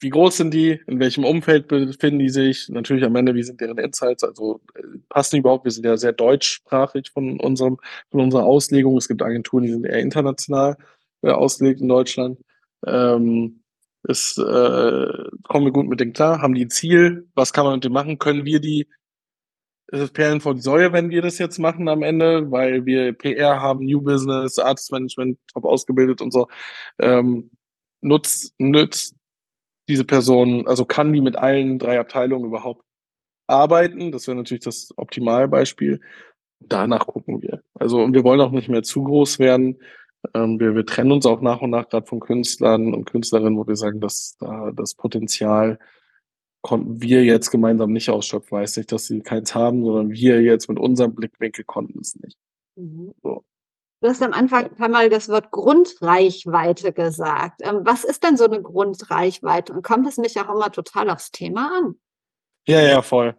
wie 0.00 0.10
groß 0.10 0.38
sind 0.38 0.54
die, 0.54 0.80
in 0.86 0.98
welchem 0.98 1.24
Umfeld 1.24 1.68
befinden 1.68 2.18
die 2.18 2.30
sich, 2.30 2.68
natürlich 2.70 3.04
am 3.04 3.16
Ende, 3.16 3.34
wie 3.34 3.42
sind 3.42 3.60
deren 3.60 3.78
Insights, 3.78 4.24
also 4.24 4.60
äh, 4.74 4.82
passen 5.08 5.36
die 5.36 5.40
überhaupt, 5.40 5.64
wir 5.64 5.72
sind 5.72 5.84
ja 5.84 5.96
sehr 5.96 6.12
deutschsprachig 6.12 7.10
von 7.10 7.38
unserem, 7.38 7.78
von 8.10 8.20
unserer 8.20 8.44
Auslegung. 8.44 8.96
Es 8.96 9.08
gibt 9.08 9.22
Agenturen, 9.22 9.64
die 9.64 9.70
sind 9.70 9.84
eher 9.84 10.00
international 10.00 10.76
äh, 11.22 11.30
ausgelegt 11.30 11.80
in 11.80 11.88
Deutschland. 11.88 12.38
Ähm, 12.86 13.62
ist, 14.04 14.38
äh, 14.38 15.06
kommen 15.44 15.66
wir 15.66 15.72
gut 15.72 15.86
mit 15.86 16.00
denen 16.00 16.14
klar, 16.14 16.40
haben 16.40 16.54
die 16.54 16.64
ein 16.64 16.70
Ziel, 16.70 17.28
was 17.34 17.52
kann 17.52 17.66
man 17.66 17.74
mit 17.74 17.84
denen 17.84 17.94
machen, 17.94 18.18
können 18.18 18.46
wir 18.46 18.60
die 18.60 18.88
es 19.92 20.00
ist 20.00 20.12
Perlen 20.12 20.40
vor 20.40 20.54
die 20.54 20.60
Säue, 20.60 20.92
wenn 20.92 21.10
wir 21.10 21.20
das 21.20 21.38
jetzt 21.38 21.58
machen 21.58 21.88
am 21.88 22.04
Ende, 22.04 22.50
weil 22.50 22.86
wir 22.86 23.12
PR 23.12 23.60
haben, 23.60 23.84
New 23.84 24.00
Business, 24.00 24.58
Artist 24.58 24.92
Management, 24.92 25.38
top 25.52 25.64
ausgebildet 25.64 26.20
und 26.20 26.32
so. 26.32 26.46
Ähm, 27.00 27.50
nutzt, 28.00 28.54
nutzt 28.58 29.16
diese 29.90 30.04
Person, 30.04 30.66
also 30.66 30.84
kann 30.84 31.12
die 31.12 31.20
mit 31.20 31.36
allen 31.36 31.78
drei 31.78 32.00
Abteilungen 32.00 32.46
überhaupt 32.46 32.84
arbeiten? 33.46 34.12
Das 34.12 34.26
wäre 34.26 34.36
natürlich 34.36 34.64
das 34.64 34.94
Optimalbeispiel. 34.96 36.00
Danach 36.60 37.06
gucken 37.06 37.42
wir. 37.42 37.62
Also, 37.74 38.00
und 38.02 38.14
wir 38.14 38.24
wollen 38.24 38.40
auch 38.40 38.52
nicht 38.52 38.68
mehr 38.68 38.82
zu 38.82 39.02
groß 39.02 39.38
werden. 39.38 39.80
Ähm, 40.34 40.60
wir, 40.60 40.74
wir 40.74 40.86
trennen 40.86 41.12
uns 41.12 41.26
auch 41.26 41.40
nach 41.40 41.60
und 41.60 41.70
nach 41.70 41.88
gerade 41.88 42.06
von 42.06 42.20
Künstlern 42.20 42.94
und 42.94 43.06
Künstlerinnen, 43.06 43.58
wo 43.58 43.66
wir 43.66 43.76
sagen, 43.76 44.00
dass 44.00 44.36
da 44.38 44.70
das 44.72 44.94
Potenzial 44.94 45.78
konnten 46.62 47.00
wir 47.02 47.24
jetzt 47.24 47.50
gemeinsam 47.50 47.92
nicht 47.92 48.10
ausschöpfen. 48.10 48.58
Weiß 48.58 48.76
nicht, 48.76 48.92
dass 48.92 49.06
sie 49.06 49.20
keins 49.20 49.54
haben, 49.54 49.84
sondern 49.84 50.10
wir 50.10 50.42
jetzt 50.42 50.68
mit 50.68 50.78
unserem 50.78 51.14
Blickwinkel 51.14 51.64
konnten 51.64 52.00
es 52.00 52.16
nicht. 52.16 52.36
Mhm. 52.76 53.12
So. 53.22 53.44
Du 54.02 54.08
hast 54.08 54.22
am 54.22 54.32
Anfang 54.32 54.70
einmal 54.78 55.10
das 55.10 55.28
Wort 55.28 55.50
Grundreichweite 55.50 56.92
gesagt. 56.92 57.60
Ähm, 57.62 57.80
was 57.84 58.04
ist 58.04 58.24
denn 58.24 58.38
so 58.38 58.44
eine 58.44 58.62
Grundreichweite? 58.62 59.74
Und 59.74 59.82
kommt 59.82 60.08
es 60.08 60.16
nicht 60.16 60.38
auch 60.40 60.48
immer 60.48 60.72
total 60.72 61.10
aufs 61.10 61.30
Thema 61.30 61.70
an? 61.78 61.94
Ja, 62.66 62.80
ja, 62.80 63.02
voll. 63.02 63.36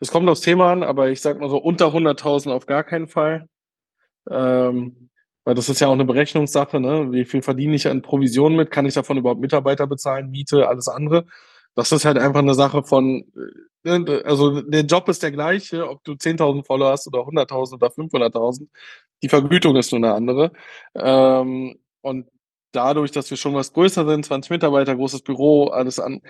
Es 0.00 0.10
kommt 0.10 0.28
aufs 0.30 0.40
Thema 0.40 0.72
an, 0.72 0.82
aber 0.82 1.10
ich 1.10 1.20
sag 1.20 1.40
mal 1.40 1.50
so 1.50 1.58
unter 1.58 1.92
100.000 1.92 2.50
auf 2.50 2.64
gar 2.64 2.84
keinen 2.84 3.06
Fall. 3.06 3.48
Ähm, 4.30 5.10
weil 5.44 5.54
das 5.54 5.68
ist 5.68 5.80
ja 5.80 5.88
auch 5.88 5.92
eine 5.92 6.04
Berechnungssache, 6.04 6.80
ne? 6.80 7.12
Wie 7.12 7.24
viel 7.24 7.42
verdiene 7.42 7.74
ich 7.74 7.88
an 7.88 8.00
Provisionen 8.00 8.56
mit? 8.56 8.70
Kann 8.70 8.86
ich 8.86 8.94
davon 8.94 9.18
überhaupt 9.18 9.40
Mitarbeiter 9.40 9.86
bezahlen, 9.86 10.30
Miete, 10.30 10.68
alles 10.68 10.88
andere? 10.88 11.26
Das 11.74 11.92
ist 11.92 12.04
halt 12.04 12.18
einfach 12.18 12.40
eine 12.40 12.54
Sache 12.54 12.82
von, 12.82 13.24
äh, 13.84 13.98
ne, 13.98 14.22
also 14.24 14.60
der 14.62 14.82
Job 14.82 15.08
ist 15.08 15.22
der 15.22 15.32
gleiche, 15.32 15.88
ob 15.88 16.04
du 16.04 16.12
10.000 16.12 16.64
Follower 16.64 16.92
hast 16.92 17.06
oder 17.06 17.20
100.000 17.20 17.74
oder 17.74 17.88
500.000. 17.90 18.68
Die 19.22 19.28
Vergütung 19.28 19.76
ist 19.76 19.92
nur 19.92 19.98
eine 19.98 20.14
andere. 20.14 20.52
Ähm, 20.94 21.78
und 22.02 22.28
dadurch, 22.72 23.10
dass 23.12 23.30
wir 23.30 23.36
schon 23.36 23.54
was 23.54 23.72
größer 23.72 24.06
sind, 24.06 24.24
20 24.26 24.50
Mitarbeiter, 24.50 24.96
großes 24.96 25.22
Büro, 25.22 25.66
alles 25.68 25.98
an, 26.00 26.20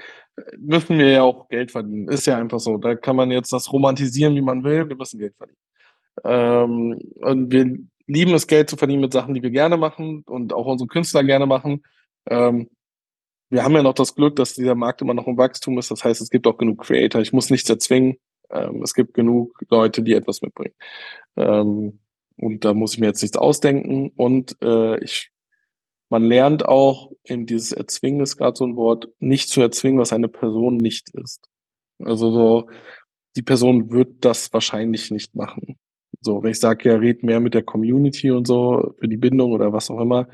müssen 0.58 0.98
wir 0.98 1.10
ja 1.10 1.22
auch 1.22 1.48
Geld 1.48 1.70
verdienen. 1.72 2.08
Ist 2.08 2.26
ja 2.26 2.36
einfach 2.38 2.60
so. 2.60 2.78
Da 2.78 2.94
kann 2.94 3.16
man 3.16 3.30
jetzt 3.30 3.52
das 3.52 3.72
romantisieren, 3.72 4.34
wie 4.34 4.42
man 4.42 4.64
will. 4.64 4.88
Wir 4.88 4.96
müssen 4.96 5.18
Geld 5.18 5.34
verdienen. 5.36 5.58
Ähm, 6.24 6.98
und 7.22 7.52
wir 7.52 7.78
lieben 8.06 8.34
es, 8.34 8.46
Geld 8.46 8.70
zu 8.70 8.76
verdienen 8.76 9.00
mit 9.00 9.12
Sachen, 9.12 9.34
die 9.34 9.42
wir 9.42 9.50
gerne 9.50 9.76
machen 9.76 10.22
und 10.26 10.52
auch 10.52 10.66
unsere 10.66 10.88
Künstler 10.88 11.24
gerne 11.24 11.46
machen. 11.46 11.82
Ähm, 12.28 12.68
wir 13.52 13.64
haben 13.64 13.74
ja 13.74 13.82
noch 13.82 13.92
das 13.92 14.14
Glück, 14.14 14.36
dass 14.36 14.54
dieser 14.54 14.74
Markt 14.74 15.02
immer 15.02 15.12
noch 15.12 15.26
im 15.26 15.36
Wachstum 15.36 15.76
ist. 15.76 15.90
Das 15.90 16.02
heißt, 16.02 16.22
es 16.22 16.30
gibt 16.30 16.46
auch 16.46 16.56
genug 16.56 16.84
Creator. 16.84 17.20
Ich 17.20 17.34
muss 17.34 17.50
nichts 17.50 17.68
erzwingen. 17.68 18.16
Ähm, 18.50 18.82
es 18.82 18.94
gibt 18.94 19.12
genug 19.12 19.60
Leute, 19.68 20.02
die 20.02 20.14
etwas 20.14 20.40
mitbringen. 20.40 20.74
Ähm, 21.36 22.00
und 22.38 22.64
da 22.64 22.72
muss 22.72 22.94
ich 22.94 23.00
mir 23.00 23.08
jetzt 23.08 23.20
nichts 23.20 23.36
ausdenken. 23.36 24.10
Und 24.16 24.56
äh, 24.62 24.98
ich, 25.04 25.30
man 26.08 26.24
lernt 26.24 26.64
auch, 26.64 27.12
eben 27.24 27.44
dieses 27.44 27.72
Erzwingen 27.72 28.22
ist 28.22 28.38
gerade 28.38 28.56
so 28.56 28.64
ein 28.64 28.74
Wort, 28.76 29.08
nicht 29.18 29.50
zu 29.50 29.60
erzwingen, 29.60 30.00
was 30.00 30.14
eine 30.14 30.28
Person 30.28 30.78
nicht 30.78 31.10
ist. 31.10 31.46
Also 31.98 32.30
so, 32.30 32.70
die 33.36 33.42
Person 33.42 33.90
wird 33.90 34.24
das 34.24 34.50
wahrscheinlich 34.54 35.10
nicht 35.10 35.34
machen. 35.34 35.78
So, 36.22 36.42
wenn 36.42 36.52
ich 36.52 36.60
sage, 36.60 36.88
ja, 36.88 36.96
red 36.96 37.22
mehr 37.22 37.40
mit 37.40 37.52
der 37.52 37.64
Community 37.64 38.30
und 38.30 38.46
so 38.46 38.94
für 38.98 39.08
die 39.08 39.18
Bindung 39.18 39.52
oder 39.52 39.74
was 39.74 39.90
auch 39.90 40.00
immer, 40.00 40.26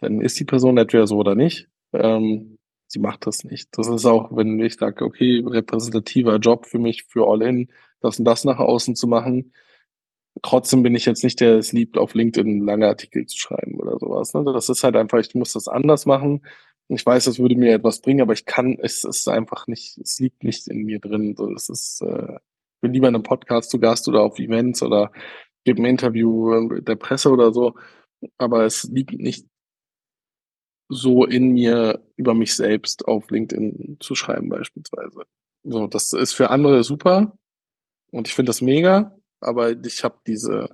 dann 0.00 0.20
ist 0.20 0.40
die 0.40 0.44
Person 0.44 0.76
entweder 0.76 1.06
so 1.06 1.16
oder 1.16 1.36
nicht. 1.36 1.68
Ähm, 1.92 2.58
sie 2.86 2.98
macht 2.98 3.26
das 3.26 3.44
nicht. 3.44 3.68
Das 3.78 3.88
ist 3.88 4.06
auch, 4.06 4.34
wenn 4.36 4.58
ich 4.60 4.74
sage, 4.74 5.04
okay, 5.04 5.42
repräsentativer 5.46 6.36
Job 6.36 6.66
für 6.66 6.78
mich, 6.78 7.04
für 7.04 7.28
All-In, 7.28 7.70
das 8.00 8.18
und 8.18 8.24
das 8.24 8.44
nach 8.44 8.58
außen 8.58 8.96
zu 8.96 9.06
machen. 9.06 9.52
Trotzdem 10.42 10.82
bin 10.82 10.94
ich 10.94 11.06
jetzt 11.06 11.24
nicht 11.24 11.40
der, 11.40 11.50
der 11.50 11.58
es 11.58 11.72
liebt, 11.72 11.98
auf 11.98 12.14
LinkedIn 12.14 12.64
lange 12.64 12.86
Artikel 12.88 13.26
zu 13.26 13.38
schreiben 13.38 13.78
oder 13.80 13.98
sowas. 13.98 14.32
Ne? 14.34 14.44
Das 14.44 14.68
ist 14.68 14.84
halt 14.84 14.96
einfach, 14.96 15.18
ich 15.18 15.34
muss 15.34 15.52
das 15.52 15.68
anders 15.68 16.06
machen. 16.06 16.46
Ich 16.88 17.04
weiß, 17.06 17.24
das 17.24 17.38
würde 17.38 17.56
mir 17.56 17.74
etwas 17.74 18.00
bringen, 18.00 18.20
aber 18.22 18.32
ich 18.32 18.46
kann, 18.46 18.78
es 18.80 19.04
ist 19.04 19.28
einfach 19.28 19.66
nicht, 19.66 19.98
es 19.98 20.18
liegt 20.18 20.42
nicht 20.42 20.66
in 20.68 20.84
mir 20.84 20.98
drin. 21.00 21.34
So, 21.36 21.52
es 21.52 21.68
ist, 21.68 22.02
äh, 22.02 22.34
ich 22.34 22.80
bin 22.80 22.92
lieber 22.92 23.08
in 23.08 23.14
einem 23.14 23.24
Podcast 23.24 23.70
zu 23.70 23.78
Gast 23.78 24.08
oder 24.08 24.22
auf 24.22 24.38
Events 24.38 24.82
oder 24.82 25.12
gebe 25.64 25.82
ein 25.82 25.86
Interview 25.86 26.80
der 26.80 26.96
Presse 26.96 27.30
oder 27.30 27.52
so. 27.52 27.74
Aber 28.38 28.64
es 28.64 28.84
liegt 28.84 29.12
nicht 29.12 29.46
so 30.90 31.24
in 31.24 31.52
mir 31.52 32.04
über 32.16 32.34
mich 32.34 32.54
selbst 32.54 33.06
auf 33.06 33.30
LinkedIn 33.30 33.98
zu 34.00 34.14
schreiben 34.14 34.48
beispielsweise. 34.48 35.22
So, 35.62 35.86
das 35.86 36.12
ist 36.12 36.32
für 36.34 36.50
andere 36.50 36.84
super 36.84 37.36
und 38.10 38.28
ich 38.28 38.34
finde 38.34 38.50
das 38.50 38.60
mega, 38.60 39.16
aber 39.40 39.70
ich 39.70 40.04
habe 40.04 40.18
diese 40.26 40.68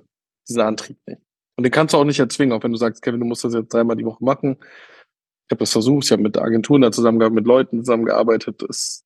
diesen 0.47 0.61
Antrieb 0.61 0.97
nicht. 1.05 1.21
Und 1.55 1.63
den 1.63 1.71
kannst 1.71 1.93
du 1.93 1.97
auch 1.97 2.03
nicht 2.03 2.19
erzwingen, 2.19 2.53
auch 2.53 2.63
wenn 2.63 2.71
du 2.71 2.77
sagst, 2.77 3.01
Kevin, 3.01 3.19
du 3.19 3.25
musst 3.25 3.43
das 3.43 3.53
jetzt 3.53 3.73
dreimal 3.73 3.95
die 3.95 4.05
Woche 4.05 4.23
machen. 4.23 4.57
Ich 4.61 5.51
habe 5.51 5.59
das 5.59 5.71
versucht, 5.71 6.05
ich 6.05 6.11
habe 6.11 6.21
mit 6.21 6.37
Agenturen 6.37 6.81
da 6.81 6.91
zusammengearbeitet, 6.91 7.35
mit 7.35 7.47
Leuten 7.47 7.79
zusammengearbeitet. 7.79 8.61
Es, 8.63 9.05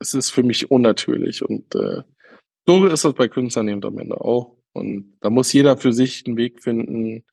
es 0.00 0.14
ist 0.14 0.30
für 0.30 0.42
mich 0.42 0.70
unnatürlich 0.70 1.42
und 1.42 1.74
äh, 1.74 2.02
so 2.66 2.86
ist 2.86 3.04
das 3.04 3.14
bei 3.14 3.28
Künstlern 3.28 3.68
eben 3.68 3.82
am 3.82 3.98
Ende 3.98 4.20
auch. 4.20 4.56
Und 4.72 5.16
da 5.20 5.30
muss 5.30 5.52
jeder 5.52 5.76
für 5.76 5.92
sich 5.92 6.24
einen 6.26 6.36
Weg 6.36 6.62
finden, 6.62 7.24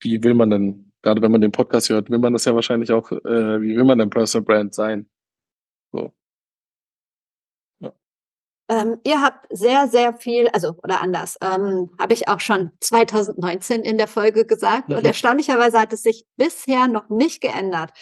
wie 0.00 0.22
will 0.22 0.34
man 0.34 0.50
denn 0.50 0.85
gerade 1.06 1.22
wenn 1.22 1.30
man 1.30 1.40
den 1.40 1.52
Podcast 1.52 1.88
hört, 1.88 2.10
will 2.10 2.18
man 2.18 2.32
das 2.32 2.46
ja 2.46 2.54
wahrscheinlich 2.56 2.90
auch, 2.90 3.12
äh, 3.12 3.60
wie 3.62 3.76
will 3.76 3.84
man 3.84 3.98
denn 3.98 4.10
Personal 4.10 4.44
Brand 4.44 4.74
sein? 4.74 5.08
So. 5.92 6.12
Ja. 7.78 7.92
Ähm, 8.68 8.98
ihr 9.04 9.22
habt 9.22 9.46
sehr, 9.50 9.86
sehr 9.86 10.14
viel, 10.14 10.48
also 10.48 10.74
oder 10.82 11.00
anders, 11.00 11.36
ähm, 11.40 11.90
habe 11.96 12.12
ich 12.12 12.26
auch 12.26 12.40
schon 12.40 12.72
2019 12.80 13.82
in 13.82 13.98
der 13.98 14.08
Folge 14.08 14.46
gesagt. 14.46 14.88
Mhm. 14.88 14.96
Und 14.96 15.06
erstaunlicherweise 15.06 15.78
hat 15.78 15.92
es 15.92 16.02
sich 16.02 16.26
bisher 16.36 16.88
noch 16.88 17.08
nicht 17.08 17.40
geändert. 17.40 17.92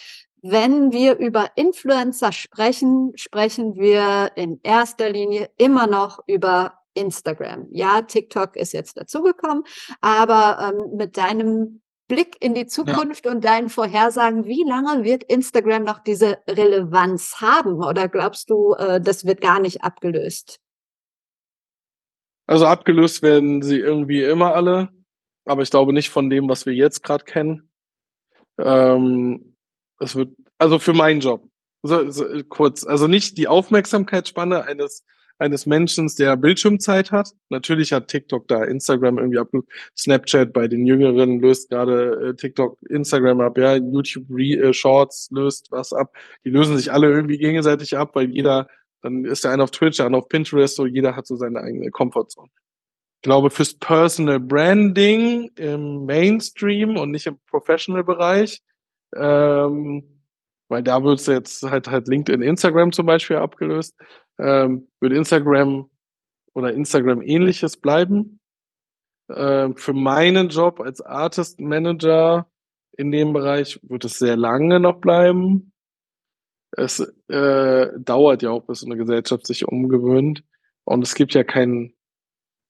Wenn 0.41 0.91
wir 0.91 1.19
über 1.19 1.51
Influencer 1.55 2.31
sprechen, 2.31 3.11
sprechen 3.17 3.75
wir 3.75 4.31
in 4.35 4.59
erster 4.63 5.11
Linie 5.11 5.51
immer 5.57 5.85
noch 5.85 6.21
über 6.25 6.79
Instagram. 6.95 7.67
Ja, 7.69 8.01
TikTok 8.01 8.55
ist 8.55 8.73
jetzt 8.73 8.97
dazugekommen, 8.97 9.63
aber 10.01 10.73
ähm, 10.73 10.97
mit 10.97 11.17
deinem 11.17 11.81
Blick 12.07 12.37
in 12.39 12.53
die 12.53 12.67
Zukunft 12.67 13.25
ja. 13.25 13.31
und 13.31 13.43
deinen 13.43 13.69
Vorhersagen, 13.69 14.45
wie 14.45 14.63
lange 14.63 15.03
wird 15.03 15.23
Instagram 15.23 15.83
noch 15.83 15.99
diese 15.99 16.37
Relevanz 16.47 17.41
haben? 17.41 17.83
Oder 17.83 18.07
glaubst 18.07 18.49
du, 18.49 18.73
äh, 18.73 19.01
das 19.01 19.25
wird 19.25 19.41
gar 19.41 19.59
nicht 19.59 19.83
abgelöst? 19.83 20.59
Also 22.47 22.65
abgelöst 22.65 23.23
werden 23.23 23.63
sie 23.63 23.79
irgendwie 23.79 24.23
immer 24.23 24.53
alle, 24.53 24.89
aber 25.45 25.63
ich 25.63 25.71
glaube 25.71 25.93
nicht 25.93 26.09
von 26.11 26.29
dem, 26.29 26.47
was 26.47 26.65
wir 26.67 26.73
jetzt 26.73 27.01
gerade 27.01 27.25
kennen. 27.25 27.71
Ähm, 28.59 29.55
es 29.99 30.15
wird, 30.15 30.35
also 30.59 30.77
für 30.77 30.93
meinen 30.93 31.21
Job, 31.21 31.49
so, 31.81 32.09
so, 32.11 32.25
kurz, 32.47 32.85
also 32.85 33.07
nicht 33.07 33.37
die 33.37 33.47
Aufmerksamkeitsspanne 33.47 34.63
eines 34.63 35.03
eines 35.37 35.65
Menschen, 35.65 36.09
der 36.17 36.37
Bildschirmzeit 36.37 37.11
hat. 37.11 37.31
Natürlich 37.49 37.91
hat 37.91 38.07
TikTok 38.07 38.47
da 38.47 38.63
Instagram 38.63 39.17
irgendwie 39.17 39.39
ab. 39.39 39.49
Snapchat 39.97 40.53
bei 40.53 40.67
den 40.67 40.85
Jüngeren 40.85 41.39
löst 41.39 41.69
gerade 41.69 42.29
äh, 42.29 42.35
TikTok 42.35 42.77
Instagram 42.89 43.41
ab. 43.41 43.57
Ja, 43.57 43.75
YouTube 43.75 44.25
Re 44.29 44.69
äh, 44.69 44.73
Shorts 44.73 45.29
löst 45.31 45.71
was 45.71 45.91
ab. 45.91 46.15
Die 46.45 46.49
lösen 46.49 46.77
sich 46.77 46.91
alle 46.91 47.09
irgendwie 47.09 47.37
gegenseitig 47.37 47.97
ab, 47.97 48.15
weil 48.15 48.29
jeder, 48.29 48.67
dann 49.01 49.25
ist 49.25 49.43
der 49.43 49.51
eine 49.51 49.63
auf 49.63 49.71
Twitch, 49.71 49.97
der 49.97 50.05
andere 50.05 50.21
auf 50.21 50.29
Pinterest, 50.29 50.75
so 50.75 50.85
jeder 50.85 51.15
hat 51.15 51.27
so 51.27 51.35
seine 51.35 51.59
eigene 51.59 51.91
Comfortzone. 51.91 52.49
Ich 53.17 53.27
glaube, 53.27 53.49
fürs 53.49 53.73
Personal 53.73 54.39
Branding 54.39 55.49
im 55.55 56.05
Mainstream 56.05 56.95
und 56.95 57.11
nicht 57.11 57.25
im 57.27 57.39
Professional-Bereich, 57.47 58.61
ähm, 59.15 60.03
weil 60.69 60.83
da 60.83 61.03
wird 61.03 61.19
es 61.19 61.25
jetzt 61.25 61.63
halt 61.63 61.87
halt 61.87 62.07
LinkedIn, 62.07 62.41
Instagram 62.41 62.91
zum 62.91 63.05
Beispiel 63.05 63.37
abgelöst 63.37 63.95
ähm, 64.39 64.87
wird 64.99 65.13
Instagram 65.13 65.89
oder 66.53 66.73
Instagram 66.73 67.21
ähnliches 67.21 67.77
bleiben. 67.77 68.39
Äh, 69.27 69.69
für 69.75 69.93
meinen 69.93 70.49
Job 70.49 70.79
als 70.79 71.01
Artist 71.01 71.59
Manager 71.59 72.47
in 72.97 73.11
dem 73.11 73.33
Bereich 73.33 73.79
wird 73.83 74.05
es 74.05 74.19
sehr 74.19 74.37
lange 74.37 74.79
noch 74.79 74.99
bleiben. 74.99 75.73
Es 76.71 76.99
äh, 77.27 77.87
dauert 77.97 78.41
ja 78.41 78.51
auch, 78.51 78.63
bis 78.65 78.83
eine 78.83 78.97
Gesellschaft 78.97 79.47
sich 79.47 79.67
umgewöhnt. 79.67 80.43
Und 80.83 81.03
es 81.03 81.15
gibt 81.15 81.33
ja 81.33 81.43
kein 81.43 81.93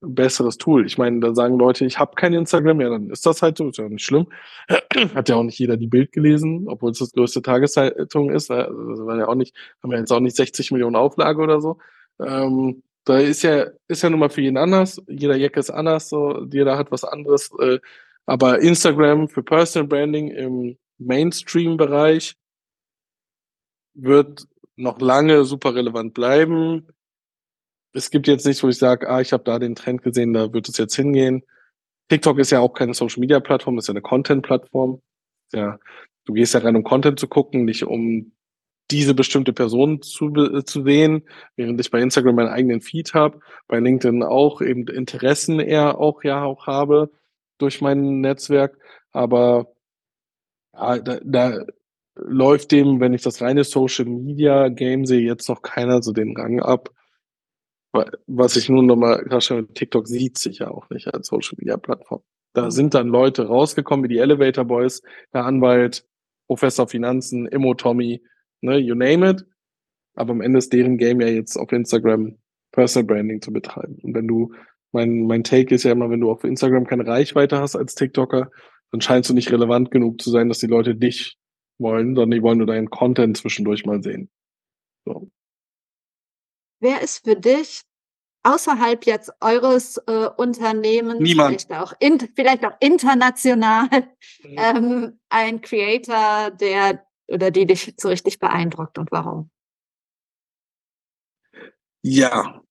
besseres 0.06 0.58
Tool. 0.58 0.86
Ich 0.86 0.97
meine, 0.97 1.20
da 1.20 1.34
sagen 1.34 1.58
Leute, 1.58 1.86
ich 1.86 1.99
habe 1.99 2.16
kein 2.16 2.34
Instagram, 2.34 2.82
ja, 2.82 2.89
dann 2.89 3.10
ist 3.10 3.26
das 3.26 3.41
halt 3.41 3.58
so, 3.58 3.70
ist 3.70 3.78
ja 3.78 3.89
nicht 3.89 4.06
schlimm. 4.06 4.28
Hat 5.16 5.30
ja 5.30 5.36
auch 5.36 5.43
nicht 5.43 5.60
jeder 5.60 5.78
die 5.78 5.88
Bild 5.88 6.12
gelesen, 6.12 6.68
obwohl 6.68 6.91
es 6.91 6.99
das 6.99 7.12
größte 7.12 7.41
Tageszeitung 7.41 8.32
ist. 8.32 8.51
Also, 8.51 8.89
das 8.89 8.99
war 9.06 9.18
ja 9.18 9.28
auch 9.28 9.36
nicht, 9.36 9.56
haben 9.82 9.91
wir 9.91 9.99
jetzt 9.99 10.12
auch 10.12 10.20
nicht 10.20 10.36
60 10.36 10.72
Millionen 10.72 10.95
Auflage 10.95 11.41
oder 11.41 11.62
so. 11.62 11.78
Ähm, 12.20 12.84
da 13.06 13.20
ist 13.20 13.43
ja, 13.43 13.68
ist 13.88 14.03
ja 14.03 14.10
nun 14.10 14.20
mal 14.20 14.30
für 14.30 14.41
jeden 14.41 14.58
anders. 14.58 15.01
Jeder 15.08 15.36
Jack 15.36 15.58
ist 15.58 15.70
anders, 15.70 16.10
so, 16.10 16.45
jeder 16.51 16.78
hat 16.78 16.91
was 16.91 17.03
anderes. 17.03 17.51
Äh, 17.60 17.80
aber 18.26 18.60
Instagram 18.60 19.30
für 19.30 19.43
Personal 19.43 19.88
Branding 19.88 20.30
im 20.30 20.78
Mainstream-Bereich 20.97 22.36
wird 23.93 24.47
noch 24.76 24.99
lange 24.99 25.45
super 25.45 25.76
relevant 25.76 26.14
bleiben. 26.14 26.88
Es 27.96 28.12
gibt 28.12 28.28
jetzt 28.28 28.46
nichts, 28.46 28.62
wo 28.62 28.68
ich 28.68 28.78
sage, 28.78 29.10
ah, 29.10 29.22
ich 29.22 29.32
habe 29.32 29.43
da 29.46 29.58
den 29.58 29.76
Trend 29.76 30.04
gesehen, 30.04 30.34
da 30.34 30.52
wird 30.54 30.68
es 30.68 30.78
jetzt 30.78 30.96
hingehen. 30.96 31.43
TikTok 32.10 32.39
ist 32.39 32.52
ja 32.52 32.60
auch 32.60 32.74
keine 32.74 32.93
Social 32.93 33.22
Media 33.22 33.39
Plattform, 33.39 33.78
ist 33.78 33.88
ja 33.88 33.93
eine 33.93 34.02
Content 34.02 34.43
Plattform. 34.46 35.02
Ja, 35.54 35.80
du 36.26 36.34
gehst 36.34 36.54
ja 36.54 36.60
rein, 36.60 36.76
um 36.76 36.84
Content 36.84 37.20
zu 37.20 37.28
gucken, 37.28 37.66
nicht 37.66 37.84
um 37.86 38.34
diese 38.91 39.16
bestimmte 39.16 39.54
Person 39.54 40.02
zu, 40.02 40.30
zu 40.64 40.84
sehen, 40.84 41.24
während 41.56 41.80
ich 41.80 41.89
bei 41.89 42.02
Instagram 42.02 42.36
meinen 42.36 42.50
eigenen 42.50 42.82
Feed 42.82 43.14
habe, 43.14 43.39
bei 43.68 43.80
LinkedIn 43.80 44.24
auch 44.24 44.62
eben 44.62 44.88
Interessen 44.88 45.60
eher 45.60 45.98
auch 46.00 46.24
ja 46.24 46.43
auch 46.43 46.68
habe 46.68 47.12
durch 47.58 47.82
mein 47.82 48.22
Netzwerk. 48.22 48.78
Aber 49.12 49.74
ja, 50.74 51.00
da, 51.00 51.20
da 51.24 51.66
läuft 52.16 52.72
dem, 52.72 53.00
wenn 53.00 53.14
ich 53.14 53.24
das 53.24 53.41
reine 53.41 53.64
Social 53.64 54.06
Media 54.06 54.70
Game 54.70 55.06
sehe, 55.06 55.22
jetzt 55.22 55.50
noch 55.50 55.62
keiner 55.62 56.04
so 56.04 56.12
den 56.12 56.36
Rang 56.38 56.60
ab. 56.62 56.91
Was 58.28 58.56
ich 58.56 58.70
nun 58.70 58.86
nochmal 58.86 59.24
klarstelle, 59.24 59.68
TikTok 59.68 60.08
sieht 60.08 60.38
sich 60.38 60.60
ja 60.60 60.70
auch 60.70 60.89
nicht 60.89 61.14
als 61.14 61.28
Social 61.28 61.56
Media 61.58 61.78
Plattform. 61.78 62.22
Da 62.54 62.72
sind 62.72 62.93
dann 62.93 63.08
Leute 63.08 63.48
rausgekommen, 63.48 64.06
wie 64.06 64.14
die 64.14 64.20
Elevator 64.20 64.66
Boys, 64.66 65.02
der 65.34 65.46
Anwalt, 65.46 66.06
Professor 66.48 66.88
Finanzen, 66.88 67.48
Immo 67.48 67.74
Tommy, 67.74 68.22
ne, 68.62 68.78
you 68.78 68.96
name 68.96 69.30
it. 69.30 69.46
Aber 70.16 70.32
am 70.32 70.41
Ende 70.41 70.60
ist 70.60 70.72
deren 70.72 70.98
Game 70.98 71.20
ja 71.20 71.28
jetzt 71.28 71.58
auf 71.58 71.72
Instagram 71.72 72.38
Personal 72.72 73.08
Branding 73.08 73.41
zu 73.41 73.52
betreiben. 73.52 73.98
Und 74.02 74.14
wenn 74.14 74.28
du, 74.28 74.54
mein, 74.91 75.26
mein 75.28 75.43
Take 75.43 75.76
ist 75.76 75.84
ja 75.84 75.91
immer, 75.91 76.10
wenn 76.10 76.22
du 76.22 76.32
auf 76.32 76.43
Instagram 76.43 76.86
keine 76.86 77.06
Reichweite 77.06 77.60
hast 77.60 77.76
als 77.76 77.96
TikToker, 77.96 78.52
dann 78.91 79.02
scheinst 79.02 79.30
du 79.30 79.34
nicht 79.34 79.52
relevant 79.52 79.91
genug 79.91 80.22
zu 80.22 80.30
sein, 80.30 80.48
dass 80.48 80.60
die 80.60 80.68
Leute 80.68 80.96
dich 80.96 81.38
wollen, 81.78 82.16
sondern 82.16 82.32
die 82.32 82.41
wollen 82.41 82.60
nur 82.60 82.68
deinen 82.68 82.89
Content 82.89 83.38
zwischendurch 83.38 83.86
mal 83.86 84.02
sehen. 84.02 84.30
So. 85.06 85.30
Wer 86.86 87.01
ist 87.01 87.25
für 87.25 87.36
dich 87.36 87.81
außerhalb 88.43 89.07
jetzt 89.07 89.31
eures 89.41 89.97
äh, 90.05 90.29
Unternehmens, 90.38 91.19
Niemand. 91.19 91.63
Vielleicht, 91.63 91.81
auch 91.81 91.93
in, 91.99 92.19
vielleicht 92.36 92.63
auch 92.63 92.75
international, 92.79 93.88
mhm. 94.43 94.55
ähm, 94.55 95.19
ein 95.29 95.61
Creator, 95.61 96.51
der 96.51 97.03
oder 97.27 97.49
die 97.49 97.65
dich 97.65 97.95
so 97.97 98.09
richtig 98.09 98.38
beeindruckt 98.38 98.99
und 98.99 99.11
warum? 99.11 99.49
Ja. 102.03 102.61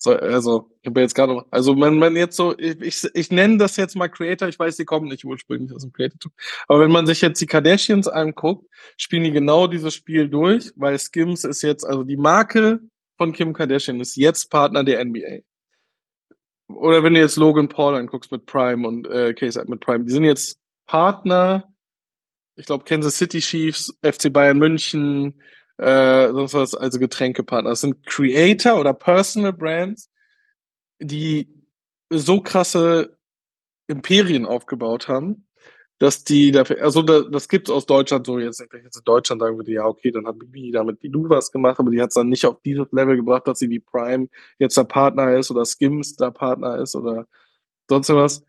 So, 0.00 0.12
also, 0.12 0.70
ich 0.80 0.86
habe 0.86 1.00
jetzt 1.00 1.16
gerade 1.16 1.34
noch, 1.34 1.46
also 1.50 1.78
wenn 1.80 1.98
man 1.98 2.14
jetzt 2.14 2.36
so, 2.36 2.56
ich, 2.56 2.80
ich, 2.80 3.04
ich 3.14 3.32
nenne 3.32 3.58
das 3.58 3.76
jetzt 3.76 3.96
mal 3.96 4.06
Creator, 4.06 4.46
ich 4.46 4.56
weiß, 4.60 4.76
die 4.76 4.84
kommen 4.84 5.08
nicht 5.08 5.24
ursprünglich 5.24 5.74
aus 5.74 5.82
dem 5.82 5.92
Creator, 5.92 6.30
aber 6.68 6.78
wenn 6.78 6.92
man 6.92 7.04
sich 7.04 7.20
jetzt 7.20 7.40
die 7.40 7.46
Kardashians 7.46 8.06
anguckt, 8.06 8.64
spielen 8.96 9.24
die 9.24 9.32
genau 9.32 9.66
dieses 9.66 9.92
Spiel 9.92 10.28
durch, 10.28 10.70
weil 10.76 10.96
Skims 11.00 11.42
ist 11.42 11.62
jetzt, 11.62 11.84
also 11.84 12.04
die 12.04 12.16
Marke 12.16 12.78
von 13.18 13.32
Kim 13.32 13.52
Kardashian 13.52 14.00
ist 14.00 14.16
jetzt 14.16 14.50
Partner 14.50 14.82
der 14.82 15.04
NBA. 15.04 15.40
Oder 16.68 17.02
wenn 17.02 17.14
du 17.14 17.20
jetzt 17.20 17.36
Logan 17.36 17.68
Paul 17.68 17.96
anguckst 17.96 18.32
mit 18.32 18.46
Prime 18.46 18.86
und 18.88 19.06
äh, 19.08 19.34
Case 19.34 19.62
mit 19.68 19.80
Prime, 19.80 20.04
die 20.04 20.12
sind 20.12 20.24
jetzt 20.24 20.58
Partner 20.86 21.70
ich 22.58 22.66
glaube, 22.66 22.84
Kansas 22.84 23.16
City 23.16 23.38
Chiefs, 23.38 23.96
FC 24.02 24.32
Bayern 24.32 24.58
München, 24.58 25.40
äh, 25.78 26.28
sonst 26.28 26.54
was, 26.54 26.74
also 26.74 26.98
Getränkepartner. 26.98 27.70
Das 27.70 27.82
sind 27.82 28.04
Creator 28.04 28.78
oder 28.80 28.92
Personal 28.92 29.52
Brands, 29.52 30.10
die 30.98 31.48
so 32.10 32.40
krasse 32.40 33.16
Imperien 33.86 34.44
aufgebaut 34.44 35.06
haben, 35.06 35.46
dass 35.98 36.24
die 36.24 36.52
dafür, 36.52 36.82
also 36.82 37.02
da, 37.02 37.22
das 37.22 37.48
gibt's 37.48 37.70
aus 37.70 37.86
Deutschland 37.86 38.26
so, 38.26 38.38
jetzt, 38.38 38.60
wenn 38.60 38.78
ich 38.80 38.84
jetzt 38.84 38.98
in 38.98 39.04
Deutschland 39.04 39.42
sagen 39.42 39.56
würde, 39.56 39.72
ja, 39.72 39.84
okay, 39.86 40.10
dann 40.12 40.26
hat 40.26 40.38
Bibi 40.38 40.70
damit 40.70 41.02
wie 41.02 41.10
du 41.10 41.28
was 41.28 41.50
gemacht, 41.50 41.78
aber 41.80 41.90
die 41.90 42.00
hat's 42.00 42.14
dann 42.14 42.28
nicht 42.28 42.46
auf 42.46 42.60
dieses 42.62 42.86
Level 42.92 43.16
gebracht, 43.16 43.46
dass 43.46 43.58
sie 43.58 43.70
wie 43.70 43.80
Prime 43.80 44.28
jetzt 44.58 44.76
der 44.76 44.84
Partner 44.84 45.36
ist 45.36 45.50
oder 45.50 45.64
Skims 45.64 46.16
der 46.16 46.30
Partner 46.30 46.78
ist 46.78 46.94
oder 46.94 47.26
sonst 47.88 48.08
was 48.10 48.44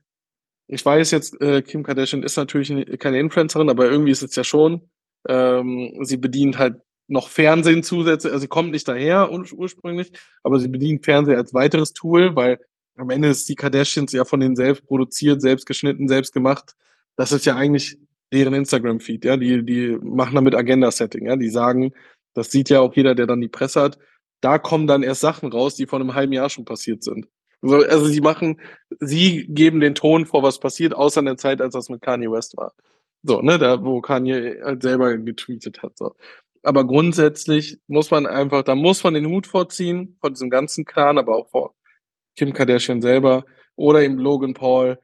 ich 0.72 0.86
weiß 0.86 1.12
jetzt, 1.12 1.41
äh, 1.41 1.64
Kim 1.64 1.84
Kardashian 1.84 2.22
ist 2.22 2.38
natürlich 2.38 2.72
keine 3.00 3.20
Influencerin, 3.20 3.70
aber 3.72 3.89
irgendwie 3.89 4.12
ist 4.12 4.22
es 4.22 4.36
ja 4.36 4.43
schon. 4.43 4.88
Ähm, 5.28 5.97
sie 6.04 6.18
bedient 6.18 6.60
halt 6.60 6.76
noch 7.08 7.30
Fernsehen 7.30 7.82
zusätzlich, 7.82 8.32
also 8.32 8.41
sie 8.41 8.47
kommt 8.47 8.72
nicht 8.72 8.88
daher 8.88 9.32
ur 9.32 9.45
ursprünglich, 9.52 10.12
aber 10.43 10.60
sie 10.60 10.68
bedient 10.68 11.04
Fernsehen 11.04 11.38
als 11.38 11.56
weiteres 11.56 11.93
Tool, 11.93 12.36
weil 12.36 12.60
am 12.97 13.10
Ende 13.10 13.30
ist 13.30 13.50
die 13.50 13.56
Kardashians 13.56 14.12
ja 14.12 14.26
von 14.26 14.39
denen 14.39 14.56
selbst 14.56 14.86
produziert, 14.86 15.41
selbst 15.41 15.66
geschnitten, 15.66 16.08
selbst 16.08 16.34
gemacht. 16.34 16.76
Das 17.16 17.32
ist 17.32 17.45
ja 17.45 17.55
eigentlich 17.55 17.97
deren 18.32 18.53
Instagram-Feed, 18.53 19.26
ja. 19.26 19.38
Die, 19.38 19.64
die 19.64 19.97
machen 20.01 20.36
damit 20.36 20.55
Agenda-Setting, 20.55 21.28
ja. 21.28 21.36
Die 21.36 21.49
sagen, 21.49 21.93
das 22.34 22.51
sieht 22.51 22.70
ja 22.70 22.80
auch 22.80 22.95
jeder, 22.95 23.16
der 23.16 23.28
dann 23.28 23.41
die 23.41 23.47
Presse 23.47 23.82
hat. 23.82 23.97
Da 24.41 24.57
kommen 24.57 24.88
dann 24.88 25.03
erst 25.03 25.22
Sachen 25.22 25.51
raus, 25.51 25.76
die 25.76 25.86
vor 25.86 25.99
einem 25.99 26.14
halben 26.14 26.34
Jahr 26.34 26.49
schon 26.49 26.66
passiert 26.66 27.03
sind. 27.03 27.28
Also 27.62 28.05
sie 28.05 28.22
machen, 28.22 28.62
sie 28.99 29.45
geben 29.49 29.82
den 29.82 29.95
Ton 29.95 30.26
vor, 30.26 30.43
was 30.43 30.60
passiert, 30.60 30.93
außer 30.93 31.20
in 31.20 31.26
der 31.26 31.38
Zeit, 31.38 31.62
als 31.62 31.74
das 31.74 31.89
mit 31.89 32.01
Kanye 32.01 32.32
West 32.32 32.55
war. 32.55 32.74
So, 33.24 33.41
ne, 33.41 33.57
da, 33.57 33.84
wo 33.84 33.99
Kanye 33.99 34.62
halt 34.64 34.82
selber 34.82 35.18
getweetet 35.18 35.84
hat. 35.84 35.97
So. 35.97 36.16
Aber 36.64 36.86
grundsätzlich 36.86 37.78
muss 37.88 38.12
man 38.12 38.26
einfach, 38.26 38.64
da 38.64 38.76
muss 38.76 39.03
man 39.03 39.14
den 39.14 39.28
Hut 39.28 39.45
vorziehen, 39.45 40.18
von 40.22 40.34
diesem 40.34 40.49
ganzen 40.49 40.86
Clan, 40.86 41.18
aber 41.18 41.36
auch 41.36 41.49
vor 41.49 41.76
Kim 42.38 42.53
Kardashian 42.53 43.01
selber 43.01 43.45
oder 43.76 44.01
eben 44.03 44.18
Logan 44.18 44.53
Paul, 44.53 44.99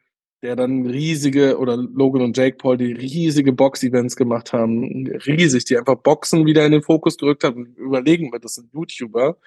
der 0.46 0.56
dann 0.56 0.86
riesige, 0.86 1.58
oder 1.58 1.76
Logan 1.76 2.22
und 2.22 2.38
Jake 2.38 2.58
Paul, 2.58 2.78
die 2.78 2.92
riesige 2.94 3.52
Box-Events 3.52 4.16
gemacht 4.16 4.54
haben, 4.54 5.08
riesig, 5.26 5.66
die 5.66 5.76
einfach 5.76 5.96
Boxen 5.96 6.46
wieder 6.46 6.64
in 6.66 6.72
den 6.72 6.84
Fokus 6.84 7.18
gerückt 7.18 7.44
haben. 7.44 7.74
Überlegen 7.78 8.32
wir, 8.32 8.40
das 8.40 8.54
sind 8.54 8.72
YouTuber, 8.72 9.38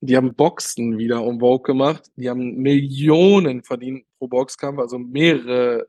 die 0.00 0.16
haben 0.16 0.34
Boxen 0.34 0.98
wieder 0.98 1.22
um 1.22 1.38
Vogue 1.38 1.62
gemacht. 1.62 2.10
Die 2.16 2.28
haben 2.28 2.56
Millionen 2.56 3.62
verdient 3.62 4.04
pro 4.18 4.26
Boxkampf, 4.26 4.80
also 4.80 4.98
mehrere, 4.98 5.86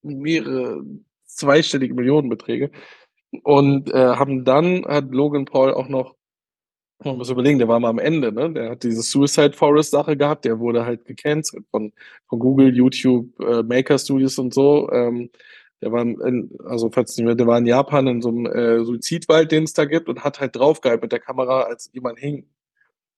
mehrere 0.00 0.82
zweistellige 1.26 1.92
Millionenbeträge. 1.92 2.70
Und 3.42 3.90
äh, 3.90 3.92
haben 3.92 4.46
dann, 4.46 4.86
hat 4.86 5.10
Logan 5.10 5.44
Paul 5.44 5.74
auch 5.74 5.88
noch, 5.88 6.16
man 7.04 7.16
muss 7.18 7.30
überlegen, 7.30 7.58
der 7.58 7.68
war 7.68 7.80
mal 7.80 7.90
am 7.90 7.98
Ende, 7.98 8.32
ne? 8.32 8.52
Der 8.52 8.70
hat 8.70 8.82
diese 8.82 9.02
Suicide 9.02 9.52
Forest 9.52 9.90
Sache 9.92 10.16
gehabt, 10.16 10.44
der 10.44 10.58
wurde 10.58 10.84
halt 10.84 11.04
gecancelt 11.04 11.64
von, 11.70 11.92
von 12.28 12.38
Google, 12.38 12.74
YouTube, 12.74 13.28
äh, 13.40 13.62
Maker 13.62 13.98
Studios 13.98 14.38
und 14.38 14.54
so. 14.54 14.90
Ähm, 14.92 15.30
der 15.80 15.92
war 15.92 16.02
in, 16.02 16.50
also 16.64 16.90
falls 16.90 17.16
nicht 17.16 17.26
mehr, 17.26 17.34
der 17.34 17.46
war 17.46 17.58
in 17.58 17.66
Japan 17.66 18.06
in 18.06 18.22
so 18.22 18.28
einem 18.28 18.46
äh, 18.46 18.84
Suizidwald, 18.84 19.50
den 19.52 19.64
es 19.64 19.72
da 19.72 19.84
gibt, 19.84 20.08
und 20.08 20.24
hat 20.24 20.40
halt 20.40 20.56
draufgehalten 20.56 21.02
mit 21.04 21.12
der 21.12 21.20
Kamera, 21.20 21.62
als 21.62 21.90
jemand 21.92 22.18
hing. 22.18 22.46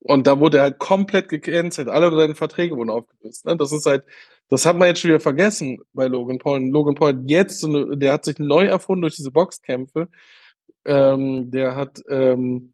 Und 0.01 0.27
da 0.27 0.39
wurde 0.39 0.59
er 0.59 0.65
halt 0.65 0.79
komplett 0.79 1.29
gecancelt. 1.31 1.89
Alle 1.89 2.15
seine 2.15 2.35
Verträge 2.35 2.77
wurden 2.77 2.91
aufgelöst. 2.91 3.47
Ne? 3.47 3.57
Das 3.57 3.73
ist 3.73 3.87
halt, 3.87 4.05
das 4.51 4.67
hat 4.67 4.77
man 4.77 4.89
jetzt 4.89 5.01
schon 5.01 5.09
wieder 5.09 5.21
vergessen 5.21 5.81
bei 5.95 6.07
Logan 6.09 6.39
Paul. 6.39 6.59
Und 6.59 6.71
Logan 6.73 6.95
Paul 6.95 7.23
jetzt, 7.27 7.67
der 7.67 8.13
hat 8.13 8.25
sich 8.27 8.39
neu 8.39 8.67
erfunden 8.67 9.03
durch 9.03 9.17
diese 9.17 9.31
Boxkämpfe. 9.31 10.09
Ähm, 10.85 11.51
der 11.51 11.77
hat, 11.77 12.03
ähm, 12.11 12.74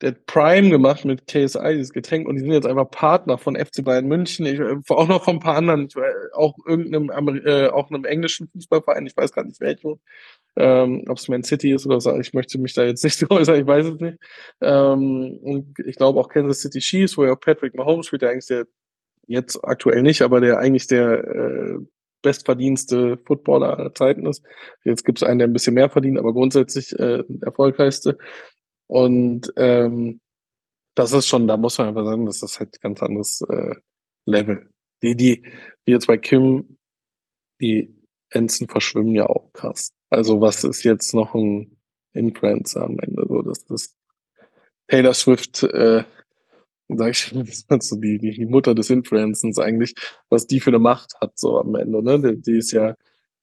der 0.00 0.10
hat 0.10 0.26
Prime 0.26 0.70
gemacht 0.70 1.04
mit 1.04 1.26
KSI, 1.26 1.74
dieses 1.74 1.92
Getränk, 1.92 2.28
und 2.28 2.36
die 2.36 2.42
sind 2.42 2.52
jetzt 2.52 2.66
einfach 2.66 2.90
Partner 2.90 3.38
von 3.38 3.56
FC 3.56 3.84
Bayern 3.84 4.06
München. 4.06 4.46
Ich, 4.46 4.60
äh, 4.60 4.76
auch 4.88 5.08
noch 5.08 5.24
von 5.24 5.36
ein 5.36 5.40
paar 5.40 5.56
anderen, 5.56 5.88
ich, 5.88 5.96
auch 6.34 6.56
irgendeinem, 6.66 7.10
äh, 7.44 7.68
auch 7.68 7.90
einem 7.90 8.04
englischen 8.04 8.48
Fußballverein, 8.48 9.06
ich 9.06 9.16
weiß 9.16 9.32
gar 9.32 9.44
nicht 9.44 9.60
welchen 9.60 10.00
ähm, 10.58 11.04
ob 11.08 11.18
es 11.18 11.28
Man 11.28 11.44
City 11.44 11.72
ist 11.72 11.86
oder 11.86 12.00
so, 12.00 12.18
ich 12.18 12.34
möchte 12.34 12.58
mich 12.58 12.74
da 12.74 12.84
jetzt 12.84 13.04
nicht 13.04 13.18
äußern, 13.30 13.60
ich 13.60 13.66
weiß 13.66 13.86
es 13.86 14.00
nicht. 14.00 14.18
Ähm, 14.60 15.38
und 15.42 15.78
ich 15.86 15.96
glaube 15.96 16.18
auch 16.18 16.28
Kansas 16.28 16.60
City 16.60 16.80
Chiefs, 16.80 17.16
wo 17.16 17.24
ja 17.24 17.32
auch 17.32 17.40
Patrick 17.40 17.74
Mahomes 17.74 18.06
spielt, 18.06 18.22
der 18.22 18.30
eigentlich 18.30 18.46
der, 18.46 18.66
jetzt 19.28 19.62
aktuell 19.62 20.02
nicht, 20.02 20.22
aber 20.22 20.40
der 20.40 20.58
eigentlich 20.58 20.88
der 20.88 21.24
äh, 21.24 21.78
bestverdienste 22.22 23.18
Footballer 23.24 23.78
aller 23.78 23.94
Zeiten 23.94 24.26
ist. 24.26 24.42
Jetzt 24.82 25.04
gibt 25.04 25.18
es 25.18 25.22
einen, 25.22 25.38
der 25.38 25.46
ein 25.46 25.52
bisschen 25.52 25.74
mehr 25.74 25.90
verdient, 25.90 26.18
aber 26.18 26.32
grundsätzlich 26.32 26.98
äh, 26.98 27.22
erfolgreichste. 27.42 28.18
Und 28.88 29.52
ähm, 29.56 30.20
das 30.94 31.12
ist 31.12 31.28
schon, 31.28 31.46
da 31.46 31.56
muss 31.56 31.78
man 31.78 31.88
einfach 31.88 32.04
sagen, 32.04 32.26
das 32.26 32.42
ist 32.42 32.58
halt 32.58 32.80
ganz 32.80 33.02
anderes 33.02 33.40
äh, 33.42 33.74
Level. 34.26 34.68
die, 35.02 35.14
die, 35.14 35.42
wie 35.84 35.92
jetzt 35.92 36.06
bei 36.06 36.18
Kim, 36.18 36.78
die 37.60 37.94
Enzen 38.30 38.68
verschwimmen 38.68 39.14
ja 39.14 39.26
auch 39.26 39.52
krass. 39.52 39.92
Also 40.10 40.40
was 40.40 40.64
ist 40.64 40.82
jetzt 40.82 41.14
noch 41.14 41.34
ein 41.34 41.78
Influencer 42.14 42.82
am 42.82 42.98
Ende? 42.98 43.24
So, 43.28 43.42
das 43.42 43.62
ist 43.70 43.96
Taylor 44.88 45.14
Swift, 45.14 45.62
äh, 45.62 46.04
sag 46.88 47.10
ich, 47.10 47.32
ist 47.34 47.68
so 47.82 47.96
die, 47.96 48.18
die 48.18 48.46
Mutter 48.46 48.74
des 48.74 48.90
Influencens 48.90 49.58
eigentlich, 49.58 49.94
was 50.30 50.46
die 50.46 50.60
für 50.60 50.70
eine 50.70 50.78
Macht 50.78 51.14
hat, 51.20 51.38
so 51.38 51.60
am 51.60 51.74
Ende, 51.74 52.02
ne? 52.02 52.20
Die, 52.20 52.42
die 52.42 52.58
ist 52.58 52.72
ja, 52.72 52.94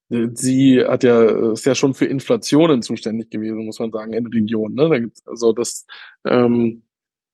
sie 0.08 0.84
hat 0.84 1.02
ja, 1.02 1.52
ist 1.52 1.66
ja 1.66 1.74
schon 1.74 1.94
für 1.94 2.06
Inflationen 2.06 2.82
zuständig 2.82 3.30
gewesen, 3.30 3.64
muss 3.64 3.78
man 3.78 3.90
sagen, 3.90 4.12
in 4.12 4.26
Regionen, 4.26 4.74
ne? 4.74 5.10
Also 5.24 5.52
das, 5.52 5.86
ähm, 6.24 6.82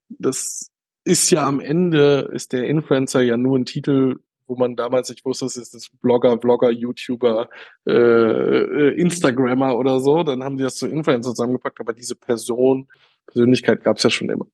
das 0.08 0.70
ist 1.04 1.30
ja 1.30 1.46
am 1.46 1.60
Ende, 1.60 2.30
ist 2.32 2.52
der 2.52 2.64
Influencer 2.64 3.22
ja 3.22 3.36
nur 3.36 3.58
ein 3.58 3.64
Titel, 3.66 4.20
wo 4.46 4.56
man 4.56 4.76
damals 4.76 5.08
nicht 5.08 5.24
wusste, 5.24 5.46
es 5.46 5.56
ist 5.56 5.74
das 5.74 5.88
Blogger, 6.00 6.36
Blogger, 6.36 6.70
YouTuber, 6.70 7.48
äh, 7.86 7.92
äh, 7.92 9.00
Instagrammer 9.00 9.76
oder 9.76 10.00
so. 10.00 10.22
Dann 10.22 10.42
haben 10.44 10.56
die 10.56 10.62
das 10.64 10.76
zu 10.76 10.86
Influencer 10.86 11.30
zusammengepackt, 11.30 11.80
aber 11.80 11.92
diese 11.92 12.16
Person, 12.16 12.88
Persönlichkeit 13.26 13.82
gab 13.82 13.96
es 13.96 14.02
ja 14.02 14.10
schon 14.10 14.30
immer. 14.30 14.46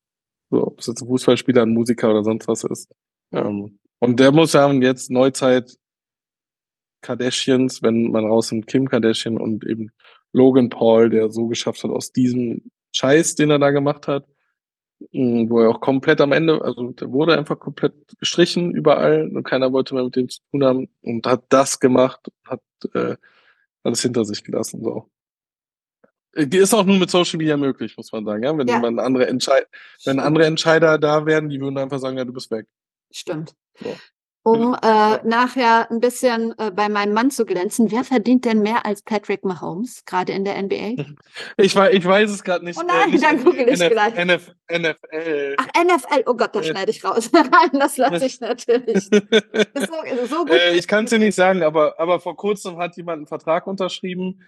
So, 0.51 0.67
ob 0.69 0.81
es 0.81 0.87
jetzt 0.87 1.03
ein 1.03 1.09
Fußballspieler, 1.09 1.63
ein 1.63 1.75
Musiker 1.75 2.11
oder 2.11 2.25
sonst 2.25 2.49
was 2.49 2.65
ist. 2.65 2.91
Ähm, 3.33 3.79
und 3.99 4.21
der 4.21 4.33
muss 4.33 4.53
ja 4.53 4.71
jetzt 4.73 5.11
Neuzeit 5.11 5.77
Kardashians, 7.01 7.83
wenn 7.83 8.11
man 8.11 8.27
raus 8.27 8.51
nimmt, 8.51 8.67
Kim 8.67 8.89
Kardashian 8.89 9.39
und 9.39 9.65
eben 9.65 9.91
Logan 10.33 10.69
Paul, 10.69 11.11
der 11.11 11.31
so 11.31 11.47
geschafft 11.47 11.85
hat, 11.85 11.91
aus 11.91 12.13
diesem 12.13 12.71
Scheiß, 12.93 13.35
den 13.35 13.51
er 13.51 13.59
da 13.59 13.71
gemacht 13.71 14.09
hat, 14.09 14.27
wo 15.13 15.61
er 15.61 15.71
auch 15.71 15.81
komplett 15.81 16.21
am 16.21 16.33
Ende, 16.33 16.61
also 16.63 16.91
der 16.91 17.11
wurde 17.13 17.39
einfach 17.39 17.59
komplett 17.59 17.95
gestrichen 18.19 18.73
überall 18.73 19.31
und 19.35 19.45
keiner 19.45 19.73
wollte 19.73 19.95
mehr 19.95 20.05
mit 20.05 20.17
dem 20.17 20.29
zu 20.29 20.41
tun 20.51 20.65
haben 20.65 20.89
und 21.03 21.27
hat 21.27 21.45
das 21.51 21.79
gemacht, 21.79 22.21
hat 22.45 22.63
äh, 22.95 23.17
alles 23.85 24.03
hinter 24.03 24.25
sich 24.25 24.43
gelassen. 24.43 24.83
So. 24.83 25.09
Äh, 26.35 26.47
ist 26.47 26.75
auch 26.75 26.85
nur 26.85 26.99
mit 26.99 27.11
Social 27.11 27.39
Media 27.39 27.57
möglich, 27.57 27.97
muss 27.97 28.11
man 28.11 28.25
sagen. 28.25 28.43
Ja? 28.43 28.59
Wenn 28.59 28.67
ja. 28.67 28.81
man 28.81 28.99
andere 28.99 29.29
wenn 29.29 30.19
andere 30.19 30.47
Entscheider 30.47 30.99
da 30.99 31.27
wären, 31.27 31.49
die 31.49 31.61
würden 31.61 31.79
einfach 31.79 32.01
sagen, 32.01 32.19
ja, 32.19 32.25
du 32.25 32.33
bist 32.33 32.51
weg. 32.51 32.67
Stimmt. 33.13 33.55
So 33.79 33.95
um 34.49 34.75
äh, 34.75 35.19
nachher 35.29 35.91
ein 35.91 36.01
bisschen 36.01 36.55
äh, 36.59 36.71
bei 36.71 36.89
meinem 36.89 37.13
Mann 37.13 37.31
zu 37.31 37.45
glänzen. 37.45 37.91
Wer 37.91 38.05
verdient 38.05 38.45
denn 38.45 38.63
mehr 38.63 38.87
als 38.87 39.03
Patrick 39.03 39.45
Mahomes, 39.45 40.05
gerade 40.07 40.33
in 40.33 40.45
der 40.45 40.61
NBA? 40.63 41.05
Ich, 41.57 41.75
weiß, 41.75 41.95
ich 41.95 42.05
weiß 42.05 42.31
es 42.31 42.43
gerade 42.43 42.65
nicht. 42.65 42.79
Oh 42.79 42.85
nein, 42.87 43.13
äh, 43.13 43.19
dann 43.19 43.43
google 43.45 43.69
ich 43.69 43.81
NF, 43.81 43.91
gleich. 43.91 44.15
NF, 44.15 44.51
NFL. 44.71 45.57
Ach, 45.59 45.67
NFL. 45.85 46.23
Oh 46.27 46.35
Gott, 46.35 46.55
das 46.55 46.67
schneide 46.67 46.91
ich 46.91 47.05
raus. 47.05 47.31
Nein, 47.33 47.71
das 47.73 47.97
lasse 47.97 48.27
ich 48.27 48.41
natürlich. 48.41 49.05
so, 49.05 50.27
so 50.27 50.45
gut. 50.45 50.51
Äh, 50.51 50.75
ich 50.75 50.87
kann 50.87 51.05
es 51.05 51.11
dir 51.11 51.19
nicht 51.19 51.35
sagen, 51.35 51.63
aber, 51.63 51.99
aber 51.99 52.21
vor 52.21 52.37
kurzem 52.37 52.79
hat 52.79 52.97
jemand 52.97 53.19
einen 53.19 53.27
Vertrag 53.27 53.67
unterschrieben 53.67 54.41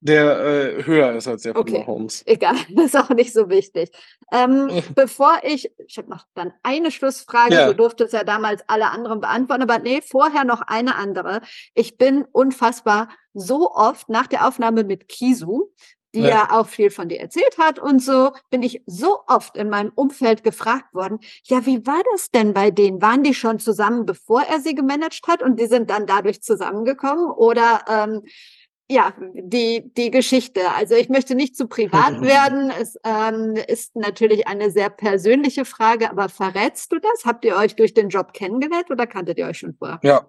der 0.00 0.40
äh, 0.40 0.84
höher 0.84 1.12
ist 1.14 1.28
als 1.28 1.42
der 1.42 1.52
von 1.52 1.62
okay. 1.62 1.78
Mahomes. 1.80 2.22
Egal, 2.26 2.56
das 2.70 2.86
ist 2.86 2.96
auch 2.96 3.10
nicht 3.10 3.32
so 3.32 3.48
wichtig. 3.48 3.90
Ähm, 4.32 4.70
bevor 4.94 5.40
ich, 5.42 5.70
ich 5.86 5.98
habe 5.98 6.10
noch 6.10 6.26
dann 6.34 6.52
eine 6.62 6.90
Schlussfrage, 6.90 7.54
ja. 7.54 7.66
du 7.66 7.74
durftest 7.74 8.14
ja 8.14 8.24
damals 8.24 8.62
alle 8.66 8.90
anderen 8.90 9.20
beantworten, 9.20 9.62
aber 9.62 9.78
nee, 9.78 10.00
vorher 10.00 10.44
noch 10.44 10.62
eine 10.62 10.96
andere. 10.96 11.42
Ich 11.74 11.98
bin 11.98 12.24
unfassbar 12.32 13.08
so 13.34 13.70
oft 13.72 14.08
nach 14.08 14.26
der 14.26 14.48
Aufnahme 14.48 14.84
mit 14.84 15.08
Kisu, 15.08 15.68
die 16.14 16.22
ja. 16.22 16.28
ja 16.28 16.48
auch 16.52 16.66
viel 16.66 16.90
von 16.90 17.08
dir 17.08 17.20
erzählt 17.20 17.58
hat 17.58 17.78
und 17.78 18.02
so, 18.02 18.32
bin 18.50 18.62
ich 18.62 18.82
so 18.86 19.18
oft 19.26 19.56
in 19.56 19.68
meinem 19.68 19.92
Umfeld 19.94 20.42
gefragt 20.42 20.92
worden, 20.92 21.20
ja, 21.44 21.66
wie 21.66 21.86
war 21.86 22.02
das 22.12 22.30
denn 22.30 22.52
bei 22.52 22.70
denen? 22.70 23.00
Waren 23.00 23.22
die 23.22 23.34
schon 23.34 23.58
zusammen, 23.58 24.06
bevor 24.06 24.42
er 24.42 24.60
sie 24.60 24.74
gemanagt 24.74 25.28
hat 25.28 25.42
und 25.42 25.60
die 25.60 25.66
sind 25.66 25.90
dann 25.90 26.06
dadurch 26.06 26.42
zusammengekommen? 26.42 27.30
Oder 27.30 27.84
ähm, 27.88 28.22
ja, 28.90 29.14
die, 29.34 29.92
die 29.96 30.10
Geschichte. 30.10 30.60
Also 30.76 30.96
ich 30.96 31.08
möchte 31.08 31.36
nicht 31.36 31.56
zu 31.56 31.68
privat 31.68 32.20
werden. 32.22 32.72
Es 32.80 32.98
ähm, 33.04 33.54
ist 33.68 33.94
natürlich 33.94 34.48
eine 34.48 34.70
sehr 34.70 34.90
persönliche 34.90 35.64
Frage, 35.64 36.10
aber 36.10 36.28
verrätst 36.28 36.92
du 36.92 36.98
das? 36.98 37.24
Habt 37.24 37.44
ihr 37.44 37.56
euch 37.56 37.76
durch 37.76 37.94
den 37.94 38.08
Job 38.08 38.32
kennengelernt 38.32 38.90
oder 38.90 39.06
kanntet 39.06 39.38
ihr 39.38 39.46
euch 39.46 39.58
schon 39.58 39.74
vorher? 39.74 40.00
Ja, 40.02 40.26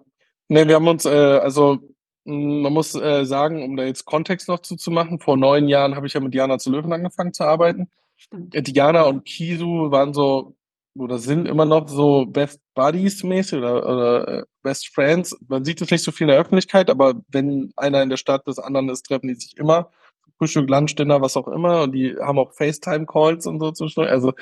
nee, 0.48 0.66
wir 0.66 0.76
haben 0.76 0.86
uns, 0.86 1.04
äh, 1.04 1.08
also 1.08 1.78
man 2.24 2.72
muss 2.72 2.94
äh, 2.94 3.24
sagen, 3.24 3.64
um 3.64 3.76
da 3.76 3.82
jetzt 3.82 4.04
Kontext 4.04 4.48
noch 4.48 4.60
zuzumachen, 4.60 5.18
vor 5.18 5.36
neun 5.36 5.66
Jahren 5.66 5.96
habe 5.96 6.06
ich 6.06 6.12
ja 6.12 6.20
mit 6.20 6.32
Diana 6.32 6.58
zu 6.58 6.70
Löwen 6.70 6.92
angefangen 6.92 7.32
zu 7.32 7.42
arbeiten. 7.42 7.90
Stimmt. 8.16 8.54
Diana 8.68 9.02
und 9.02 9.24
Kisu 9.24 9.90
waren 9.90 10.14
so 10.14 10.54
oder 10.96 11.18
sind 11.18 11.48
immer 11.48 11.64
noch 11.64 11.88
so 11.88 12.26
Best 12.26 12.60
Buddies 12.74 13.24
mäßig 13.24 13.58
oder, 13.58 13.88
oder 13.88 14.28
äh, 14.28 14.44
Best 14.62 14.94
Friends. 14.94 15.36
Man 15.48 15.64
sieht 15.64 15.80
es 15.80 15.90
nicht 15.90 16.04
so 16.04 16.12
viel 16.12 16.24
in 16.24 16.28
der 16.28 16.40
Öffentlichkeit, 16.40 16.90
aber 16.90 17.14
wenn 17.28 17.72
einer 17.76 18.02
in 18.02 18.10
der 18.10 18.16
Stadt 18.16 18.46
des 18.46 18.58
anderen 18.58 18.88
ist, 18.88 19.06
treffen 19.06 19.28
die 19.28 19.34
sich 19.34 19.56
immer. 19.56 19.90
Frühstück, 20.38 20.68
Lunch, 20.68 20.94
Dinner, 20.96 21.20
was 21.20 21.36
auch 21.36 21.48
immer. 21.48 21.82
Und 21.82 21.92
die 21.92 22.16
haben 22.20 22.38
auch 22.38 22.52
FaceTime-Calls 22.52 23.46
und 23.46 23.60
so 23.60 23.70
zwischendurch. 23.72 24.10
Also 24.10 24.32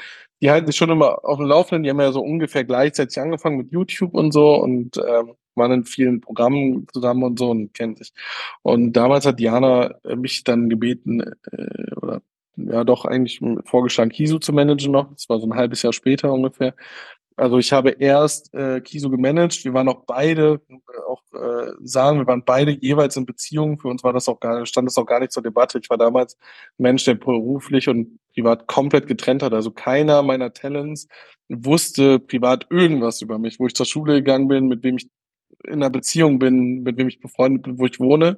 die 0.40 0.50
halten 0.50 0.66
sich 0.66 0.76
schon 0.76 0.90
immer 0.90 1.24
auf 1.24 1.38
dem 1.38 1.46
Laufenden. 1.46 1.82
Die 1.82 1.90
haben 1.90 2.00
ja 2.00 2.12
so 2.12 2.22
ungefähr 2.22 2.64
gleichzeitig 2.64 3.18
angefangen 3.20 3.58
mit 3.58 3.70
YouTube 3.72 4.14
und 4.14 4.32
so 4.32 4.54
und 4.54 4.96
ähm, 4.96 5.34
waren 5.56 5.72
in 5.72 5.84
vielen 5.84 6.20
Programmen 6.20 6.86
zusammen 6.92 7.24
und 7.24 7.38
so 7.38 7.50
und 7.50 7.74
kennt 7.74 7.98
sich. 7.98 8.12
Und 8.62 8.94
damals 8.94 9.26
hat 9.26 9.38
Diana 9.40 9.94
mich 10.16 10.44
dann 10.44 10.70
gebeten, 10.70 11.20
äh, 11.52 11.94
oder 11.96 12.22
ja 12.56 12.84
doch 12.84 13.04
eigentlich 13.04 13.40
vorgeschlagen, 13.64 14.10
Kisu 14.10 14.38
zu 14.38 14.52
managen 14.52 14.92
noch. 14.92 15.12
Das 15.12 15.28
war 15.28 15.38
so 15.38 15.46
ein 15.46 15.54
halbes 15.54 15.82
Jahr 15.82 15.92
später 15.92 16.32
ungefähr. 16.32 16.74
Also 17.40 17.56
ich 17.56 17.72
habe 17.72 17.92
erst 17.98 18.52
äh, 18.52 18.82
Kisu 18.82 19.08
gemanagt. 19.08 19.64
Wir 19.64 19.72
waren 19.72 19.88
auch 19.88 20.04
beide, 20.04 20.60
auch 21.08 21.22
äh, 21.32 21.72
sagen, 21.82 22.18
wir 22.18 22.26
waren 22.26 22.44
beide 22.44 22.72
jeweils 22.72 23.16
in 23.16 23.24
Beziehungen. 23.24 23.78
Für 23.78 23.88
uns 23.88 24.04
war 24.04 24.12
das 24.12 24.28
auch 24.28 24.40
gar, 24.40 24.66
stand 24.66 24.86
das 24.86 24.98
auch 24.98 25.06
gar 25.06 25.20
nicht 25.20 25.32
zur 25.32 25.42
Debatte. 25.42 25.78
Ich 25.82 25.88
war 25.88 25.96
damals 25.96 26.36
Mensch, 26.76 27.04
der 27.04 27.14
beruflich 27.14 27.88
und 27.88 28.18
privat 28.34 28.66
komplett 28.66 29.06
getrennt 29.06 29.42
hat. 29.42 29.54
Also 29.54 29.70
keiner 29.70 30.22
meiner 30.22 30.52
Talents 30.52 31.08
wusste 31.48 32.18
privat 32.18 32.66
irgendwas 32.68 33.22
über 33.22 33.38
mich, 33.38 33.58
wo 33.58 33.66
ich 33.66 33.74
zur 33.74 33.86
Schule 33.86 34.16
gegangen 34.16 34.46
bin, 34.46 34.68
mit 34.68 34.82
wem 34.82 34.98
ich 34.98 35.08
in 35.64 35.74
einer 35.74 35.88
Beziehung 35.88 36.38
bin, 36.38 36.82
mit 36.82 36.98
wem 36.98 37.08
ich 37.08 37.20
befreundet 37.20 37.62
bin, 37.62 37.78
wo 37.78 37.86
ich 37.86 37.98
wohne. 37.98 38.36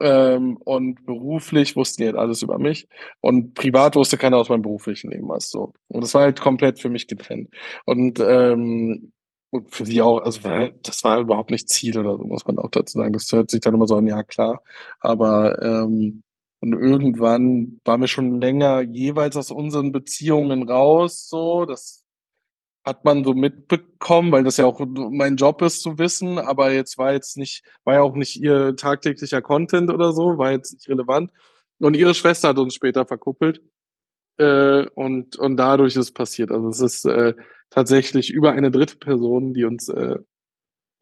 Ähm, 0.00 0.56
und 0.64 1.06
beruflich 1.06 1.76
wussten 1.76 2.02
die 2.02 2.06
halt 2.08 2.16
alles 2.16 2.42
über 2.42 2.58
mich. 2.58 2.88
Und 3.20 3.54
privat 3.54 3.96
wusste 3.96 4.18
keiner 4.18 4.38
aus 4.38 4.48
meinem 4.48 4.62
beruflichen 4.62 5.10
Leben 5.10 5.28
was 5.28 5.50
so. 5.50 5.72
Und 5.88 6.02
das 6.02 6.14
war 6.14 6.22
halt 6.22 6.40
komplett 6.40 6.80
für 6.80 6.88
mich 6.90 7.06
getrennt. 7.06 7.50
Und, 7.84 8.20
ähm, 8.20 9.12
und 9.50 9.70
für 9.74 9.86
sie 9.86 10.02
auch, 10.02 10.20
also 10.22 10.40
das 10.82 11.04
war 11.04 11.20
überhaupt 11.20 11.50
nicht 11.50 11.68
Ziel 11.68 11.98
oder 11.98 12.16
so, 12.16 12.24
muss 12.24 12.46
man 12.46 12.58
auch 12.58 12.70
dazu 12.70 12.98
sagen. 12.98 13.12
Das 13.12 13.30
hört 13.32 13.50
sich 13.50 13.60
dann 13.60 13.74
immer 13.74 13.86
so 13.86 13.96
an, 13.96 14.06
ja 14.06 14.22
klar. 14.24 14.62
Aber 15.00 15.62
ähm, 15.62 16.22
und 16.60 16.72
irgendwann 16.72 17.78
war 17.84 17.98
mir 17.98 18.08
schon 18.08 18.40
länger 18.40 18.80
jeweils 18.80 19.36
aus 19.36 19.50
unseren 19.50 19.92
Beziehungen 19.92 20.68
raus, 20.68 21.28
so, 21.28 21.66
das 21.66 22.03
hat 22.84 23.04
man 23.04 23.24
so 23.24 23.32
mitbekommen, 23.34 24.30
weil 24.30 24.44
das 24.44 24.58
ja 24.58 24.66
auch 24.66 24.80
mein 24.88 25.36
Job 25.36 25.62
ist 25.62 25.80
zu 25.82 25.98
wissen, 25.98 26.38
aber 26.38 26.72
jetzt 26.72 26.98
war 26.98 27.12
jetzt 27.12 27.36
nicht, 27.36 27.64
war 27.84 27.94
ja 27.94 28.02
auch 28.02 28.14
nicht 28.14 28.36
ihr 28.36 28.76
tagtäglicher 28.76 29.40
Content 29.40 29.90
oder 29.90 30.12
so, 30.12 30.36
war 30.38 30.52
jetzt 30.52 30.74
nicht 30.74 30.88
relevant. 30.88 31.30
Und 31.78 31.96
ihre 31.96 32.14
Schwester 32.14 32.48
hat 32.48 32.58
uns 32.58 32.74
später 32.74 33.06
verkuppelt. 33.06 33.62
Äh, 34.38 34.86
und, 34.94 35.36
und 35.36 35.56
dadurch 35.56 35.96
ist 35.96 36.12
passiert. 36.12 36.50
Also 36.50 36.68
es 36.68 36.80
ist 36.80 37.04
äh, 37.06 37.34
tatsächlich 37.70 38.30
über 38.30 38.52
eine 38.52 38.70
dritte 38.70 38.96
Person, 38.96 39.54
die 39.54 39.64
uns 39.64 39.88
äh, 39.88 40.18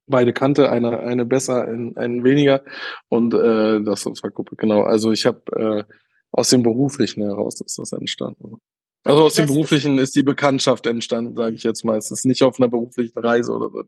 beide 0.07 0.33
kannte, 0.33 0.70
eine, 0.70 1.01
eine 1.01 1.24
besser, 1.24 1.64
ein, 1.64 1.97
einen 1.97 2.24
weniger. 2.24 2.62
Und 3.09 3.35
äh, 3.35 3.83
das 3.83 4.07
uns 4.07 4.20
verkuppelt, 4.20 4.59
genau. 4.59 4.83
Also 4.83 5.12
ich 5.12 5.26
habe 5.26 5.87
äh, 5.89 5.95
aus 6.30 6.51
dem 6.51 6.62
Beruflichen 6.62 7.22
heraus 7.22 7.61
ist 7.61 7.78
das 7.78 7.93
entstanden. 7.93 8.59
Also 9.05 9.24
aus 9.24 9.34
dem 9.34 9.46
Beruflichen 9.46 9.98
ist 9.98 10.14
die 10.14 10.22
Bekanntschaft 10.22 10.86
entstanden, 10.86 11.36
sage 11.36 11.57
ich 11.57 11.64
jetzt 11.64 11.84
ist 11.84 12.24
nicht 12.24 12.42
auf 12.42 12.61
einer 12.61 12.68
beruflichen 12.68 13.18
Reise 13.18 13.53
oder 13.53 13.70
so. 13.70 13.84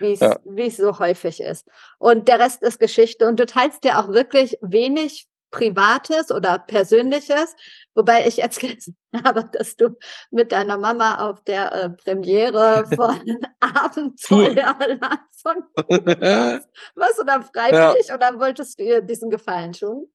Wie 0.00 0.14
ja. 0.14 0.38
es 0.56 0.76
so 0.76 0.98
häufig 0.98 1.40
ist. 1.40 1.66
Und 1.98 2.28
der 2.28 2.38
Rest 2.38 2.62
ist 2.62 2.78
Geschichte. 2.78 3.28
Und 3.28 3.38
du 3.38 3.46
teilst 3.46 3.84
ja 3.84 4.02
auch 4.02 4.08
wirklich 4.08 4.56
wenig 4.62 5.26
Privates 5.52 6.32
oder 6.32 6.58
Persönliches, 6.58 7.54
wobei 7.94 8.26
ich 8.26 8.38
jetzt 8.38 8.58
gelesen 8.60 8.96
habe, 9.24 9.48
dass 9.52 9.76
du 9.76 9.96
mit 10.32 10.50
deiner 10.50 10.78
Mama 10.78 11.30
auf 11.30 11.44
der 11.44 11.72
äh, 11.72 11.90
Premiere 11.90 12.84
von 12.96 13.20
Abenteuerland 13.60 15.20
von 15.40 15.56
was 16.94 17.20
oder 17.20 17.42
freiwillig 17.42 18.08
ja. 18.08 18.14
oder 18.16 18.40
wolltest 18.40 18.78
du 18.78 18.84
ihr 18.84 19.02
diesen 19.02 19.30
Gefallen 19.30 19.74
schon? 19.74 20.08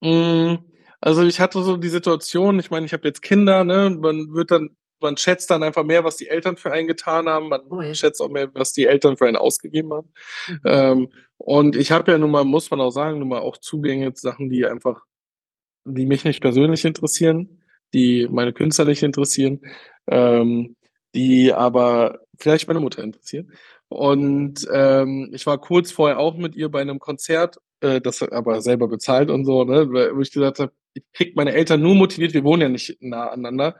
Mm. 0.00 0.56
Also 1.00 1.22
ich 1.22 1.40
hatte 1.40 1.62
so 1.62 1.76
die 1.76 1.88
Situation, 1.88 2.58
ich 2.58 2.70
meine, 2.70 2.86
ich 2.86 2.92
habe 2.92 3.06
jetzt 3.06 3.22
Kinder, 3.22 3.64
ne? 3.64 3.90
Man 3.90 4.32
wird 4.34 4.50
dann, 4.50 4.70
man 5.00 5.16
schätzt 5.16 5.50
dann 5.50 5.62
einfach 5.62 5.84
mehr, 5.84 6.04
was 6.04 6.16
die 6.16 6.28
Eltern 6.28 6.56
für 6.56 6.72
einen 6.72 6.88
getan 6.88 7.28
haben. 7.28 7.48
Man 7.48 7.62
oh 7.70 7.80
ja. 7.80 7.94
schätzt 7.94 8.20
auch 8.20 8.28
mehr, 8.28 8.52
was 8.54 8.72
die 8.72 8.86
Eltern 8.86 9.16
für 9.16 9.26
einen 9.26 9.36
ausgegeben 9.36 9.92
haben. 9.92 10.12
Mhm. 10.48 10.60
Ähm, 10.64 11.08
und 11.36 11.76
ich 11.76 11.92
habe 11.92 12.10
ja 12.10 12.18
nun 12.18 12.32
mal, 12.32 12.44
muss 12.44 12.70
man 12.70 12.80
auch 12.80 12.90
sagen, 12.90 13.20
nun 13.20 13.28
mal 13.28 13.40
auch 13.40 13.58
Zugänge 13.58 14.12
zu 14.12 14.22
Sachen, 14.22 14.50
die 14.50 14.66
einfach, 14.66 15.04
die 15.84 16.06
mich 16.06 16.24
nicht 16.24 16.40
persönlich 16.40 16.84
interessieren, 16.84 17.62
die 17.94 18.28
meine 18.30 18.52
Künstler 18.52 18.84
nicht 18.86 19.02
interessieren, 19.02 19.60
ähm, 20.08 20.76
die 21.14 21.52
aber 21.52 22.20
vielleicht 22.38 22.68
meine 22.68 22.80
Mutter 22.80 23.02
interessieren. 23.02 23.52
Und 23.88 24.66
ähm, 24.72 25.30
ich 25.32 25.46
war 25.46 25.58
kurz 25.60 25.92
vorher 25.92 26.18
auch 26.18 26.36
mit 26.36 26.56
ihr 26.56 26.68
bei 26.70 26.80
einem 26.80 26.98
Konzert, 26.98 27.58
äh, 27.80 28.00
das 28.00 28.22
aber 28.22 28.60
selber 28.60 28.88
bezahlt 28.88 29.30
und 29.30 29.44
so, 29.44 29.64
ne, 29.64 29.88
wo 30.14 30.20
ich 30.20 30.32
gesagt 30.32 30.58
habe, 30.58 30.72
ich 30.98 31.12
krieg 31.12 31.36
meine 31.36 31.52
Eltern 31.52 31.82
nur 31.82 31.94
motiviert, 31.94 32.34
wir 32.34 32.44
wohnen 32.44 32.62
ja 32.62 32.68
nicht 32.68 32.98
nah 33.00 33.28
aneinander, 33.28 33.76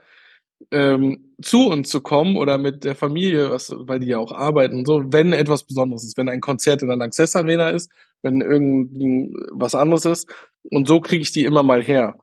ähm, 0.71 1.33
zu 1.41 1.69
uns 1.69 1.89
zu 1.89 2.01
kommen 2.01 2.37
oder 2.37 2.57
mit 2.57 2.83
der 2.83 2.95
Familie, 2.95 3.51
was, 3.51 3.73
weil 3.75 3.99
die 3.99 4.07
ja 4.07 4.17
auch 4.19 4.31
arbeiten 4.31 4.77
und 4.79 4.85
so, 4.87 5.03
wenn 5.11 5.33
etwas 5.33 5.63
Besonderes 5.63 6.03
ist, 6.03 6.17
wenn 6.17 6.29
ein 6.29 6.41
Konzert 6.41 6.81
in 6.81 6.89
der 6.89 6.97
Lanxess 6.97 7.35
Arena 7.35 7.69
ist, 7.69 7.91
wenn 8.21 8.41
irgendwie 8.41 9.33
was 9.51 9.75
anderes 9.75 10.05
ist. 10.05 10.29
Und 10.71 10.87
so 10.87 10.99
kriege 11.01 11.21
ich 11.21 11.31
die 11.31 11.45
immer 11.45 11.63
mal 11.63 11.81
her. 11.83 12.17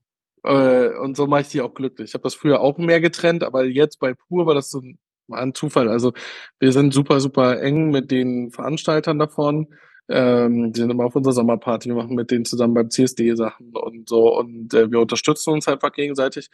Äh, 0.44 0.90
und 0.98 1.16
so 1.16 1.26
mache 1.26 1.42
ich 1.42 1.48
die 1.48 1.60
auch 1.62 1.74
glücklich. 1.74 2.10
Ich 2.10 2.14
habe 2.14 2.22
das 2.24 2.34
früher 2.34 2.60
auch 2.60 2.78
mehr 2.78 3.00
getrennt, 3.00 3.42
aber 3.44 3.64
jetzt 3.64 3.98
bei 4.00 4.14
Pur 4.14 4.46
war 4.46 4.54
das 4.54 4.70
so 4.70 4.80
ein, 4.80 4.98
war 5.28 5.40
ein 5.40 5.54
Zufall. 5.54 5.88
Also 5.88 6.12
wir 6.60 6.72
sind 6.72 6.94
super, 6.94 7.20
super 7.20 7.60
eng 7.62 7.90
mit 7.90 8.10
den 8.10 8.50
Veranstaltern 8.52 9.18
davon. 9.18 9.68
Ähm, 10.08 10.72
die 10.72 10.80
sind 10.80 10.90
immer 10.90 11.06
auf 11.06 11.16
unserer 11.16 11.32
Sommerparty, 11.34 11.88
wir 11.88 11.96
machen 11.96 12.14
mit 12.14 12.30
denen 12.30 12.44
zusammen 12.44 12.74
beim 12.74 12.90
CSD 12.90 13.34
Sachen 13.34 13.74
und 13.74 14.08
so 14.08 14.38
und 14.38 14.72
äh, 14.72 14.90
wir 14.90 15.00
unterstützen 15.00 15.50
uns 15.50 15.66
halt 15.66 15.78
einfach 15.82 15.92
gegenseitig. 15.92 16.48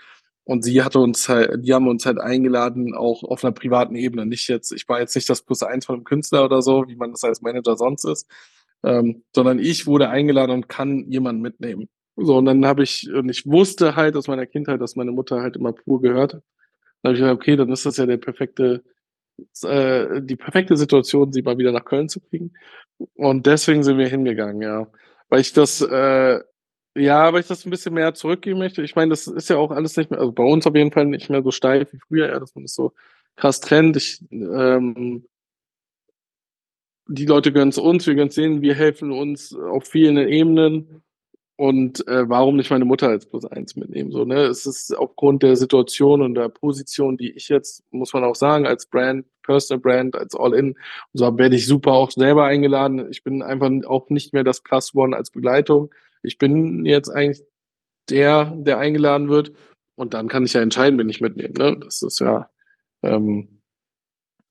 Und 0.44 0.64
sie 0.64 0.82
hatte 0.82 0.98
uns 0.98 1.28
halt, 1.28 1.64
die 1.64 1.72
haben 1.72 1.86
uns 1.86 2.04
halt 2.04 2.18
eingeladen, 2.18 2.94
auch 2.94 3.22
auf 3.22 3.44
einer 3.44 3.52
privaten 3.52 3.94
Ebene. 3.94 4.26
Nicht 4.26 4.48
jetzt, 4.48 4.72
ich 4.72 4.88
war 4.88 5.00
jetzt 5.00 5.14
nicht 5.14 5.28
das 5.28 5.42
Plus 5.42 5.62
eins 5.62 5.86
von 5.86 5.96
einem 5.96 6.04
Künstler 6.04 6.44
oder 6.44 6.62
so, 6.62 6.84
wie 6.88 6.96
man 6.96 7.12
das 7.12 7.22
als 7.24 7.42
Manager 7.42 7.76
sonst 7.76 8.04
ist, 8.04 8.28
ähm, 8.82 9.22
sondern 9.34 9.58
ich 9.60 9.86
wurde 9.86 10.08
eingeladen 10.08 10.52
und 10.52 10.68
kann 10.68 11.10
jemanden 11.10 11.42
mitnehmen. 11.42 11.88
So, 12.16 12.36
und 12.38 12.44
dann 12.46 12.66
habe 12.66 12.82
ich, 12.82 13.10
und 13.12 13.28
ich 13.30 13.46
wusste 13.46 13.96
halt 13.96 14.16
aus 14.16 14.28
meiner 14.28 14.46
Kindheit, 14.46 14.80
dass 14.80 14.96
meine 14.96 15.12
Mutter 15.12 15.40
halt 15.40 15.56
immer 15.56 15.72
pur 15.72 16.00
gehört. 16.02 16.34
Dann 17.02 17.10
habe 17.10 17.14
ich 17.14 17.20
gesagt, 17.20 17.36
okay, 17.36 17.56
dann 17.56 17.70
ist 17.72 17.86
das 17.86 17.96
ja 17.96 18.06
der 18.06 18.18
perfekte, 18.18 18.84
äh, 19.62 20.22
die 20.22 20.36
perfekte 20.36 20.76
Situation, 20.76 21.32
sie 21.32 21.42
mal 21.42 21.58
wieder 21.58 21.72
nach 21.72 21.84
Köln 21.84 22.08
zu 22.08 22.20
kriegen. 22.20 22.52
Und 23.14 23.46
deswegen 23.46 23.82
sind 23.82 23.98
wir 23.98 24.08
hingegangen, 24.08 24.62
ja. 24.62 24.88
Weil 25.28 25.40
ich 25.40 25.52
das, 25.52 25.80
äh, 25.80 26.40
ja, 26.94 27.32
weil 27.32 27.40
ich 27.40 27.46
das 27.46 27.64
ein 27.64 27.70
bisschen 27.70 27.94
mehr 27.94 28.14
zurückgeben 28.14 28.58
möchte. 28.58 28.82
Ich 28.82 28.94
meine, 28.96 29.10
das 29.10 29.26
ist 29.26 29.48
ja 29.48 29.56
auch 29.56 29.70
alles 29.70 29.96
nicht 29.96 30.10
mehr, 30.10 30.20
also 30.20 30.32
bei 30.32 30.44
uns 30.44 30.66
auf 30.66 30.74
jeden 30.74 30.92
Fall 30.92 31.06
nicht 31.06 31.30
mehr 31.30 31.42
so 31.42 31.50
steif 31.50 31.92
wie 31.92 31.98
früher, 31.98 32.28
ja, 32.28 32.38
dass 32.38 32.54
man 32.54 32.64
das 32.64 32.74
so 32.74 32.92
krass 33.36 33.60
trennt. 33.60 33.96
Ich, 33.96 34.22
ähm, 34.30 35.26
die 37.08 37.26
Leute 37.26 37.52
gönnen 37.52 37.70
es 37.70 37.78
uns, 37.78 38.06
wir 38.06 38.14
gönnen 38.14 38.28
es 38.28 38.34
denen, 38.34 38.62
wir 38.62 38.74
helfen 38.74 39.12
uns 39.12 39.54
auf 39.54 39.86
vielen 39.86 40.16
Ebenen. 40.16 41.02
Und 41.56 42.06
äh, 42.08 42.28
warum 42.28 42.56
nicht 42.56 42.70
meine 42.70 42.84
Mutter 42.84 43.08
als 43.08 43.26
Plus 43.26 43.44
eins 43.44 43.76
mitnehmen? 43.76 44.10
So, 44.10 44.24
ne? 44.24 44.42
Es 44.44 44.66
ist 44.66 44.96
aufgrund 44.96 45.42
der 45.42 45.56
Situation 45.56 46.22
und 46.22 46.34
der 46.34 46.48
Position, 46.48 47.16
die 47.16 47.30
ich 47.32 47.48
jetzt, 47.48 47.84
muss 47.90 48.12
man 48.12 48.24
auch 48.24 48.34
sagen, 48.34 48.66
als 48.66 48.86
Brand, 48.86 49.26
Personal 49.42 49.80
Brand, 49.80 50.16
als 50.16 50.34
All-In, 50.34 50.76
so 51.12 51.38
werde 51.38 51.56
ich 51.56 51.66
super 51.66 51.92
auch 51.92 52.10
selber 52.10 52.44
eingeladen. 52.44 53.08
Ich 53.10 53.22
bin 53.22 53.42
einfach 53.42 53.70
auch 53.86 54.08
nicht 54.08 54.32
mehr 54.32 54.44
das 54.44 54.62
Plus 54.62 54.94
One 54.94 55.16
als 55.16 55.30
Begleitung. 55.30 55.94
Ich 56.22 56.38
bin 56.38 56.86
jetzt 56.86 57.10
eigentlich 57.10 57.44
der, 58.08 58.46
der 58.56 58.78
eingeladen 58.78 59.28
wird. 59.28 59.52
Und 59.94 60.14
dann 60.14 60.28
kann 60.28 60.44
ich 60.44 60.54
ja 60.54 60.62
entscheiden, 60.62 60.98
wenn 60.98 61.10
ich 61.10 61.20
mitnehme. 61.20 61.54
Ne? 61.58 61.78
Das 61.78 62.02
ist 62.02 62.18
ja, 62.20 62.50
ähm, 63.02 63.60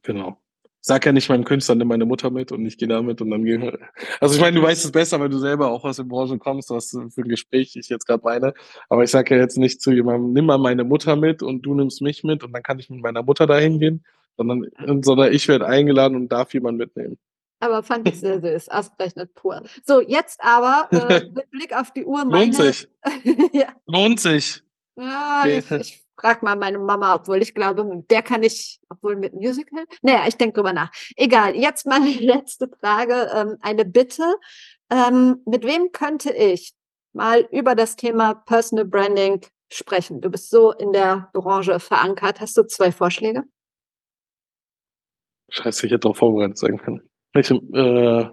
genau 0.03 0.40
sag 0.81 1.05
ja 1.05 1.11
nicht 1.11 1.29
meinem 1.29 1.45
Künstler, 1.45 1.75
nimm 1.75 1.87
meine 1.87 2.05
Mutter 2.05 2.31
mit 2.31 2.51
und 2.51 2.65
ich 2.65 2.77
gehe 2.77 2.87
da 2.87 3.01
mit 3.01 3.21
und 3.21 3.29
dann 3.29 3.45
gehen 3.45 3.61
wir. 3.61 3.79
Also 4.19 4.35
ich 4.35 4.41
meine, 4.41 4.59
du 4.59 4.63
weißt 4.63 4.83
es 4.83 4.91
besser, 4.91 5.19
weil 5.19 5.29
du 5.29 5.37
selber 5.37 5.69
auch 5.69 5.85
aus 5.85 5.97
der 5.97 6.03
Branche 6.03 6.39
kommst, 6.39 6.71
was 6.71 6.89
für 6.89 7.21
ein 7.21 7.29
Gespräch 7.29 7.75
ich 7.75 7.87
jetzt 7.89 8.07
gerade 8.07 8.23
meine. 8.23 8.53
Aber 8.89 9.03
ich 9.03 9.11
sage 9.11 9.35
ja 9.35 9.41
jetzt 9.41 9.57
nicht 9.57 9.81
zu 9.81 9.91
jemandem, 9.91 10.33
nimm 10.33 10.45
mal 10.45 10.57
meine 10.57 10.83
Mutter 10.83 11.15
mit 11.15 11.43
und 11.43 11.61
du 11.61 11.75
nimmst 11.75 12.01
mich 12.01 12.23
mit 12.23 12.43
und 12.43 12.51
dann 12.51 12.63
kann 12.63 12.79
ich 12.79 12.89
mit 12.89 13.01
meiner 13.01 13.21
Mutter 13.21 13.45
dahin 13.45 13.79
gehen, 13.79 14.03
sondern, 14.37 14.65
sondern 15.03 15.31
ich 15.31 15.47
werde 15.47 15.67
eingeladen 15.67 16.15
und 16.15 16.29
darf 16.31 16.53
jemand 16.53 16.79
mitnehmen. 16.79 17.17
Aber 17.59 17.83
fand 17.83 18.09
ich 18.09 18.19
sehr 18.19 18.41
süß, 18.41 18.69
ausgerechnet 18.69 19.35
pur. 19.35 19.61
So, 19.85 20.01
jetzt 20.01 20.39
aber 20.43 20.87
äh, 20.91 21.25
mit 21.35 21.51
Blick 21.51 21.75
auf 21.75 21.91
die 21.91 22.05
Uhr. 22.05 22.25
Meine, 22.25 22.45
Lohnt 22.45 22.55
sich. 22.55 22.87
ja. 23.53 23.67
Lohnt 23.85 24.19
sich. 24.19 24.63
Ja, 24.95 25.43
ich, 25.45 25.69
ich 25.69 26.03
frag 26.21 26.43
mal 26.43 26.55
meine 26.55 26.79
Mama, 26.79 27.15
obwohl 27.15 27.41
ich 27.41 27.53
glaube, 27.53 28.03
der 28.09 28.21
kann 28.21 28.43
ich, 28.43 28.79
obwohl 28.89 29.15
mit 29.15 29.33
Musical. 29.33 29.85
Naja, 30.01 30.25
ich 30.27 30.37
denke 30.37 30.55
drüber 30.55 30.73
nach. 30.73 30.91
Egal, 31.15 31.55
jetzt 31.55 31.85
meine 31.85 32.09
letzte 32.19 32.69
Frage, 32.79 33.29
ähm, 33.33 33.57
eine 33.61 33.85
Bitte. 33.85 34.35
Ähm, 34.89 35.41
mit 35.45 35.65
wem 35.65 35.91
könnte 35.91 36.31
ich 36.31 36.73
mal 37.13 37.47
über 37.51 37.75
das 37.75 37.95
Thema 37.95 38.35
Personal 38.35 38.85
Branding 38.85 39.41
sprechen? 39.71 40.21
Du 40.21 40.29
bist 40.29 40.49
so 40.49 40.71
in 40.71 40.93
der 40.93 41.29
Branche 41.33 41.79
verankert. 41.79 42.39
Hast 42.39 42.55
du 42.57 42.63
zwei 42.63 42.91
Vorschläge? 42.91 43.43
Scheiße, 45.49 45.85
ich 45.85 45.91
hätte 45.91 46.01
darauf 46.01 46.17
vorbereitet 46.17 46.57
sein 46.57 46.77
können. 46.77 47.01
Ich, 47.33 47.49
äh, 47.51 48.29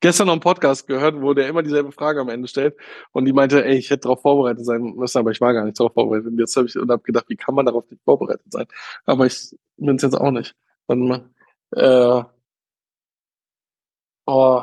gestern 0.00 0.26
noch 0.26 0.34
einen 0.34 0.40
Podcast 0.40 0.86
gehört, 0.86 1.20
wo 1.20 1.34
der 1.34 1.48
immer 1.48 1.62
dieselbe 1.62 1.92
Frage 1.92 2.20
am 2.20 2.28
Ende 2.28 2.48
stellt. 2.48 2.76
Und 3.12 3.24
die 3.24 3.32
meinte, 3.32 3.64
ey, 3.64 3.76
ich 3.76 3.90
hätte 3.90 4.02
darauf 4.02 4.22
vorbereitet 4.22 4.64
sein 4.64 4.94
müssen, 4.96 5.18
aber 5.18 5.30
ich 5.30 5.40
war 5.40 5.52
gar 5.52 5.64
nicht 5.64 5.78
darauf 5.78 5.92
vorbereitet. 5.94 6.28
Und 6.28 6.38
jetzt 6.38 6.56
habe 6.56 6.66
ich 6.66 6.76
und 6.76 6.90
hab 6.90 7.04
gedacht, 7.04 7.26
wie 7.28 7.36
kann 7.36 7.54
man 7.54 7.66
darauf 7.66 7.90
nicht 7.90 8.02
vorbereitet 8.04 8.50
sein? 8.50 8.66
Aber 9.06 9.26
ich 9.26 9.56
bin 9.76 9.96
es 9.96 10.02
jetzt 10.02 10.14
auch 10.14 10.30
nicht. 10.30 10.54
Mal, 10.88 11.28
äh, 11.72 12.22
oh, 14.26 14.62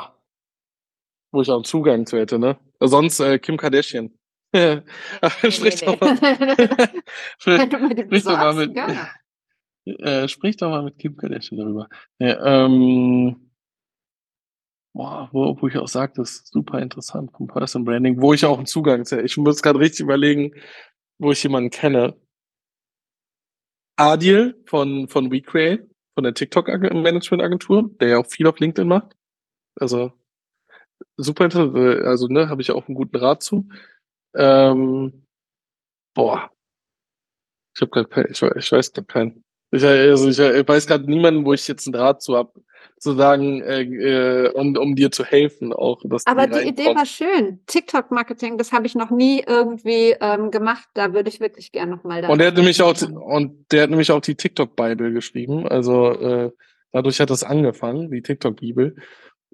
wo 1.31 1.41
ich 1.41 1.49
auch 1.49 1.55
einen 1.55 1.63
Zugang 1.65 2.05
zu 2.05 2.17
hätte, 2.17 2.39
ne? 2.39 2.57
Sonst 2.79 3.19
äh, 3.19 3.39
Kim 3.39 3.57
Kardashian. 3.57 4.11
sprich 5.49 5.81
doch 5.81 5.99
mal. 5.99 6.17
sprich, 7.37 7.69
doch 8.23 8.37
mal 8.37 8.53
mit. 8.53 8.77
Äh, 9.85 10.27
sprich 10.29 10.57
doch 10.57 10.69
mal 10.69 10.83
mit 10.83 10.97
Kim 10.97 11.17
Kardashian 11.17 11.59
darüber. 11.59 11.89
Ja, 12.19 12.65
ähm, 12.65 13.44
boah, 14.95 15.29
wo, 15.33 15.61
wo 15.61 15.67
ich 15.67 15.77
auch 15.77 15.89
sage, 15.89 16.13
das 16.15 16.31
ist 16.31 16.47
super 16.47 16.79
interessant 16.79 17.31
vom 17.33 17.47
Person 17.47 17.83
Branding, 17.83 18.21
wo 18.21 18.33
ich 18.33 18.45
auch 18.45 18.57
einen 18.57 18.65
Zugang 18.65 19.03
sehe. 19.05 19.21
Ich 19.23 19.37
muss 19.37 19.61
gerade 19.61 19.79
richtig 19.79 20.01
überlegen, 20.01 20.53
wo 21.19 21.31
ich 21.31 21.43
jemanden 21.43 21.69
kenne. 21.69 22.15
Adil 23.97 24.61
von, 24.65 25.07
von 25.09 25.31
WeCreate, 25.31 25.89
von 26.15 26.23
der 26.23 26.33
TikTok-Management-Agentur, 26.33 27.91
der 27.99 28.07
ja 28.07 28.17
auch 28.19 28.25
viel 28.25 28.47
auf 28.47 28.59
LinkedIn 28.59 28.87
macht. 28.87 29.15
Also 29.79 30.13
super 31.17 31.45
interessant, 31.45 32.05
also 32.05 32.27
ne, 32.27 32.49
habe 32.49 32.61
ich 32.61 32.71
auch 32.71 32.87
einen 32.87 32.95
guten 32.95 33.17
Rat 33.17 33.43
zu. 33.43 33.67
Ähm, 34.33 35.25
boah. 36.13 36.49
Ich 37.75 37.81
habe 37.81 37.91
gerade 37.91 38.29
ich, 38.29 38.41
ich 38.41 38.71
weiß 38.71 38.93
gerade 38.93 39.07
keinen. 39.07 39.44
Ich, 39.75 39.83
also 39.83 40.29
ich, 40.29 40.39
ich 40.39 40.67
weiß 40.67 40.87
gerade 40.87 41.09
niemanden, 41.09 41.45
wo 41.45 41.53
ich 41.53 41.67
jetzt 41.67 41.87
einen 41.87 41.95
Rat 41.95 42.21
zu 42.21 42.35
habe 42.35 42.51
sozusagen, 42.97 43.61
äh, 43.61 43.81
äh, 43.81 44.51
um, 44.53 44.75
um 44.77 44.95
dir 44.95 45.11
zu 45.11 45.23
helfen 45.23 45.73
auch. 45.73 46.01
Aber 46.25 46.47
die, 46.47 46.61
die 46.61 46.69
Idee 46.69 46.95
war 46.95 47.05
schön. 47.05 47.59
TikTok-Marketing, 47.67 48.57
das 48.57 48.71
habe 48.71 48.87
ich 48.87 48.95
noch 48.95 49.11
nie 49.11 49.43
irgendwie 49.45 50.15
ähm, 50.19 50.51
gemacht. 50.51 50.87
Da 50.93 51.13
würde 51.13 51.29
ich 51.29 51.39
wirklich 51.39 51.71
gerne 51.71 51.91
nochmal 51.91 52.21
da. 52.21 52.29
Und 52.29 52.39
der 52.39 52.47
hat 52.47 52.55
nämlich 52.55 52.81
auch 52.81 52.95
und 53.01 53.71
der 53.71 53.83
hat 53.83 53.89
nämlich 53.89 54.11
auch 54.11 54.21
die 54.21 54.35
TikTok-Bible 54.35 55.13
geschrieben. 55.13 55.67
Also 55.67 56.11
äh, 56.11 56.51
dadurch 56.91 57.19
hat 57.19 57.29
das 57.29 57.43
angefangen, 57.43 58.11
die 58.11 58.21
TikTok-Bibel. 58.21 58.95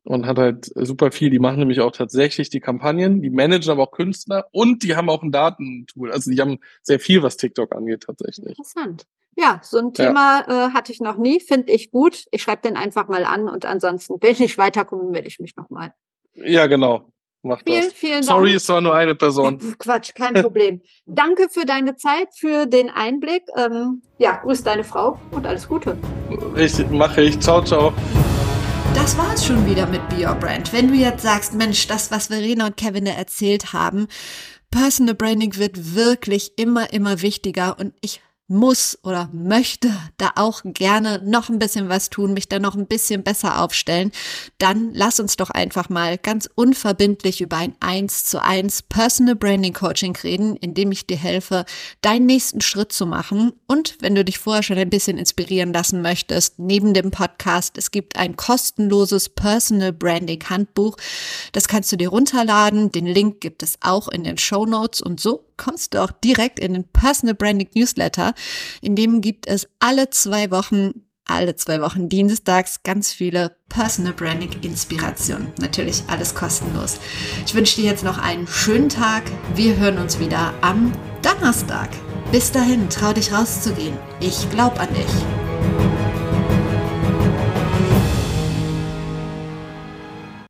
Und 0.03 0.26
hat 0.26 0.39
halt 0.39 0.72
super 0.74 1.11
viel. 1.11 1.30
Die 1.30 1.38
machen 1.38 1.59
nämlich 1.59 1.80
auch 1.80 1.91
tatsächlich 1.91 2.49
die 2.49 2.59
Kampagnen, 2.59 3.22
die 3.22 3.30
managen 3.30 3.69
aber 3.69 3.84
auch 3.84 3.91
Künstler 3.91 4.47
und 4.51 4.82
die 4.82 4.95
haben 4.95 5.11
auch 5.11 5.22
ein 5.22 5.32
Datentool. 5.32 6.11
Also 6.11 6.32
die 6.32 6.41
haben 6.41 6.57
sehr 6.82 6.99
viel, 6.99 7.22
was 7.22 7.38
TikTok 7.38 7.76
angeht, 7.76 8.05
tatsächlich. 8.07 8.57
Interessant. 8.57 9.05
Ja, 9.38 9.59
so 9.63 9.77
ein 9.77 9.93
Thema 9.93 10.43
ja. 10.47 10.67
äh, 10.67 10.69
hatte 10.71 10.91
ich 10.91 10.99
noch 10.99 11.17
nie, 11.17 11.39
finde 11.39 11.71
ich 11.71 11.91
gut. 11.91 12.25
Ich 12.32 12.43
schreibe 12.43 12.63
den 12.63 12.75
einfach 12.75 13.07
mal 13.07 13.23
an 13.25 13.47
und 13.47 13.65
ansonsten, 13.65 14.15
wenn 14.19 14.32
ich 14.32 14.39
nicht 14.39 14.57
weiterkomme, 14.57 15.03
melde 15.09 15.27
ich 15.27 15.39
mich 15.39 15.55
nochmal. 15.55 15.93
Ja, 16.36 16.67
genau. 16.67 17.11
Mach 17.43 17.61
vielen, 17.63 17.86
das. 17.86 17.93
Vielen 17.93 18.23
Sorry, 18.23 18.49
Dank. 18.49 18.57
es 18.57 18.69
war 18.69 18.82
nur 18.82 18.93
eine 18.93 19.15
Person. 19.15 19.57
Quatsch, 19.79 20.13
kein 20.13 20.36
Problem. 20.36 20.82
Danke 21.07 21.49
für 21.49 21.65
deine 21.65 21.95
Zeit, 21.95 22.27
für 22.36 22.67
den 22.67 22.89
Einblick. 22.89 23.43
Ähm, 23.57 24.03
ja, 24.19 24.38
grüß 24.38 24.63
deine 24.63 24.84
Frau 24.84 25.19
und 25.32 25.47
alles 25.47 25.67
Gute. 25.67 25.97
Richtig, 26.55 26.91
mache 26.91 27.23
ich. 27.23 27.39
Ciao, 27.39 27.63
ciao. 27.63 27.93
Das 28.93 29.17
war 29.17 29.34
es 29.34 29.45
schon 29.45 29.65
wieder 29.65 29.88
mit 29.88 30.07
Be 30.09 30.27
Your 30.27 30.36
Brand. 30.36 30.71
Wenn 30.71 30.89
du 30.89 30.93
jetzt 30.93 31.23
sagst, 31.23 31.55
Mensch, 31.55 31.88
das, 31.88 32.11
was 32.11 32.27
Verena 32.27 32.67
und 32.67 32.77
Kevin 32.77 33.07
erzählt 33.07 33.73
haben, 33.73 34.07
Personal 34.69 35.15
Branding 35.15 35.57
wird 35.57 35.95
wirklich 35.95 36.51
immer, 36.57 36.93
immer 36.93 37.21
wichtiger 37.21 37.77
und 37.79 37.93
ich 38.01 38.21
muss 38.51 38.99
oder 39.03 39.29
möchte 39.33 39.89
da 40.17 40.31
auch 40.35 40.61
gerne 40.63 41.21
noch 41.25 41.49
ein 41.49 41.57
bisschen 41.57 41.89
was 41.89 42.09
tun, 42.09 42.33
mich 42.33 42.49
da 42.49 42.59
noch 42.59 42.75
ein 42.75 42.85
bisschen 42.85 43.23
besser 43.23 43.61
aufstellen, 43.61 44.11
dann 44.57 44.91
lass 44.93 45.19
uns 45.19 45.37
doch 45.37 45.49
einfach 45.49 45.89
mal 45.89 46.17
ganz 46.17 46.49
unverbindlich 46.53 47.41
über 47.41 47.57
ein 47.57 47.75
1 47.79 48.25
zu 48.25 48.43
1 48.43 48.83
Personal 48.83 49.35
Branding 49.35 49.73
Coaching 49.73 50.15
reden, 50.17 50.55
in 50.57 50.73
dem 50.73 50.91
ich 50.91 51.07
dir 51.07 51.17
helfe, 51.17 51.65
deinen 52.01 52.25
nächsten 52.25 52.61
Schritt 52.61 52.91
zu 52.91 53.05
machen. 53.05 53.53
Und 53.67 53.95
wenn 54.01 54.15
du 54.15 54.25
dich 54.25 54.37
vorher 54.37 54.63
schon 54.63 54.77
ein 54.77 54.89
bisschen 54.89 55.17
inspirieren 55.17 55.73
lassen 55.73 56.01
möchtest, 56.01 56.59
neben 56.59 56.93
dem 56.93 57.11
Podcast, 57.11 57.77
es 57.77 57.91
gibt 57.91 58.17
ein 58.17 58.35
kostenloses 58.35 59.29
Personal 59.29 59.93
Branding 59.93 60.43
Handbuch. 60.49 60.97
Das 61.53 61.67
kannst 61.67 61.91
du 61.91 61.95
dir 61.95 62.09
runterladen. 62.09 62.91
Den 62.91 63.05
Link 63.05 63.39
gibt 63.39 63.63
es 63.63 63.77
auch 63.81 64.09
in 64.09 64.23
den 64.23 64.37
Show 64.37 64.65
Notes 64.65 65.01
und 65.01 65.19
so 65.19 65.45
kommst 65.62 65.93
du 65.93 66.01
auch 66.01 66.12
direkt 66.12 66.59
in 66.59 66.74
den 66.74 66.86
Personal 66.86 67.36
Branding 67.36 67.70
Newsletter. 67.76 68.34
In 68.82 68.95
dem 68.95 69.22
gibt 69.22 69.47
es 69.47 69.68
alle 69.80 70.09
zwei 70.09 70.49
Wochen 70.51 71.05
alle 71.28 71.55
zwei 71.55 71.82
Wochen 71.82 72.09
dienstags 72.09 72.84
ganz 72.84 73.14
viele 73.14 73.55
Personal 73.70 74.12
Branding 74.12 74.51
Inspirationen. 74.64 75.53
Natürlich 75.59 76.03
alles 76.07 76.36
kostenlos. 76.36 76.99
Ich 77.45 77.55
wünsche 77.55 77.80
dir 77.80 77.86
jetzt 77.89 78.03
noch 78.03 78.18
einen 78.18 78.47
schönen 78.47 78.89
Tag. 78.89 79.24
Wir 79.55 79.78
hören 79.78 79.97
uns 79.97 80.20
wieder 80.20 80.53
am 80.62 80.91
Donnerstag. 81.22 81.89
Bis 82.32 82.51
dahin, 82.51 82.89
trau 82.89 83.14
dich 83.14 83.32
rauszugehen. 83.32 83.97
Ich 84.20 84.49
glaub 84.49 84.78
an 84.80 84.89
dich. 84.93 86.11